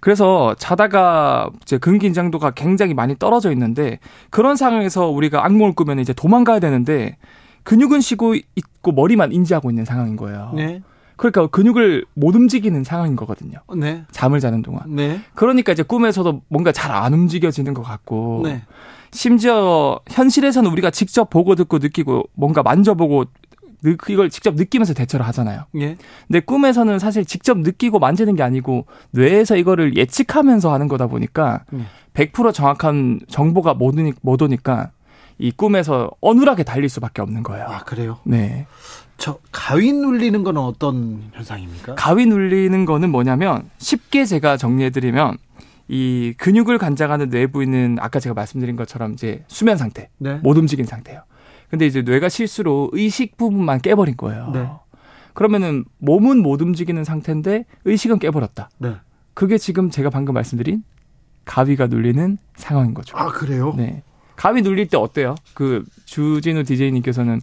[0.00, 3.98] 그래서 자다가 이제 근 긴장도가 굉장히 많이 떨어져 있는데
[4.30, 7.16] 그런 상황에서 우리가 악몽을 꾸면 이제 도망가야 되는데
[7.64, 10.52] 근육은 쉬고 있고 머리만 인지하고 있는 상황인 거예요.
[10.54, 10.82] 네.
[11.16, 13.58] 그러니까 근육을 못 움직이는 상황인 거거든요.
[13.76, 14.04] 네.
[14.12, 14.82] 잠을 자는 동안.
[14.94, 15.18] 네.
[15.34, 18.62] 그러니까 이제 꿈에서도 뭔가 잘 안 움직여지는 것 같고 네.
[19.10, 23.30] 심지어 현실에서는 우리가 직접 보고 듣고 느끼고 뭔가 만져보고 느-
[24.08, 25.64] 이걸 직접 느끼면서 대처를 하잖아요.
[25.76, 25.96] 예.
[26.26, 31.84] 근데 꿈에서는 사실 직접 느끼고 만지는 게 아니고 뇌에서 이거를 예측하면서 하는 거다 보니까 네.
[32.14, 34.90] 100% 정확한 정보가 못, 오니, 못 오니까
[35.38, 37.66] 이 꿈에서 어눌하게 달릴 수밖에 없는 거예요.
[37.68, 38.18] 아, 그래요?
[38.24, 38.66] 네.
[39.18, 41.94] 저 가위 눌리는 건 어떤 현상입니까?
[41.94, 45.38] 가위 눌리는 거는 뭐냐면 쉽게 제가 정리해드리면
[45.88, 50.34] 이 근육을 관장하는 뇌 부위는 아까 제가 말씀드린 것처럼 이제 수면 상태, 네.
[50.42, 51.22] 못 움직인 상태예요.
[51.70, 54.50] 근데 이제 뇌가 실수로 의식 부분만 깨버린 거예요.
[54.52, 54.68] 네.
[55.34, 58.70] 그러면은 몸은 못 움직이는 상태인데 의식은 깨버렸다.
[58.78, 58.94] 네.
[59.34, 60.82] 그게 지금 제가 방금 말씀드린
[61.44, 63.16] 가위가 눌리는 상황인 거죠.
[63.16, 63.74] 아, 그래요?
[63.76, 64.02] 네.
[64.34, 65.34] 가위 눌릴 때 어때요?
[65.54, 67.40] 그 주진우 DJ님께서는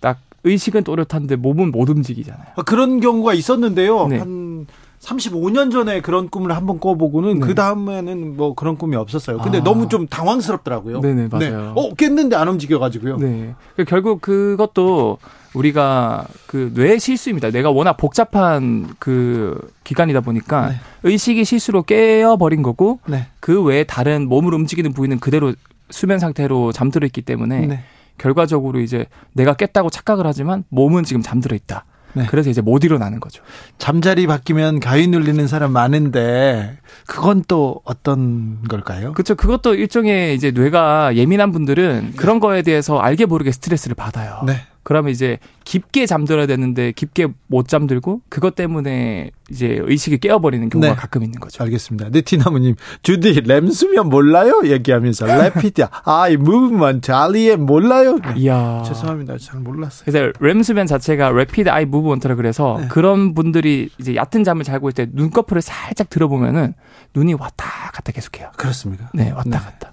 [0.00, 2.46] 딱 의식은 또렷한데 몸은 못 움직이잖아요.
[2.56, 4.06] 아, 그런 경우가 있었는데요.
[4.08, 4.18] 네.
[4.18, 4.66] 한
[5.00, 7.46] 35년 전에 그런 꿈을 한번 꿔보고는 네.
[7.46, 9.38] 그 다음에는 뭐 그런 꿈이 없었어요.
[9.38, 9.64] 근데 아.
[9.64, 11.00] 너무 좀 당황스럽더라고요.
[11.00, 11.72] 네네, 맞아요.
[11.76, 13.16] 어, 깼는데 안 움직여가지고요.
[13.18, 13.54] 네.
[13.76, 15.18] 그 결국 그것도
[15.54, 17.50] 우리가 그 뇌의 실수입니다.
[17.50, 20.74] 뇌가 워낙 복잡한 그 기관이다 보니까 네.
[21.04, 23.26] 의식이 실수로 깨어버린 거고 네.
[23.40, 25.54] 그 외에 다른 몸을 움직이는 부위는 그대로
[25.90, 27.84] 수면 상태로 잠들어 있기 때문에 네.
[28.18, 31.84] 결과적으로 이제 내가 깼다고 착각을 하지만 몸은 지금 잠들어 있다.
[32.14, 32.26] 네.
[32.28, 33.42] 그래서 이제 못 일어나는 거죠.
[33.78, 39.12] 잠자리 바뀌면 가위 눌리는 사람 많은데 그건 또 어떤 걸까요?
[39.12, 39.34] 그렇죠.
[39.34, 44.42] 그것도 일종의 이제 뇌가 예민한 분들은 그런 거에 대해서 알게 모르게 스트레스를 받아요.
[44.46, 44.60] 네.
[44.88, 50.96] 그러면 이제 깊게 잠들어야 되는데 깊게 못 잠들고 그것 때문에 이제 의식이 깨어버리는 경우가 네.
[50.96, 51.62] 가끔 있는 거죠.
[51.62, 52.08] 알겠습니다.
[52.08, 54.62] 네티나무님, 주디 렘 수면 몰라요?
[54.64, 58.14] 얘기하면서 Rapid Eye Movement REM 몰라요?
[58.16, 58.32] 네.
[58.36, 58.82] 이야.
[58.86, 59.36] 죄송합니다.
[59.36, 60.04] 잘 몰랐어요.
[60.06, 62.88] 그래서 렘 수면 자체가 Rapid Eye Movement라 그래서 네.
[62.88, 66.72] 그런 분들이 이제 얕은 잠을 자고 있을 때 눈꺼풀을 살짝 들어보면은
[67.14, 68.52] 눈이 왔다 갔다 계속해요.
[68.56, 69.10] 그렇습니까?
[69.12, 69.58] 네, 왔다 네.
[69.58, 69.92] 갔다.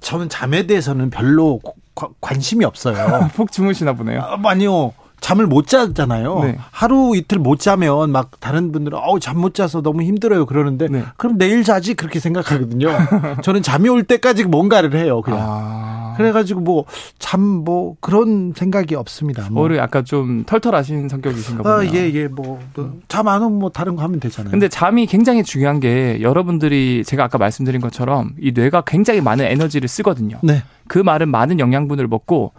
[0.00, 1.60] 저는 잠에 대해서는 별로
[1.94, 3.28] 과- 관심이 없어요.
[3.34, 4.20] 푹 주무시나 보네요.
[4.20, 4.92] 아, 아니요.
[5.24, 6.40] 잠을 못 자잖아요.
[6.42, 6.58] 네.
[6.70, 11.02] 하루 이틀 못 자면 막 다른 분들은 어우 잠 못 자서 너무 힘들어요 그러는데 네.
[11.16, 12.88] 그럼 내일 자지 그렇게 생각하거든요.
[13.42, 15.40] 저는 잠이 올 때까지 뭔가를 해요 그냥.
[15.42, 16.14] 아.
[16.18, 19.48] 그래가지고 뭐잠뭐 그런 생각이 없습니다.
[19.50, 19.62] 뭐.
[19.64, 21.90] 오히려 약간 좀 털털하신 성격이신가 보네요.
[21.90, 22.60] 아, 예, 예, 뭐,
[23.08, 24.50] 잠 안 오면 뭐 다른 거 하면 되잖아요.
[24.52, 29.88] 근데 잠이 굉장히 중요한 게 여러분들이 제가 아까 말씀드린 것처럼 이 뇌가 굉장히 많은 에너지를
[29.88, 30.38] 쓰거든요.
[30.42, 30.62] 네.
[30.86, 32.52] 그 말은 많은 영양분을 먹고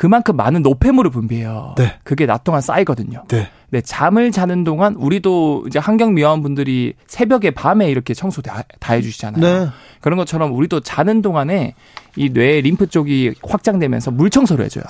[0.00, 1.74] 그만큼 많은 노폐물을 분비해요.
[1.76, 1.98] 네.
[2.04, 3.22] 그게 낮 동안 쌓이거든요.
[3.28, 3.50] 네.
[3.68, 9.42] 네, 잠을 자는 동안 우리도 이제 환경 미화원분들이 새벽에 밤에 이렇게 청소 다, 다 해주시잖아요.
[9.42, 9.70] 네.
[10.00, 11.74] 그런 것처럼 우리도 자는 동안에
[12.16, 14.84] 이 뇌 림프 쪽이 확장되면서 물 청소를 해줘요.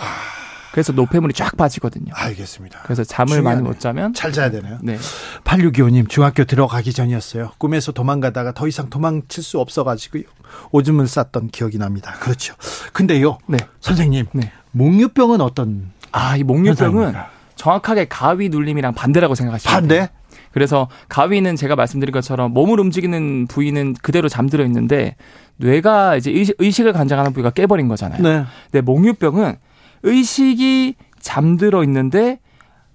[0.71, 2.13] 그래서 노폐물이 쫙 빠지거든요.
[2.15, 2.79] 알겠습니다.
[2.85, 3.57] 그래서 잠을 중요하네.
[3.57, 4.79] 많이 못 자면 잘 자야 되나요?
[4.81, 4.97] 네.
[5.43, 7.51] 8625님, 중학교 들어가기 전이었어요.
[7.59, 10.23] 꿈에서 도망가다가 더 이상 도망칠 수 없어가지고요.
[10.71, 12.15] 오줌을 쌌던 기억이 납니다.
[12.21, 12.55] 그렇죠.
[12.93, 13.57] 근데요, 네.
[13.81, 14.53] 선생님, 네.
[14.73, 17.31] 몽유병은 어떤 아, 이 목류병은 현상입니까?
[17.57, 20.01] 정확하게 가위 눌림이랑 반대라고 생각하시면 돼요.
[20.01, 20.11] 반대?
[20.53, 25.17] 그래서 가위는 제가 말씀드린 것처럼 몸을 움직이는 부위는 그대로 잠들어 있는데
[25.59, 28.23] 뇌가 이제 의식, 의식을 관장하는 부위가 깨버린 거잖아요.
[28.23, 28.45] 네.
[28.71, 29.57] 근데 목류병은
[30.03, 32.41] 의식이 잠들어 있는데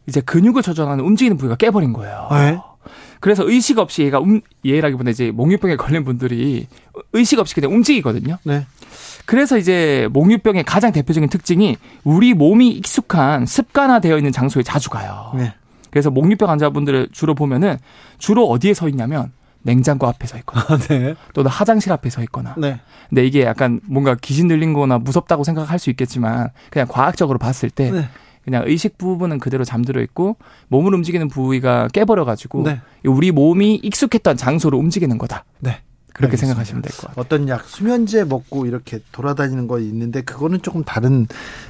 [0.07, 2.27] 이제 근육을 조절하는 움직이는 부위가 깨버린 거예요.
[2.31, 2.59] 네.
[3.19, 6.67] 그래서 의식 없이 얘가 움, 얘라기보다 이제 목류병에 걸린 분들이
[7.13, 8.37] 의식 없이 그냥 움직이거든요.
[8.43, 8.65] 네.
[9.25, 15.31] 그래서 이제 목류병의 가장 대표적인 특징이 우리 몸이 익숙한 습관화되어 있는 장소에 자주 가요.
[15.35, 15.53] 네.
[15.89, 17.77] 그래서 목류병 환자분들을 주로 보면은
[18.17, 19.31] 주로 어디에 서 있냐면
[19.61, 21.15] 냉장고 앞에 서 있거나 아, 네.
[21.33, 22.53] 또는 화장실 앞에 서 있거나.
[22.57, 22.79] 네.
[23.09, 27.91] 근데 이게 약간 뭔가 귀신 들린 거나 무섭다고 생각할 수 있겠지만 그냥 과학적으로 봤을 때
[27.91, 28.07] 네.
[28.43, 30.37] 그냥 의식 부분은 그대로 잠들어 있고
[30.67, 32.79] 몸을 움직이는 부위가 깨버려 가지고 네.
[33.03, 35.45] 우리 몸이 익숙했던 장소로 움직이는 거다.
[36.15, 36.27] 네.
[36.27, 36.47] 그렇게 알겠습니다.
[36.55, 37.15] 생각하시면 될 것 같아요.
[37.17, 41.27] 어떤 약 수면제 먹고 이렇게 돌아다니는 거 있는데 그거는 조금 다른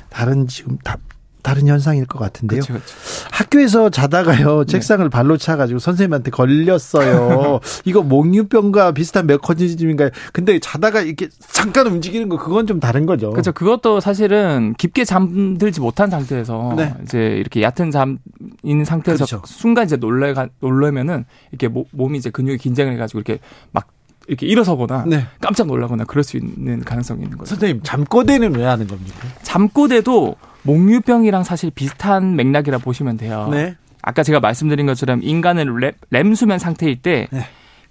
[0.09, 0.97] 다른 지금 다
[1.41, 2.61] 다른 현상일 것 같은데요.
[2.61, 2.95] 그렇죠, 그렇죠.
[3.31, 7.59] 학교에서 자다가요 책상을 발로 차가지고 선생님한테 걸렸어요.
[7.85, 10.09] 이거 몽유병과 비슷한 메커니즘인가요?
[10.33, 13.29] 근데 자다가 이렇게 잠깐 움직이는 거 그건 좀 다른 거죠.
[13.29, 13.51] 그렇죠.
[13.51, 16.95] 그것도 사실은 깊게 잠들지 못한 상태에서 네.
[17.03, 19.43] 이제 이렇게 얕은 잠인 상태에서 그렇죠.
[19.45, 23.39] 순간 이제 놀래가 놀래면은 이렇게 모- 몸이 이제 근육이 긴장을 해가지고 이렇게
[23.71, 23.85] 막
[24.27, 25.25] 이렇게 일어서거나 네.
[25.41, 27.49] 깜짝 놀라거나 그럴 수 있는 가능성이 있는 거죠.
[27.49, 29.27] 선생님 잠꼬대는 왜 하는 겁니까?
[29.43, 33.47] 잠꼬대도 몽유병이랑 사실 비슷한 맥락이라 보시면 돼요.
[33.51, 33.75] 네.
[34.01, 37.41] 아까 제가 말씀드린 것처럼 인간은 렘, 렘 수면 상태일 때 네.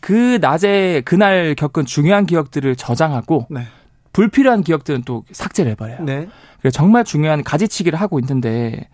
[0.00, 3.66] 그 낮에 그날 겪은 중요한 기억들을 저장하고 네.
[4.12, 6.02] 불필요한 기억들은 또 삭제를 해버려요.
[6.04, 6.28] 네.
[6.60, 8.88] 그래서 정말 중요한 가지치기를 하고 있는데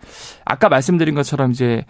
[0.45, 1.85] 아까 말씀드린 것처럼 이제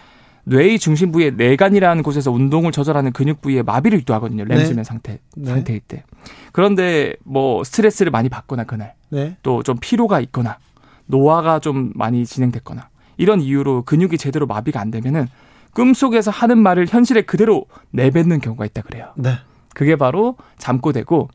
[0.45, 4.45] 뇌의 중심 부의 내관이라는 곳에서 운동을 조절하는 근육 부위에 마비를 유도하거든요.
[4.45, 4.55] 네.
[4.55, 5.49] 렘수면 상태 네.
[5.49, 6.03] 상태일 때.
[6.51, 9.37] 그런데 뭐 스트레스를 많이 받거나 그날 네.
[9.43, 10.57] 또좀 피로가 있거나
[11.05, 15.27] 노화가 좀 많이 진행됐거나 이런 이유로 근육이 제대로 마비가 안 되면은
[15.73, 19.11] 꿈속에서 하는 말을 현실에 그대로 내뱉는 경우가 있다 그래요.
[19.15, 19.35] 네.
[19.73, 21.29] 그게 바로 잠꼬대고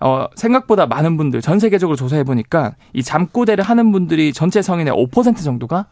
[0.00, 5.42] 어, 생각보다 많은 분들 전 세계적으로 조사해 보니까 이 잠꼬대를 하는 분들이 전체 성인의 5%
[5.42, 5.86] 정도가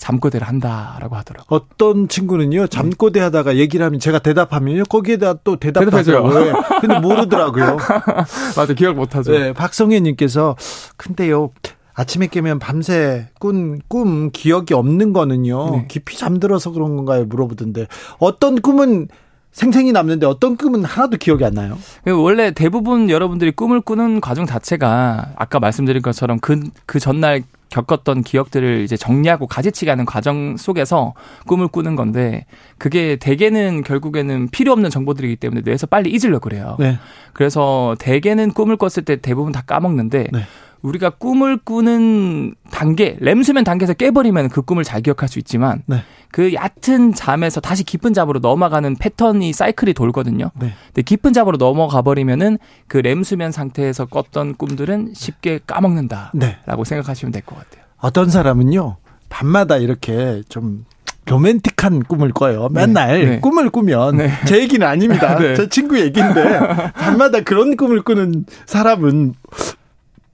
[0.00, 1.46] 잠꼬대를 한다라고 하더라고요.
[1.60, 6.44] 어떤 친구는요 잠꼬대 하다가 얘기를 하면 제가 대답하면요 거기에다 또 대답하더라고요.
[6.44, 6.52] 네.
[6.80, 7.76] 근데 모르더라고요.
[8.56, 9.30] 맞아, 기억 못 하죠.
[9.30, 10.56] 네, 박성현님께서
[10.96, 11.50] 근데요
[11.94, 15.84] 아침에 깨면 밤새 꾼 꿈 기억이 없는 거는요 네.
[15.88, 17.86] 깊이 잠들어서 그런 건가요 물어보던데
[18.18, 19.08] 어떤 꿈은
[19.52, 21.76] 생생히 남는데 어떤 꿈은 하나도 기억이 안 나요.
[22.06, 28.80] 원래 대부분 여러분들이 꿈을 꾸는 과정 자체가 아까 말씀드린 것처럼 그, 그 전날 겪었던 기억들을
[28.82, 31.14] 이제 정리하고 가지치기 하는 과정 속에서
[31.46, 32.44] 꿈을 꾸는 건데
[32.78, 36.76] 그게 대개는 결국에는 필요 없는 정보들이기 때문에 뇌에서 빨리 잊으려고 그래요.
[36.78, 36.98] 네.
[37.32, 40.40] 그래서 대개는 꿈을 꿨을 때 대부분 다 까먹는데 네.
[40.82, 46.02] 우리가 꿈을 꾸는 단계, 렘수면 단계에서 깨버리면 그 꿈을 잘 기억할 수 있지만 네.
[46.32, 50.50] 그 얕은 잠에서 다시 깊은 잠으로 넘어가는 패턴이 사이클이 돌거든요.
[50.58, 50.72] 네.
[50.86, 52.58] 근데 깊은 잠으로 넘어가 버리면은
[52.88, 56.56] 그 렘수면 상태에서 꿨던 꿈들은 쉽게 까먹는다라고 네.
[56.84, 57.84] 생각하시면 될 것 같아요.
[57.98, 58.96] 어떤 사람은요
[59.28, 60.84] 밤마다 이렇게 좀
[61.26, 62.68] 로맨틱한 꿈을 꿔요.
[62.70, 63.40] 맨날 네.
[63.40, 64.30] 꿈을 꾸면 네.
[64.46, 65.36] 제 얘기는 아닙니다.
[65.38, 65.54] 네.
[65.54, 66.58] 제 친구 얘기인데
[66.94, 69.56] 밤마다 그런 꿈을 꾸는 사람은 어,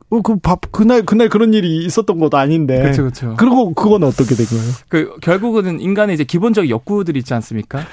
[0.09, 2.81] 그 밥, 그날, 그날 그런 일이 있었던 것도 아닌데.
[2.81, 3.35] 그렇죠, 그렇죠.
[3.37, 4.73] 그리고 그건 어떻게 된 거예요?
[4.89, 7.85] 그 결국은 인간의 이제 기본적 욕구들이 있지 않습니까?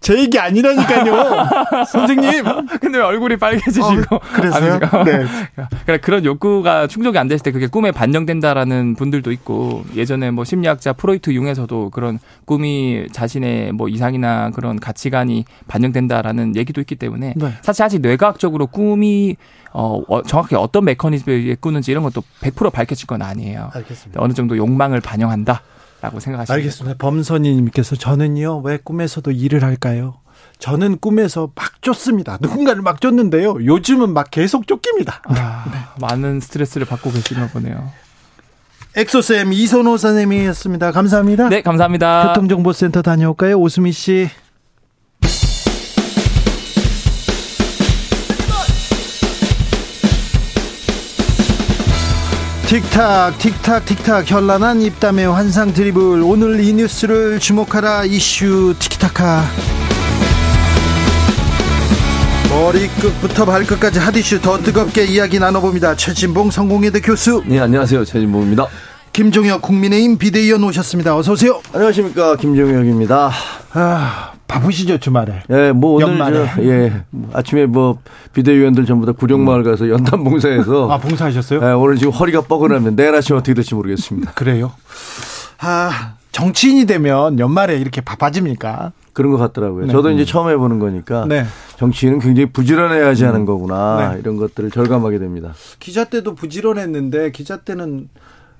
[0.00, 1.84] 제 얘기 아니라니까요.
[1.90, 2.44] 선생님.
[2.80, 4.74] 근데 왜 얼굴이 빨개지시고 어, 그래서요?
[4.74, 5.04] 아닙니까?
[5.04, 5.24] 네.
[5.84, 10.92] 그러니까 그런 욕구가 충족이 안 됐을 때 그게 꿈에 반영된다라는 분들도 있고 예전에 뭐 심리학자
[10.92, 17.52] 프로이트 융에서도 그런 꿈이 자신의 뭐 이상이나 그런 가치관이 반영된다라는 얘기도 있기 때문에 네.
[17.62, 19.36] 사실 아직 뇌과학적으로 꿈이
[19.72, 23.70] 어, 어, 정확히 어떤 메커니즘에 의해 꾸는지 이런 것도 100% 밝혀질 건 아니에요.
[23.74, 24.22] 알겠습니다.
[24.22, 25.62] 어느 정도 욕망을 반영한다
[26.00, 26.96] 라고 생각하시면 알겠습니다.
[26.98, 30.14] 범선이님께서 저는요, 왜 꿈에서도 일을 할까요?
[30.58, 32.38] 저는 꿈에서 막 쫓습니다.
[32.40, 33.64] 누군가를 막 쫓는데요.
[33.64, 35.22] 요즘은 막 계속 쫓깁니다.
[35.26, 37.90] 아, 많은 스트레스를 받고 계시나 보네요.
[38.96, 40.90] 엑소쌤 이선호 선생님이었습니다.
[40.92, 41.48] 감사합니다.
[41.48, 42.28] 네, 감사합니다.
[42.28, 43.56] 교통정보센터 다녀올까요?
[43.56, 44.28] 오수미 씨.
[52.68, 59.42] 틱탁 틱탁 틱탁 현란한 입담의 환상 드리블 오늘 이 뉴스를 주목하라 이슈 티키타카
[62.50, 68.04] 머리끝부터 발끝까지 핫이슈 더 뜨겁게 이야기 나눠봅니다 최진봉 성공회대 교수 네, 안녕하세요.
[68.04, 68.66] 최진봉입니다.
[69.14, 72.36] 김종혁 국민의힘 비대위원 오셨습니다 어서 오세요 안녕하십니까.
[72.36, 73.30] 김종혁입니다.
[73.72, 76.50] 아 바쁘시죠 주말에 예, 뭐 오늘 연말에.
[76.54, 77.04] 저, 예,
[77.34, 77.98] 아침에 뭐
[78.32, 81.60] 비대위원들 전부 다 구룡마을 가서 연탄 봉사해서 아 봉사하셨어요?
[81.62, 84.32] 예, 오늘 지금 허리가 뻐근하면 내일 아침 어떻게 될지 모르겠습니다.
[84.32, 84.72] 그래요?
[85.60, 88.92] 아, 정치인이 되면 연말에 이렇게 바빠집니까?
[89.12, 89.86] 그런 것 같더라고요.
[89.86, 89.92] 네.
[89.92, 91.44] 저도 이제 처음 해보는 거니까 네.
[91.76, 94.20] 정치인은 굉장히 부지런해야지 하는 거구나 네.
[94.20, 95.52] 이런 것들을 절감하게 됩니다.
[95.80, 98.08] 기자 때도 부지런했는데 기자 때는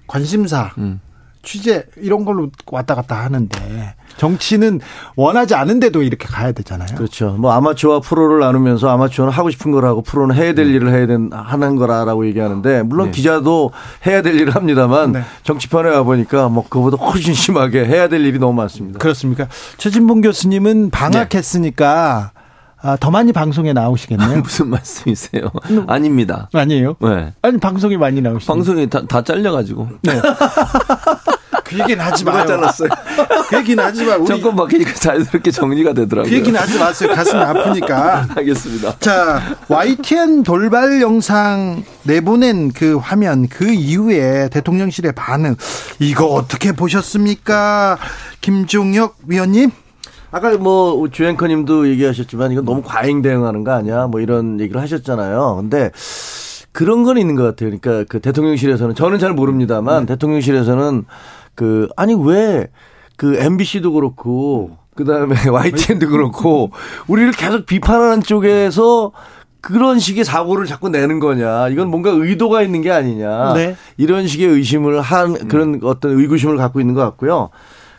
[0.09, 1.01] 관심사, 음.
[1.49, 4.81] 취재 이런 걸로 왔다 갔다 하는데 정치는
[5.17, 6.89] 원하지 않은데도 이렇게 가야 되잖아요.
[6.95, 7.31] 그렇죠.
[7.39, 11.31] 뭐 아마추어와 프로를 나누면서 아마추어는 하고 싶은 걸 하고 프로는 해야 될 일을 해야 된
[11.33, 13.13] 하는 거라라고 얘기하는데 물론 네.
[13.13, 13.71] 기자도
[14.07, 15.23] 해야 될 일을 합니다만 네.
[15.43, 18.99] 정치판에 와 보니까 뭐 그거보다 훨씬 심하게 해야 될 일이 너무 많습니다.
[18.99, 19.49] 그렇습니까?
[19.79, 22.33] 최진봉 교수님은 방학했으니까
[22.81, 24.41] 아, 더 많이 방송에 나오시겠네요.
[24.43, 25.51] 무슨 말씀이세요?
[25.87, 26.49] 아닙니다.
[26.53, 26.97] 아니에요?
[27.01, 27.33] 네.
[27.41, 28.53] 아니 방송에 많이 나오시죠.
[28.53, 29.89] 방송이 다, 다 잘려가지고.
[30.03, 30.13] 네.
[31.69, 32.47] 그 얘기는 하지 마요.
[32.47, 32.89] 잘랐어요?
[33.49, 34.17] 그 얘기는 하지 마.
[34.17, 36.31] 우리 정권 바뀌니까 자연스럽게 정리가 되더라고요.
[36.31, 37.15] 그 얘기는 하지 마세요.
[37.15, 38.27] 가슴이 아프니까.
[38.35, 38.99] 알겠습니다.
[39.01, 45.57] 자, YTN 돌발 영상 내보낸 그 화면 그 이후에 대통령실의 반응
[45.99, 47.99] 이거 어떻게 보셨습니까?
[48.41, 49.71] 김종혁 위원님?
[50.31, 54.07] 아까 뭐 주앵커님도 얘기하셨지만 이건 너무 과잉 대응하는 거 아니야?
[54.07, 55.57] 뭐 이런 얘기를 하셨잖아요.
[55.61, 55.91] 근데
[56.73, 57.77] 그런 건 있는 것 같아요.
[57.77, 61.07] 그러니까 그 대통령실에서는 저는 잘 모릅니다만 대통령실에서는
[61.59, 62.69] 그 아니 왜
[63.19, 66.71] 그 MBC도 그렇고 그 다음에 YTN도 그렇고
[67.09, 69.13] 우리를 계속 비판하는 쪽에서
[69.61, 71.69] 그런 식의 사고를 자꾸 내는 거냐.
[71.69, 73.55] 이건 뭔가 의도가 있는 게 아니냐.
[73.55, 73.77] 네.
[73.97, 77.51] 이런 식의 의심을 한 그런 어떤 의구심을 갖고 있는 것 같고요.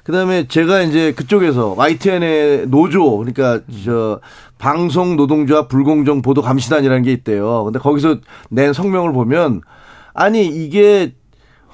[0.05, 4.21] 그다음에 제가 이제 그쪽에서 YTN의 노조 그러니까 저
[4.57, 7.65] 방송 노동조합 불공정 보도 감시단이라는 게 있대요.
[7.65, 8.19] 근데 거기서
[8.49, 9.61] 낸 성명을 보면
[10.13, 11.13] 아니 이게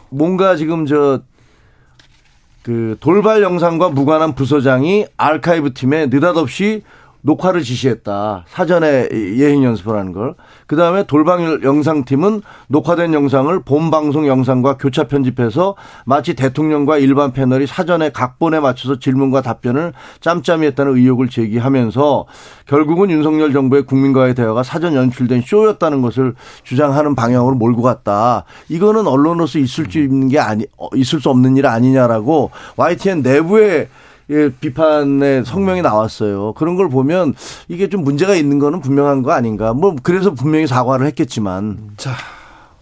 [0.09, 1.21] 뭔가 지금 저
[2.65, 6.81] 그 돌발 영상과 무관한 부서장이 아카이브 팀에 느닷없이
[7.25, 8.45] 녹화를 지시했다.
[8.47, 10.35] 사전에 예행 연습을 하는 걸.
[10.67, 15.75] 그 다음에 돌방 영상팀은 녹화된 영상을 본 방송 영상과 교차 편집해서
[16.05, 22.27] 마치 대통령과 일반 패널이 사전에 각본에 맞춰서 질문과 답변을 짬짬이 했다는 의혹을 제기하면서
[22.67, 28.43] 결국은 윤석열 정부의 국민과의 대화가 사전 연출된 쇼였다는 것을 주장하는 방향으로 몰고 갔다.
[28.69, 33.87] 이거는 언론으로서 있을 수 있는 게 아니, 어, 있을 수 없는 일 아니냐라고 YTN 내부에
[34.29, 36.53] 예, 비판의 성명이 나왔어요.
[36.53, 37.35] 그런 걸 보면
[37.67, 39.73] 이게 좀 문제가 있는 거는 분명한 거 아닌가.
[39.73, 41.91] 뭐 그래서 분명히 사과를 했겠지만.
[41.97, 42.11] 자,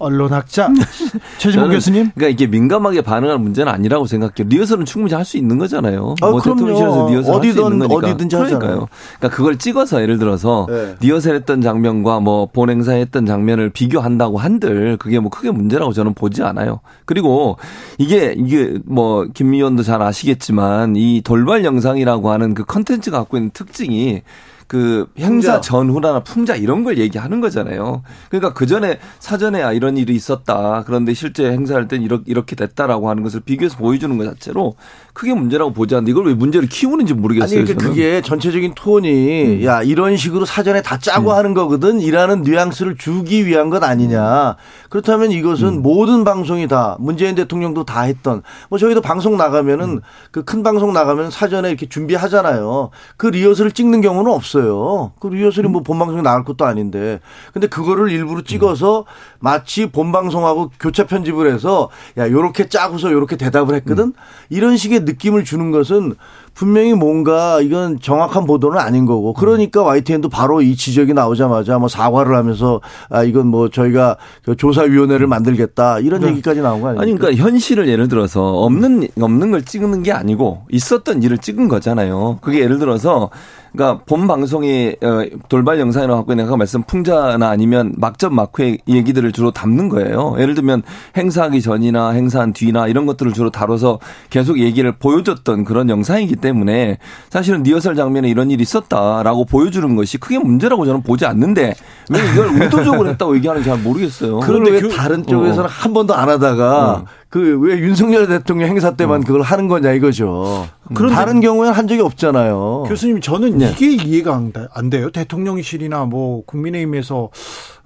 [0.03, 0.69] 언론학자
[1.39, 2.11] 최진봉 저는 교수님.
[2.15, 4.47] 그러니까 이게 민감하게 반응할 문제는 아니라고 생각해요.
[4.47, 6.15] 리허설은 충분히 할 수 있는 거잖아요.
[6.21, 6.59] 아, 뭐 그럼요.
[6.59, 8.07] 대통령실에서 리허설 할수 어디든- 있는 거니까.
[8.11, 8.87] 어디든지 하잖아요.
[9.19, 10.95] 그러니까 그걸 찍어서 예를 들어서 네.
[10.99, 16.81] 리허설했던 장면과 뭐 본행사했던 장면을 비교한다고 한들 그게 뭐 크게 문제라고 저는 보지 않아요.
[17.05, 17.57] 그리고
[17.97, 23.51] 이게 이게 뭐 김미 의원도 잘 아시겠지만 이 돌발 영상이라고 하는 그 컨텐츠가 갖고 있는
[23.53, 24.21] 특징이
[24.67, 25.59] 그 행사.
[25.59, 28.03] 전후나 풍자 이런 걸 얘기하는 거잖아요.
[28.29, 30.83] 그러니까 그 전에 사전에 아 이런 일이 있었다.
[30.85, 34.75] 그런데 실제 행사할 땐 이렇게 이렇게 됐다라고 하는 것을 비교해서 보여주는 것 자체로
[35.13, 37.59] 크게 문제라고 보지 않는데 이걸 왜 문제를 키우는지 모르겠어요.
[37.59, 37.89] 아니, 그러니까.
[37.89, 41.99] 그게 전체적인 톤이 야, 이런 식으로 사전에 다 짜고 하는 거거든.
[41.99, 44.55] 이라는 뉘앙스를 주기 위한 것 아니냐.
[44.89, 49.99] 그렇다면 이것은 모든 방송이 다 문재인 대통령도 다 했던 뭐 저희도 방송 나가면은
[50.31, 52.91] 그 큰 방송 나가면 사전에 이렇게 준비하잖아요.
[53.17, 55.11] 그 리허설을 찍는 경우는 없어 요.
[55.19, 57.19] 그 리허설이 뭐 본방송에 나갈 것도 아닌데.
[57.53, 59.05] 근데 그거를 일부러 찍어서
[59.39, 64.13] 마치 본방송하고 교차 편집을 해서 야, 요렇게 짜고서 요렇게 대답을 했거든.
[64.49, 66.15] 이런 식의 느낌을 주는 것은
[66.53, 72.35] 분명히 뭔가 이건 정확한 보도는 아닌 거고 그러니까 YTN도 바로 이 지적이 나오자마자 뭐 사과를
[72.35, 77.01] 하면서 아 이건 뭐 저희가 그 조사위원회를 만들겠다 이런 얘기까지 나온 거 아닙니까?
[77.01, 82.37] 아니 그러니까 현실을 예를 들어서 없는 없는 걸 찍는 게 아니고 있었던 일을 찍은 거잖아요.
[82.41, 83.31] 그게 예를 들어서
[83.73, 89.31] 그러니까 본 방송이 어, 돌발 영상이라고 갖고 있는 아까 말씀 풍자나 아니면 막전 막후의 얘기들을
[89.31, 90.35] 주로 담는 거예요.
[90.37, 90.83] 예를 들면
[91.17, 97.63] 행사하기 전이나 행사한 뒤나 이런 것들을 주로 다뤄서 계속 얘기를 보여줬던 그런 영상이기 때문에 사실은
[97.63, 101.73] 리허설 장면에 이런 일이 있었다라고 보여주는 것이 크게 문제라고 저는 보지 않는데
[102.11, 104.39] 왜 이걸 의도적으로 했다고 얘기하는지 잘 모르겠어요.
[104.41, 105.67] 그런데 왜 그- 다른 쪽에서는 어.
[105.67, 107.05] 한 번도 안 하다가
[107.37, 110.67] 그왜 윤석열 대통령 행사 때만 그걸 하는 거냐 이거죠.
[110.93, 112.83] 그런데- 다른 경우에는 한 적이 없잖아요.
[112.87, 113.71] 교수님 저는 네.
[113.71, 115.09] 이게 이해가 안, 돼- 돼요.
[115.09, 117.29] 대통령실이나 뭐 국민의힘에서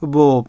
[0.01, 0.43] 뭐뭐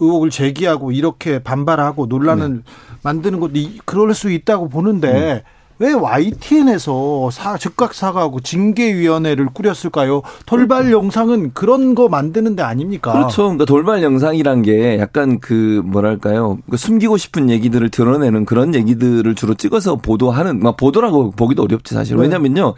[0.00, 2.62] 의혹을 제기하고 이렇게 반발하고 논란을
[3.02, 5.44] 만드는 것도 이- 그럴 수 있다고 보는데
[5.78, 10.22] 왜 YTN에서 사, 즉각 사과하고 징계위원회를 꾸렸을까요?
[10.46, 13.12] 돌발 영상은 그런 거 만드는 데 아닙니까?
[13.12, 13.42] 그렇죠.
[13.42, 16.58] 그러니까 돌발 영상이란 게 약간 그 뭐랄까요.
[16.70, 22.16] 그 숨기고 싶은 얘기들을 드러내는 그런 얘기들을 주로 찍어서 보도하는, 막 보도라고 보기도 어렵지 사실.
[22.16, 22.22] 네.
[22.22, 22.74] 왜냐면요.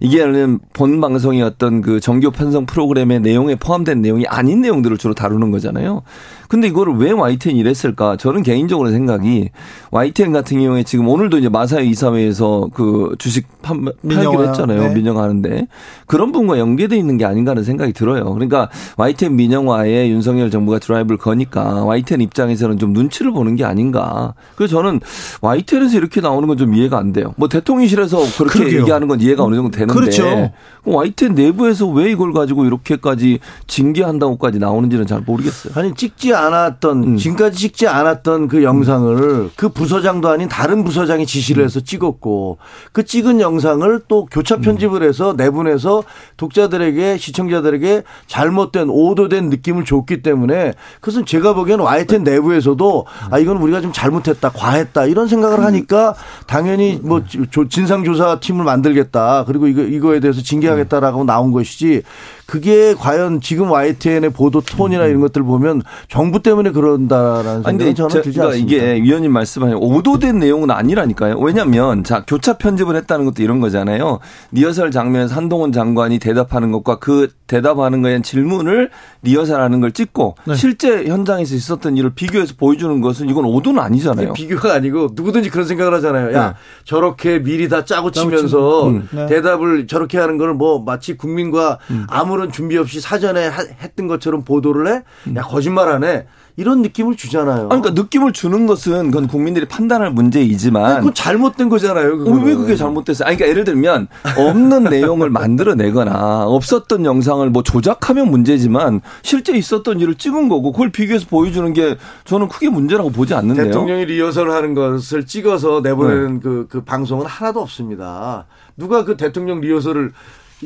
[0.00, 1.02] 이게는 본
[1.42, 6.02] 어떤 그 정규 편성 프로그램의 내용에 포함된 내용이 아닌 내용들을 주로 다루는 거잖아요.
[6.48, 8.16] 근데 이거를 왜 YTN이 이랬을까?
[8.16, 9.48] 저는 개인적으로 생각이
[9.90, 14.80] YTN 같은 경우에 지금 오늘도 이제 마사회 이사회에서 그 주식 판, 팔기로 했잖아요.
[14.88, 14.94] 네.
[14.94, 15.66] 민영화하는데
[16.06, 18.24] 그런 부분과 연계돼 있는 게 아닌가 하는 생각이 들어요.
[18.34, 24.34] 그러니까 YTN 민영화에 윤석열 정부가 드라이브를 거니까 YTN 입장에서는 좀 눈치를 보는 게 아닌가.
[24.56, 25.00] 그래서 저는
[25.40, 27.34] YTN에서 이렇게 나오는 건 좀 이해가 안 돼요.
[27.36, 28.80] 뭐 대통령실에서 그렇게 그러게요.
[28.80, 30.50] 얘기하는 건 이해가 어느 정도 되는데 그렇죠.
[30.84, 33.38] YTN 내부에서 왜 이걸 가지고 이렇게까지
[33.68, 35.74] 징계한다고까지 나오는지는 잘 모르겠어요.
[35.76, 41.80] 아니 찍지 않았던 지금까지 찍지 않았던 그 영상을 그 부서장도 아닌 다른 부서장이 지시를 해서
[41.80, 42.58] 찍었고
[42.92, 46.04] 그 찍은 영상을 또 교차 편집을 해서 내보내서
[46.36, 53.80] 독자들에게 시청자들에게 잘못된 오도된 느낌을 줬기 때문에 그것은 제가 보기에는 YTN 내부에서도 아 이건 우리가
[53.80, 56.14] 좀 잘못했다 과했다 이런 생각을 하니까
[56.46, 57.22] 당연히 뭐
[57.68, 62.02] 진상조사 팀을 만들겠다 그리고 이거 이거에 대해서 징계하겠다라고 나온 것이지
[62.48, 68.22] 그게 과연 지금 YTN의 보도 톤이나 이런 것들 보면 정부 때문에 그런다라는 생각이 저는 저,
[68.22, 68.76] 들지 그러니까 않습니다.
[68.76, 71.38] 이게 위원님 말씀하신 오도된 내용은 아니라니까요.
[71.38, 74.20] 왜냐하면 자 교차 편집을 했다는 것도 이런 거잖아요.
[74.52, 78.90] 리허설 장면에서 한동훈 장관이 대답하는 것과 그 대답하는 거에 대한 질문을
[79.22, 80.54] 리허설하는 걸 찍고 네.
[80.54, 84.32] 실제 현장에서 있었던 일을 비교해서 보여주는 것은 이건 오도는 아니잖아요.
[84.32, 86.32] 비교가 아니고 누구든지 그런 생각을 하잖아요.
[86.34, 86.54] 야 네.
[86.84, 89.08] 저렇게 미리 다 짜고 치면서 음.
[89.12, 89.26] 네.
[89.26, 94.86] 대답을 저렇게 하는 걸뭐 마치 국민과 아무 런 준비 없이 사전에 하- 했던 것처럼 보도를
[94.88, 95.02] 해?
[95.36, 96.26] 야 거짓말하네.
[96.56, 97.68] 이런 느낌을 주잖아요.
[97.70, 102.14] 아니, 그러니까 느낌을 주는 것은 그건 국민들이 판단할 문제이지만 그건 잘못된 거잖아요.
[102.14, 102.42] 어, 그거는.
[102.44, 103.28] 왜 그게 잘못됐어요?
[103.28, 110.16] 아니, 그러니까 예를 들면 없는 내용을 만들어내거나 없었던 영상을 뭐 조작하면 문제지만 실제 있었던 일을
[110.16, 113.66] 찍은 거고 그걸 비교해서 보여주는 게 저는 크게 문제라고 보지 않는데요.
[113.66, 116.40] 대통령이 리허설을 하는 것을 찍어서 내보내는 네.
[116.42, 118.46] 그, 그 방송은 하나도 없습니다.
[118.76, 120.12] 누가 그 대통령 리허설을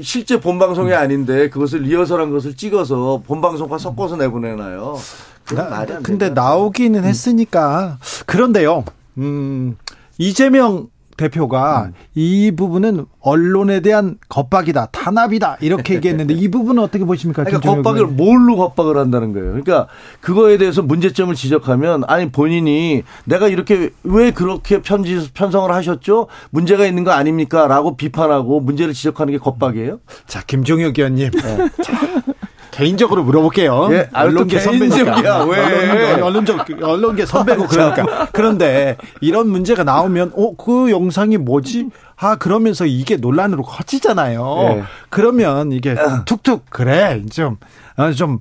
[0.00, 4.98] 실제 본 방송이 아닌데 그것을 리허설한 것을 찍어서 본 방송과 섞어서 내보내나요?
[5.44, 6.30] 그건 말이 안 근데.
[6.30, 8.84] 나오기는 했으니까 그런데요.
[9.18, 9.76] 음,
[10.16, 10.88] 이재명
[11.22, 17.44] 대표가 이 부분은 언론에 대한 겁박이다, 탄압이다 이렇게 얘기했는데 이 부분은 어떻게 보십니까?
[17.44, 18.16] 그러니까 겁박을 의원님?
[18.16, 19.48] 뭘로 겁박을 한다는 거예요.
[19.48, 19.86] 그러니까
[20.20, 26.26] 그거에 대해서 문제점을 지적하면 아니 본인이 내가 이렇게 왜 그렇게 편지 편성을 하셨죠?
[26.50, 30.00] 문제가 있는 거 아닙니까?라고 비판하고 문제를 지적하는 게 겁박이에요.
[30.26, 31.30] 자, 김종혁 의원님.
[31.32, 31.70] 자,
[32.72, 33.88] 개인적으로 물어볼게요.
[33.92, 35.44] 예, 아, 언론계 또 선배니까.
[35.44, 35.58] 왜?
[35.60, 38.28] 언론, 언론 적, 언론계 선배고 그러니까.
[38.32, 41.90] 그런데 이런 문제가 나오면, 어, 그 영상이 뭐지?
[42.16, 44.56] 아, 그러면서 이게 논란으로 커지잖아요.
[44.78, 44.82] 예.
[45.10, 45.94] 그러면 이게
[46.24, 47.58] 툭툭, 그래, 좀,
[47.96, 48.38] 어, 좀,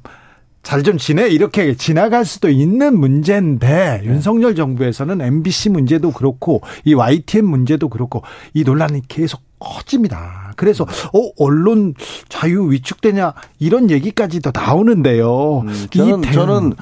[0.64, 1.28] 잘좀 지내?
[1.28, 8.64] 이렇게 지나갈 수도 있는 문제인데, 윤석열 정부에서는 MBC 문제도 그렇고, 이 YTN 문제도 그렇고, 이
[8.64, 10.51] 논란이 계속 커집니다.
[10.56, 11.94] 그래서, 어, 언론
[12.30, 15.64] 자유 위축되냐, 이런 얘기까지도 나오는데요.
[15.94, 16.73] 이 저는 대응- 저는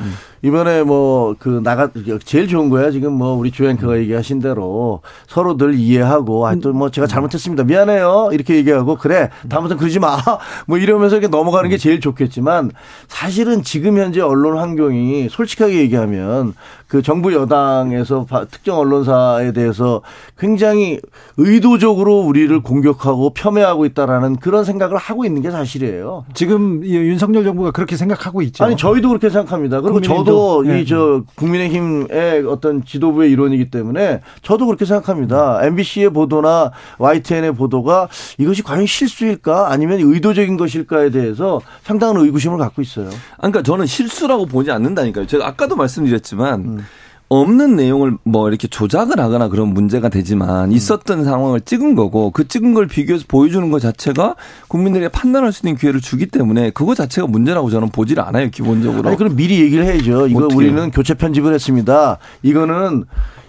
[0.42, 1.90] 이번에 뭐 그 나가
[2.24, 5.02] 제일 좋은 거야 지금 뭐 우리 주앵커가 얘기하신 대로.
[5.28, 7.64] 서로 늘 이해하고 아또 뭐 제가 잘못했습니다.
[7.66, 8.30] 미안해요.
[8.32, 9.30] 이렇게 얘기하고 그래.
[9.50, 10.18] 다음부터 그러지 마.
[10.66, 12.72] 뭐 이러면서 이렇게 넘어가는 게 제일 좋겠지만
[13.10, 16.54] 사실은 지금 현재 언론 환경이 솔직하게 얘기하면
[16.88, 20.02] 그 정부 여당에서 바- 특정 언론사에 대해서
[20.38, 21.00] 굉장히
[21.38, 26.26] 의도적으로 우리를 공격하고 폄훼 하고 있다라는 그런 생각을 하고 있는 게 사실이에요.
[26.34, 28.64] 지금 이 윤석열 정부가 그렇게 생각하고 있죠.
[28.64, 29.82] 아니 저희도 그렇게 생각합니다.
[29.82, 30.26] 그리고 국민의힘도.
[30.26, 30.82] 저도 예.
[30.82, 35.60] 이저 국민의힘의 어떤 지도부의 일원이기 때문에 저도 그렇게 생각합니다.
[35.64, 38.08] MBC의 보도나 YTN의 보도가
[38.38, 43.10] 이것이 과연 실수일까 아니면 의도적인 것일까에 대해서 상당한 의구심을 갖고 있어요.
[43.38, 45.28] 그러니까 저는 실수라고 보지 않는다니까요.
[45.28, 46.86] 제가 아까도 말씀드렸지만 음.
[47.30, 50.10] 없는 내용을 뭐 이렇게 조작을 하거나 그런 문제가 음.
[50.10, 54.36] 되지만 있었던 상황을 찍은 거고 그 찍은 걸 비교해서 보여주는 것 자체가
[54.68, 59.08] 국민들에게 판단할 수 있는 기회를 주기 때문에 그거 자체가 문제라고 저는 보질 않아요 기본적으로.
[59.08, 60.28] 아니 그럼 미리 얘기를 해야죠.
[60.28, 60.48] 이거?
[60.54, 62.18] 우리는 교체 편집을 했습니다.
[62.42, 63.06] 이거는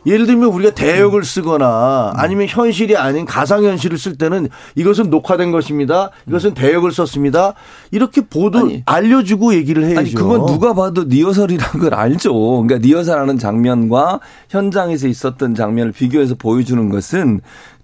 [0.06, 6.10] 예를 들면 우리가 대역을 쓰거나 아니면 현실이 아닌 가상 현실을 쓸 때는 이것은 녹화된 것입니다.
[6.28, 7.54] 이것은 대역을 썼습니다.
[7.90, 10.00] 이렇게 보도 알려주고 얘기를 해야죠.
[10.00, 12.32] 아니 그건 누가 봐도 리허설이라는 걸 알죠.
[12.32, 17.40] 그러니까 리허설하는 장면과 현장에서 있었던 장면을 비교해서 보여주는 것은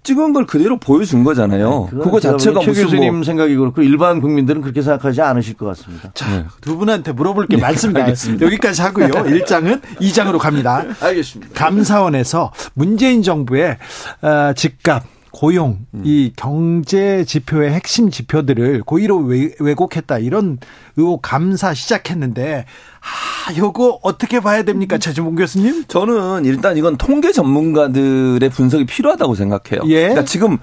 [0.07, 1.87] 찍은 걸 그대로 보여준 거잖아요.
[1.89, 5.55] 그건 그거 자체가 보기엔 최 무슨 교수님 뭐 생각이 그렇고 일반 국민들은 그렇게 생각하지 않으실
[5.55, 6.11] 것 같습니다.
[6.13, 8.03] 자, 두 분한테 물어볼 게 네, 많습니다.
[8.05, 8.45] 알겠습니다.
[8.45, 9.09] 여기까지 하고요.
[9.11, 10.85] 1장은 2장으로 갑니다.
[11.01, 11.53] 알겠습니다.
[11.53, 13.77] 감사원에서 문재인 정부의
[14.21, 16.03] 어, 집값 고용, 음.
[16.05, 20.57] 이 경제 지표의 핵심 지표들을 고의로 왜, 왜곡했다 이런
[20.95, 22.65] 의혹 감사 시작했는데
[23.01, 23.05] 아,
[23.55, 25.85] 요거 어떻게 봐야 됩니까, 최주봉 교수님?
[25.87, 29.81] 저는 일단 이건 통계 전문가들의 분석이 필요하다고 생각해요.
[29.87, 30.01] 예.
[30.01, 30.57] 그러니까 지금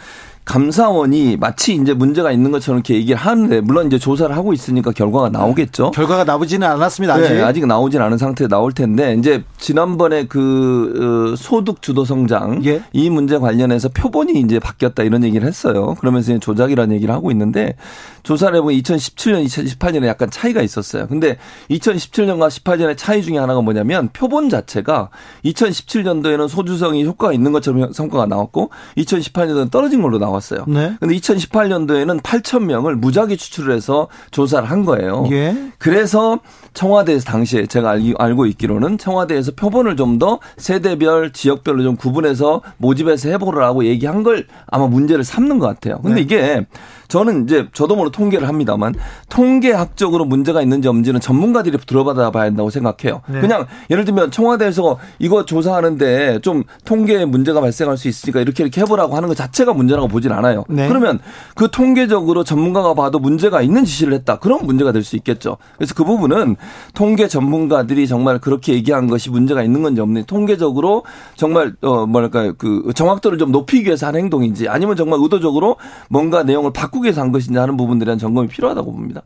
[0.44, 5.30] 감사원이 마치 이제 문제가 있는 것처럼 이렇게 얘기를 하는데 물론 이제 조사를 하고 있으니까 결과가
[5.30, 5.92] 나오겠죠.
[5.92, 7.14] 결과가 나오지는 않았습니다.
[7.14, 7.32] 아직.
[7.32, 12.82] 네, 아직 나오진 않은 상태에 나올 텐데 이제 지난번에 그 어, 소득 주도 성장 예.
[12.92, 15.94] 이 문제 관련해서 표본이 이제 바뀌었다 이런 얘기를 했어요.
[15.98, 17.76] 그러면서 이제 조작이라는 얘기를 하고 있는데
[18.22, 21.06] 조사를 해보면 2017년, 2018년에 약간 차이가 있었어요.
[21.06, 21.38] 근데
[21.70, 25.08] 2017년과 18년의 차이 중에 하나가 뭐냐면 표본 자체가
[25.46, 30.33] 2017년도에는 소주성이 효과가 있는 것처럼 성과가 나왔고 2018년도는 떨어진 걸로 나왔어요.
[30.34, 30.64] 나왔어요.
[30.68, 30.96] 네.
[31.00, 35.26] 근데 2018년도에는 8천 명을 무작위 추출을 해서 조사를 한 거예요.
[35.32, 35.54] 예.
[35.78, 36.38] 그래서
[36.74, 43.30] 청와대에서 당시에 제가 알- 알고 있기로는 청와대에서 표본을 좀 더 세대별 지역별로 좀 구분해서 모집해서
[43.30, 45.98] 해보라고 얘기한 걸 아마 문제를 삼는 것 같아요.
[46.02, 46.20] 근데 네.
[46.22, 46.66] 이게
[47.08, 48.94] 저는 이제 저도 모르 통계를 합니다만
[49.28, 53.22] 통계학적으로 문제가 있는지 없는지는 전문가들이 들어받아 봐야 한다고 생각해요.
[53.28, 53.40] 네.
[53.40, 59.16] 그냥 예를 들면 청와대에서 이거 조사하는데 좀 통계에 문제가 발생할 수 있으니까 이렇게 이렇게 해보라고
[59.16, 60.64] 하는 것 자체가 문제라고 보진 않아요.
[60.68, 60.88] 네.
[60.88, 61.20] 그러면
[61.54, 64.38] 그 통계적으로 전문가가 봐도 문제가 있는 지시를 했다.
[64.38, 65.58] 그런 문제가 될 수 있겠죠.
[65.76, 66.56] 그래서 그 부분은
[66.94, 71.04] 통계 전문가들이 정말 그렇게 얘기한 것이 문제가 있는 건지 없는지 통계적으로
[71.36, 75.76] 정말 어 뭐랄까요 그 정확도를 좀 높이기 위해서 한 행동인지 아니면 정말 의도적으로
[76.08, 79.22] 뭔가 내용을 바꾸기 위해서 한 것인지 하는 부분들에 대한 점검이 필요하다고 봅니다.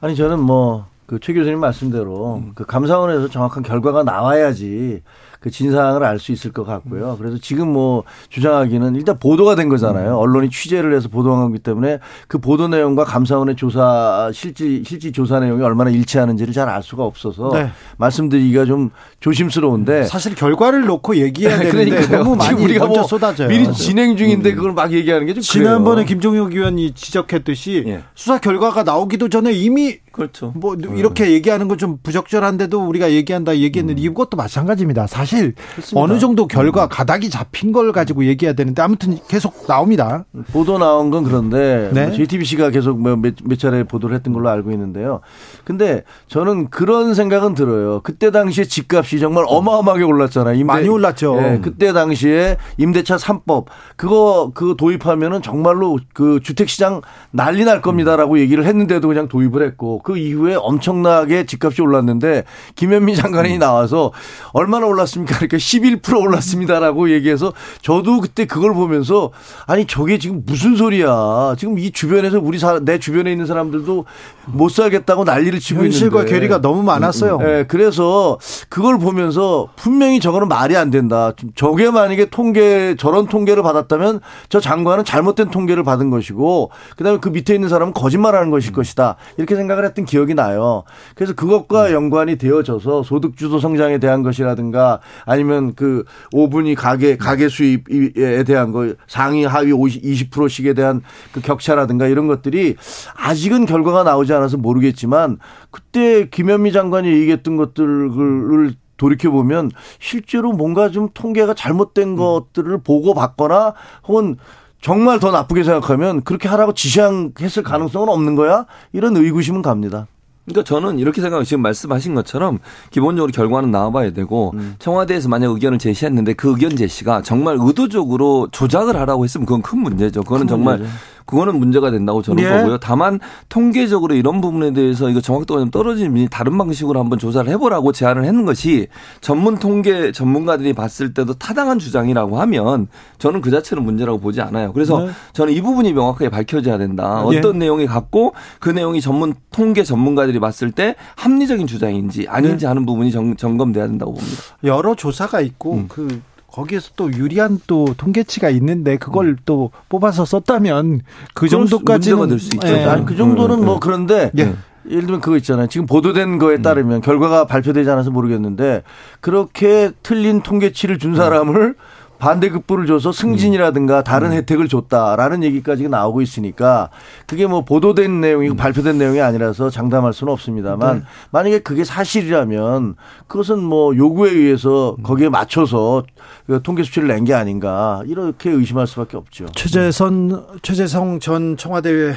[0.00, 5.02] 아니 저는 뭐 그 최 교수님 말씀대로 그 감사원에서 정확한 결과가 나와야지
[5.40, 7.16] 그 진상을 알 수 있을 것 같고요.
[7.18, 10.16] 그래서 지금 뭐 주장하기는 일단 보도가 된 거잖아요.
[10.16, 15.62] 언론이 취재를 해서 보도한 거기 때문에 그 보도 내용과 감사원의 조사 실질 실질 조사 내용이
[15.62, 17.70] 얼마나 일치하는지를 잘 알 수가 없어서 네.
[17.98, 18.90] 말씀드리기가 좀
[19.20, 22.18] 조심스러운데 사실 결과를 놓고 얘기해야 되는데 그러니까요.
[22.24, 23.48] 너무 많이 지금 우리가 먼저 뭐 쏟아져요.
[23.48, 26.06] 미리 진행 중인데 그걸 막 얘기하는 게 좀 지난번에 그래요.
[26.06, 28.02] 김종혁 의원이 지적했듯이 예.
[28.14, 30.52] 수사 결과가 나오기도 전에 이미 그렇죠.
[30.54, 35.06] 뭐 이렇게 얘기하는 건 좀 부적절한데도 우리가 얘기한다 얘기했는데 이것도 마찬가지입니다.
[35.06, 35.54] 사실
[35.94, 40.24] 어느 정도 결과 가닥이 잡힌 걸 가지고 얘기해야 되는데 아무튼 계속 나옵니다.
[40.52, 42.06] 보도 나온 건 그런데 네.
[42.08, 45.20] 뭐 JTBC가 계속 뭐 몇, 몇 차례 보도를 했던 걸로 알고 있는데요.
[45.64, 48.00] 근데 저는 그런 생각은 들어요.
[48.02, 50.54] 그때 당시에 집값이 정말 어마어마하게 올랐잖아요.
[50.54, 51.38] 임대- 많이 올랐죠.
[51.40, 53.66] 예, 그때 당시에 임대차 3법
[53.96, 60.00] 그거 그거 도입하면은 정말로 그 주택 시장 난리 날 겁니다라고 얘기를 했는데도 그냥 도입을 했고
[60.08, 62.44] 그 이후에 엄청나게 집값이 올랐는데
[62.76, 64.10] 김현미 장관이 나와서
[64.54, 65.36] 얼마나 올랐습니까?
[65.36, 67.52] 그러니까 11% 올랐습니다라고 얘기해서
[67.82, 69.32] 저도 그때 그걸 보면서
[69.66, 71.56] 아니 저게 지금 무슨 소리야?
[71.58, 74.06] 지금 이 주변에서 우리 사, 내 주변에 있는 사람들도
[74.46, 77.38] 못 살겠다고 난리를 치고 현실과 있는데 괴리가 너무 많았어요.
[77.42, 78.38] 예, 그래서
[78.70, 81.32] 그걸 보면서 분명히 저거는 말이 안 된다.
[81.54, 87.54] 저게 만약에 통계 저런 통계를 받았다면 저 장관은 잘못된 통계를 받은 것이고 그다음에 그 밑에
[87.54, 89.16] 있는 사람은 거짓말하는 것일 것이다.
[89.36, 90.84] 이렇게 생각을 했던 기억이 나요.
[91.14, 98.44] 그래서 그것과 연관이 되어져서 소득 주도 성장에 대한 것이라든가 아니면 그 5분위 가계 가계 수입에
[98.44, 101.02] 대한 거 상위 하위 50, 20%씩에 대한
[101.32, 102.76] 그 격차라든가 이런 것들이
[103.16, 105.38] 아직은 결과가 나오지 않아서 모르겠지만
[105.70, 109.70] 그때 김현미 장관이 얘기했던 것들을 돌이켜 보면
[110.00, 113.74] 실제로 뭔가 좀 통계가 잘못된 것들을 보고 받거나
[114.06, 114.36] 혹은
[114.80, 118.66] 정말 더 나쁘게 생각하면 그렇게 하라고 지시했을 가능성은 없는 거야?
[118.92, 120.06] 이런 의구심은 갑니다.
[120.44, 121.44] 그러니까 저는 이렇게 생각해요.
[121.44, 122.58] 지금 말씀하신 것처럼
[122.90, 129.24] 기본적으로 결과는 나와봐야 되고 청와대에서 만약 의견을 제시했는데 그 의견 제시가 정말 의도적으로 조작을 하라고
[129.24, 130.22] 했으면 그건 큰 문제죠.
[130.22, 130.98] 그거는 큰 정말 문제죠.
[131.28, 132.48] 그거는 문제가 된다고 저는 예.
[132.48, 132.78] 보고요.
[132.78, 137.92] 다만 통계적으로 이런 부분에 대해서 이거 정확도가 좀 떨어지는 분이 다른 방식으로 한번 조사를 해보라고
[137.92, 138.88] 제안을 했는 것이
[139.20, 142.88] 전문 통계 전문가들이 봤을 때도 타당한 주장이라고 하면
[143.18, 144.72] 저는 그 자체는 문제라고 보지 않아요.
[144.72, 145.10] 그래서 네.
[145.34, 147.22] 저는 이 부분이 명확하게 밝혀져야 된다.
[147.30, 147.38] 예.
[147.38, 153.12] 어떤 내용이 갖고 그 내용이 전문 통계 전문가들이 봤을 때 합리적인 주장인지 아닌지 하는 부분이
[153.12, 154.42] 점, 점검돼야 된다고 봅니다.
[154.64, 155.86] 여러 조사가 있고 음.
[155.88, 161.02] 그 거기에서 또 유리한 또 통계치가 있는데 그걸 또 뽑아서 썼다면
[161.34, 162.68] 그 정도까지는 문제가 될수 있죠.
[162.68, 162.84] 예.
[162.84, 163.80] 아니, 그 정도는 음, 뭐 음.
[163.80, 164.54] 그런데 예.
[164.88, 165.66] 예를 들면 그거 있잖아요.
[165.66, 168.82] 지금 보도된 거에 따르면 결과가 발표되지 않아서 모르겠는데
[169.20, 171.74] 그렇게 틀린 통계치를 준 사람을
[172.18, 176.90] 반대급부를 줘서 승진이라든가 다른 혜택을 줬다라는 얘기까지 나오고 있으니까
[177.26, 182.96] 그게 뭐 보도된 내용이고 발표된 내용이 아니라서 장담할 수는 없습니다만 만약에 그게 사실이라면
[183.28, 186.02] 그것은 뭐 요구에 의해서 거기에 맞춰서
[186.46, 189.46] 그 통계 수치를 낸 게 아닌가 이렇게 의심할 수밖에 없죠.
[189.54, 192.14] 최재선 최재성 전 청와대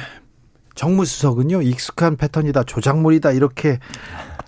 [0.74, 3.78] 정무수석은요 익숙한 패턴이다 조작물이다 이렇게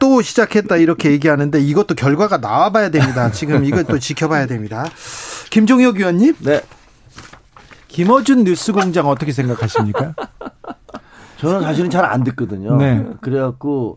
[0.04, 3.30] 또 시작했다 이렇게 얘기하는데 이것도 결과가 나와봐야 됩니다.
[3.32, 4.84] 지금 이것도 지켜봐야 됩니다.
[5.48, 6.60] 김종혁 의원님, 네.
[7.88, 10.14] 김어준 뉴스공장 어떻게 생각하십니까?
[11.38, 12.76] 저는 사실은 잘 안 듣거든요.
[12.76, 13.02] 네.
[13.22, 13.96] 그래갖고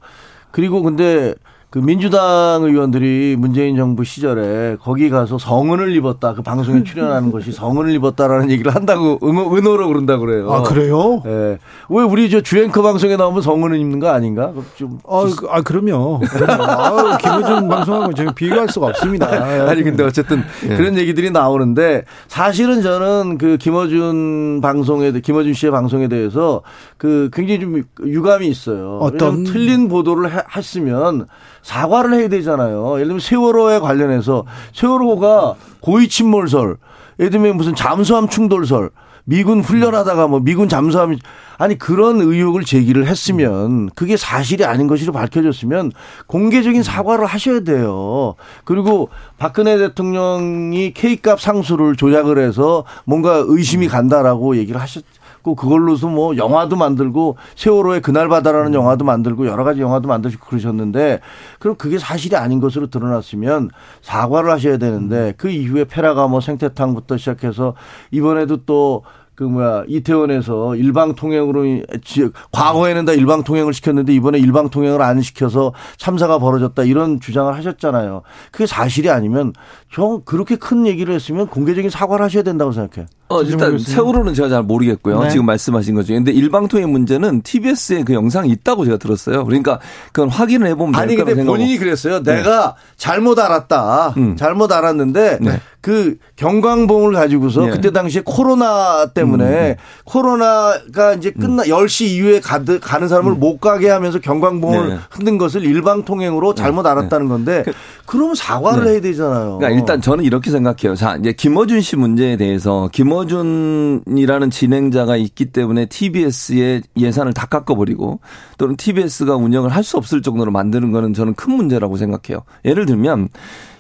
[0.52, 1.36] 그리고 근데
[1.70, 6.34] 그 민주당 의원들이 문재인 정부 시절에 거기 가서 성은을 입었다.
[6.34, 10.50] 그 방송에 출연하는 것이 성은을 입었다라는 얘기를 한다고 응- 은호로 그런다 그래요.
[10.50, 11.22] 아 그래요?
[11.26, 11.58] 예.
[11.90, 14.54] 왜 우리 저 주앵커 방송에 나오면 성은을 입는 거 아닌가?
[14.78, 16.22] 좀 아, 그- 아 그럼요.
[16.22, 16.64] 그럼요.
[16.64, 19.28] 아유, 김어준 방송하고 저희 비교할 수가 없습니다.
[19.68, 26.08] 아니 근데 어쨌든 그런 얘기들이 나오는데 사실은 저는 그 김어준 방송에 대- 김어준 씨의 방송에
[26.08, 26.62] 대해서
[26.96, 29.00] 그 굉장히 좀 유감이 있어요.
[29.02, 29.44] 어떤?
[29.44, 31.28] 틀린 보도를 해- 했으면
[31.68, 32.94] 사과를 해야 되잖아요.
[32.94, 36.78] 예를 들면 세월호에 관련해서 세월호가 고의 침몰설
[37.20, 38.90] 예를 들면 무슨 잠수함 충돌설,
[39.26, 41.20] 미군 훈련하다가 뭐 미군 잠수함이
[41.58, 45.92] 아니 그런 의혹을 제기를 했으면 그게 사실이 아닌 것으로 밝혀졌으면
[46.28, 48.36] 공개적인 사과를 하셔야 돼요.
[48.64, 55.04] 그리고 박근혜 대통령이 K값 상수를 조작을 해서 뭔가 의심이 간다라고 얘기를 하셨.
[55.48, 61.22] 고 그걸로서 뭐 영화도 만들고 세월호의 그날 바다라는 영화도 만들고 여러 가지 영화도 만드시고 그러셨는데
[61.60, 63.70] 그럼 그게 사실이 아닌 것으로 드러났으면
[64.02, 67.76] 사과를 하셔야 되는데 그 이후에 페라가 뭐 생태탕부터 시작해서
[68.12, 71.64] 이번에도 또그 뭐야 이태원에서 일방 통행으로
[72.04, 77.54] 지- 과거에는 다 일방 통행을 시켰는데 이번에 일방 통행을 안 시켜서 참사가 벌어졌다 이런 주장을
[77.56, 78.24] 하셨잖아요.
[78.52, 79.54] 그게 사실이 아니면
[79.94, 83.08] 저 그렇게 큰 얘기를 했으면 공개적인 사과를 하셔야 된다고 생각해요.
[83.30, 85.24] 어, 일단 세월호는 제가 잘 모르겠고요.
[85.24, 85.30] 네.
[85.30, 86.16] 지금 말씀하신 것 중에.
[86.16, 89.44] 근데 일방통행 문제는 TBS에 그 영상이 있다고 제가 들었어요.
[89.46, 89.80] 그러니까
[90.14, 91.58] 그건 확인을 해보면 될 아니 근데 생각하고.
[91.58, 92.24] 본인이 그랬어요.
[92.24, 94.16] 내가 잘못 알았다.
[94.38, 95.62] 잘못 알았는데 네.
[95.82, 97.72] 그 경광봉을 가지고서 네.
[97.72, 104.20] 그때 당시에 코로나 때문에 코로나가 이제 끝나 10시 이후에 가, 가는 사람을 못 가게 하면서
[104.20, 104.98] 경광봉을 네.
[105.10, 107.64] 흔든 것을 일방 통행으로 잘못 알았다는 건데
[108.06, 108.92] 그 러면 사과를 네.
[108.92, 109.58] 해야 되잖아요.
[109.60, 110.96] 그러니까 일단 저는 이렇게 생각해요.
[110.96, 118.20] 자, 이제 김어준 씨 문제에 대해서 김어준이라는 진행자가 있기 때문에 TBS의 예산을 다 깎아버리고
[118.58, 122.44] 또는 TBS가 운영을 할 수 없을 정도로 만드는 거는 저는 큰 문제라고 생각해요.
[122.66, 123.30] 예를 들면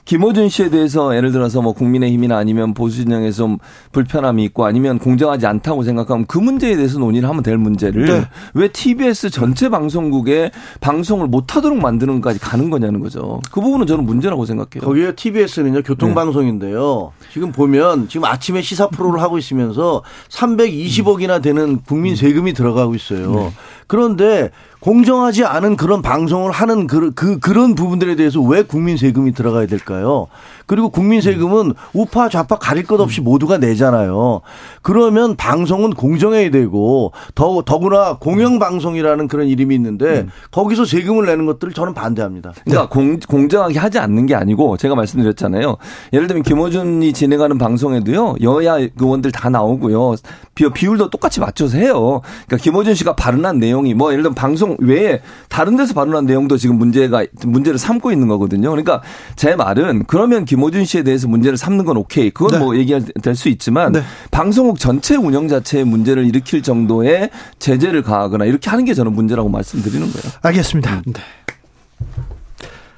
[0.07, 3.57] 김어준 씨에 대해서 예를 들어서 뭐 국민의힘이나 아니면 보수 진영에서 좀
[3.91, 8.25] 불편함이 있고 아니면 공정하지 않다고 생각하면 그 문제에 대해서 논의를 하면 될 문제를 네.
[8.53, 13.41] 왜 TBS 전체 방송국에 방송을 못 하도록 만드는 것까지 가는 거냐는 거죠.
[13.51, 14.87] 그 부분은 저는 문제라고 생각해요.
[14.87, 17.11] 거기에 TBS는요 교통 방송인데요.
[17.33, 23.51] 지금 보면 지금 아침에 시사 프로를 하고 있으면서 320억이나 되는 국민 세금이 들어가고 있어요.
[23.87, 29.67] 그런데 공정하지 않은 그런 방송을 하는 그, 그 그런 부분들에 대해서 왜 국민 세금이 들어가야
[29.67, 30.27] 될까요?
[30.67, 34.41] 그리고 국민 세금은 우파 좌파 가릴 것 없이 모두가 내잖아요.
[34.81, 41.73] 그러면 방송은 공정해야 되고 더 더구나 공영 방송이라는 그런 이름이 있는데 거기서 세금을 내는 것들을
[41.73, 42.51] 저는 반대합니다.
[42.65, 45.77] 그러니까 공, 공정하게 하지 않는 게 아니고 제가 말씀드렸잖아요.
[46.11, 50.15] 예를 들면 김어준이 진행하는 방송에도요 여야 의원들 다 나오고요
[50.53, 52.21] 비, 비율도 똑같이 맞춰서 해요.
[52.45, 56.77] 그러니까 김어준 씨가 발언한 내용이 뭐 예를 들면 방송 외에 다른 데서 발언한 내용도 지금
[56.77, 58.69] 문제가 문제를 삼고 있는 거거든요.
[58.69, 59.01] 그러니까
[59.37, 62.29] 제 말은 그러면 김 어준 씨에 대해서 문제를 삼는 건 오케이.
[62.29, 62.59] 그건 네.
[62.59, 63.93] 뭐 얘기할 될수 있지만
[64.31, 67.29] 방송국 전체 운영 자체에 문제를 일으킬 정도의
[67.59, 70.33] 제재를 가하거나 이렇게 하는 게 저는 문제라고 말씀드리는 거예요.
[70.41, 71.01] 알겠습니다.
[71.05, 71.13] 네.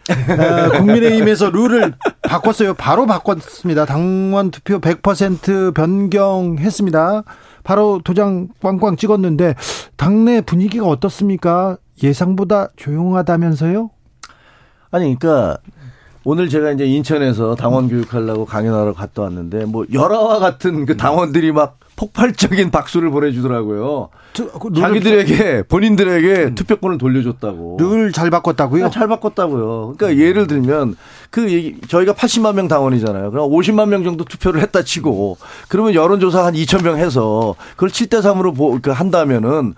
[0.10, 2.74] 아, 국민의힘에서 룰을 바꿨어요.
[2.74, 3.86] 바로 바꿨습니다.
[3.86, 7.24] 당원 투표 100% 변경했습니다.
[7.64, 9.56] 바로 도장 꽝꽝 찍었는데
[9.98, 11.78] 당내 분위기가 어떻습니까?
[12.02, 13.92] 예상보다 조용하다면서요?
[14.92, 15.58] 아니, 그러니까
[16.24, 21.78] 오늘 제가 이제 인천에서 당원 교육하려고 강연하러 갔다 왔는데 뭐 열화와 같은 그 당원들이 막
[21.96, 24.10] 폭발적인 박수를 보내주더라고요.
[24.78, 27.78] 자기들에게 본인들에게 투표권을 돌려줬다고.
[27.80, 28.86] 늘 잘 바꿨다고요?
[28.86, 29.96] 아, 잘 바꿨다고요.
[29.98, 30.96] 그러니까 예를 들면
[31.30, 33.32] 그 얘기 저희가 80만 명 당원이잖아요.
[33.32, 35.38] 그럼 50만 명 정도 투표를 했다 치고
[35.68, 39.74] 그러면 여론조사 한 2천 명 해서 그걸 7대 3으로 보, 그 한다면은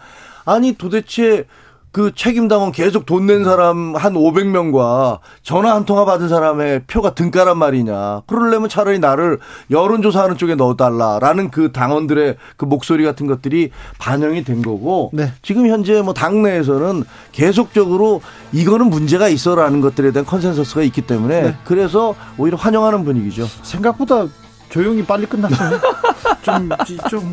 [0.46, 1.46] 아니 도대체
[1.92, 7.58] 그 책임당원 계속 돈 낸 사람 한 500명과 전화 한 통화 받은 사람의 표가 등가란
[7.58, 8.22] 말이냐.
[8.28, 9.40] 그러려면 차라리 나를
[9.70, 15.12] 여론조사하는 쪽에 넣어달라라는 그 당원들의 그 목소리 같은 것들이 반영이 된 거고.
[15.44, 18.22] 지금 현재 뭐 당내에서는 계속적으로
[18.54, 23.48] 이거는 문제가 있어라는 것들에 대한 컨센서스가 있기 때문에 그래서 오히려 환영하는 분위기죠.
[23.64, 24.28] 생각보다
[24.72, 25.80] 조용히 빨리 끝났어요.
[26.42, 26.70] 좀,
[27.10, 27.32] 좀,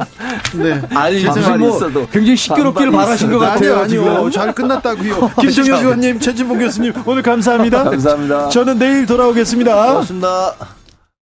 [0.54, 0.82] 네.
[0.94, 1.56] 아니, 죄송합니다.
[1.56, 3.78] 무슨 뭐 굉장히 시끄럽기를 바라신 것 같아요.
[3.78, 4.30] 아니요, 아니요.
[4.30, 4.30] 지금.
[4.30, 5.30] 잘 끝났다고요.
[5.40, 7.84] 김정현 의원님, 최진봉 교수님, 오늘 감사합니다.
[7.84, 8.48] 감사합니다.
[8.50, 9.74] 저는 내일 돌아오겠습니다.
[9.74, 10.77] 고맙습니다.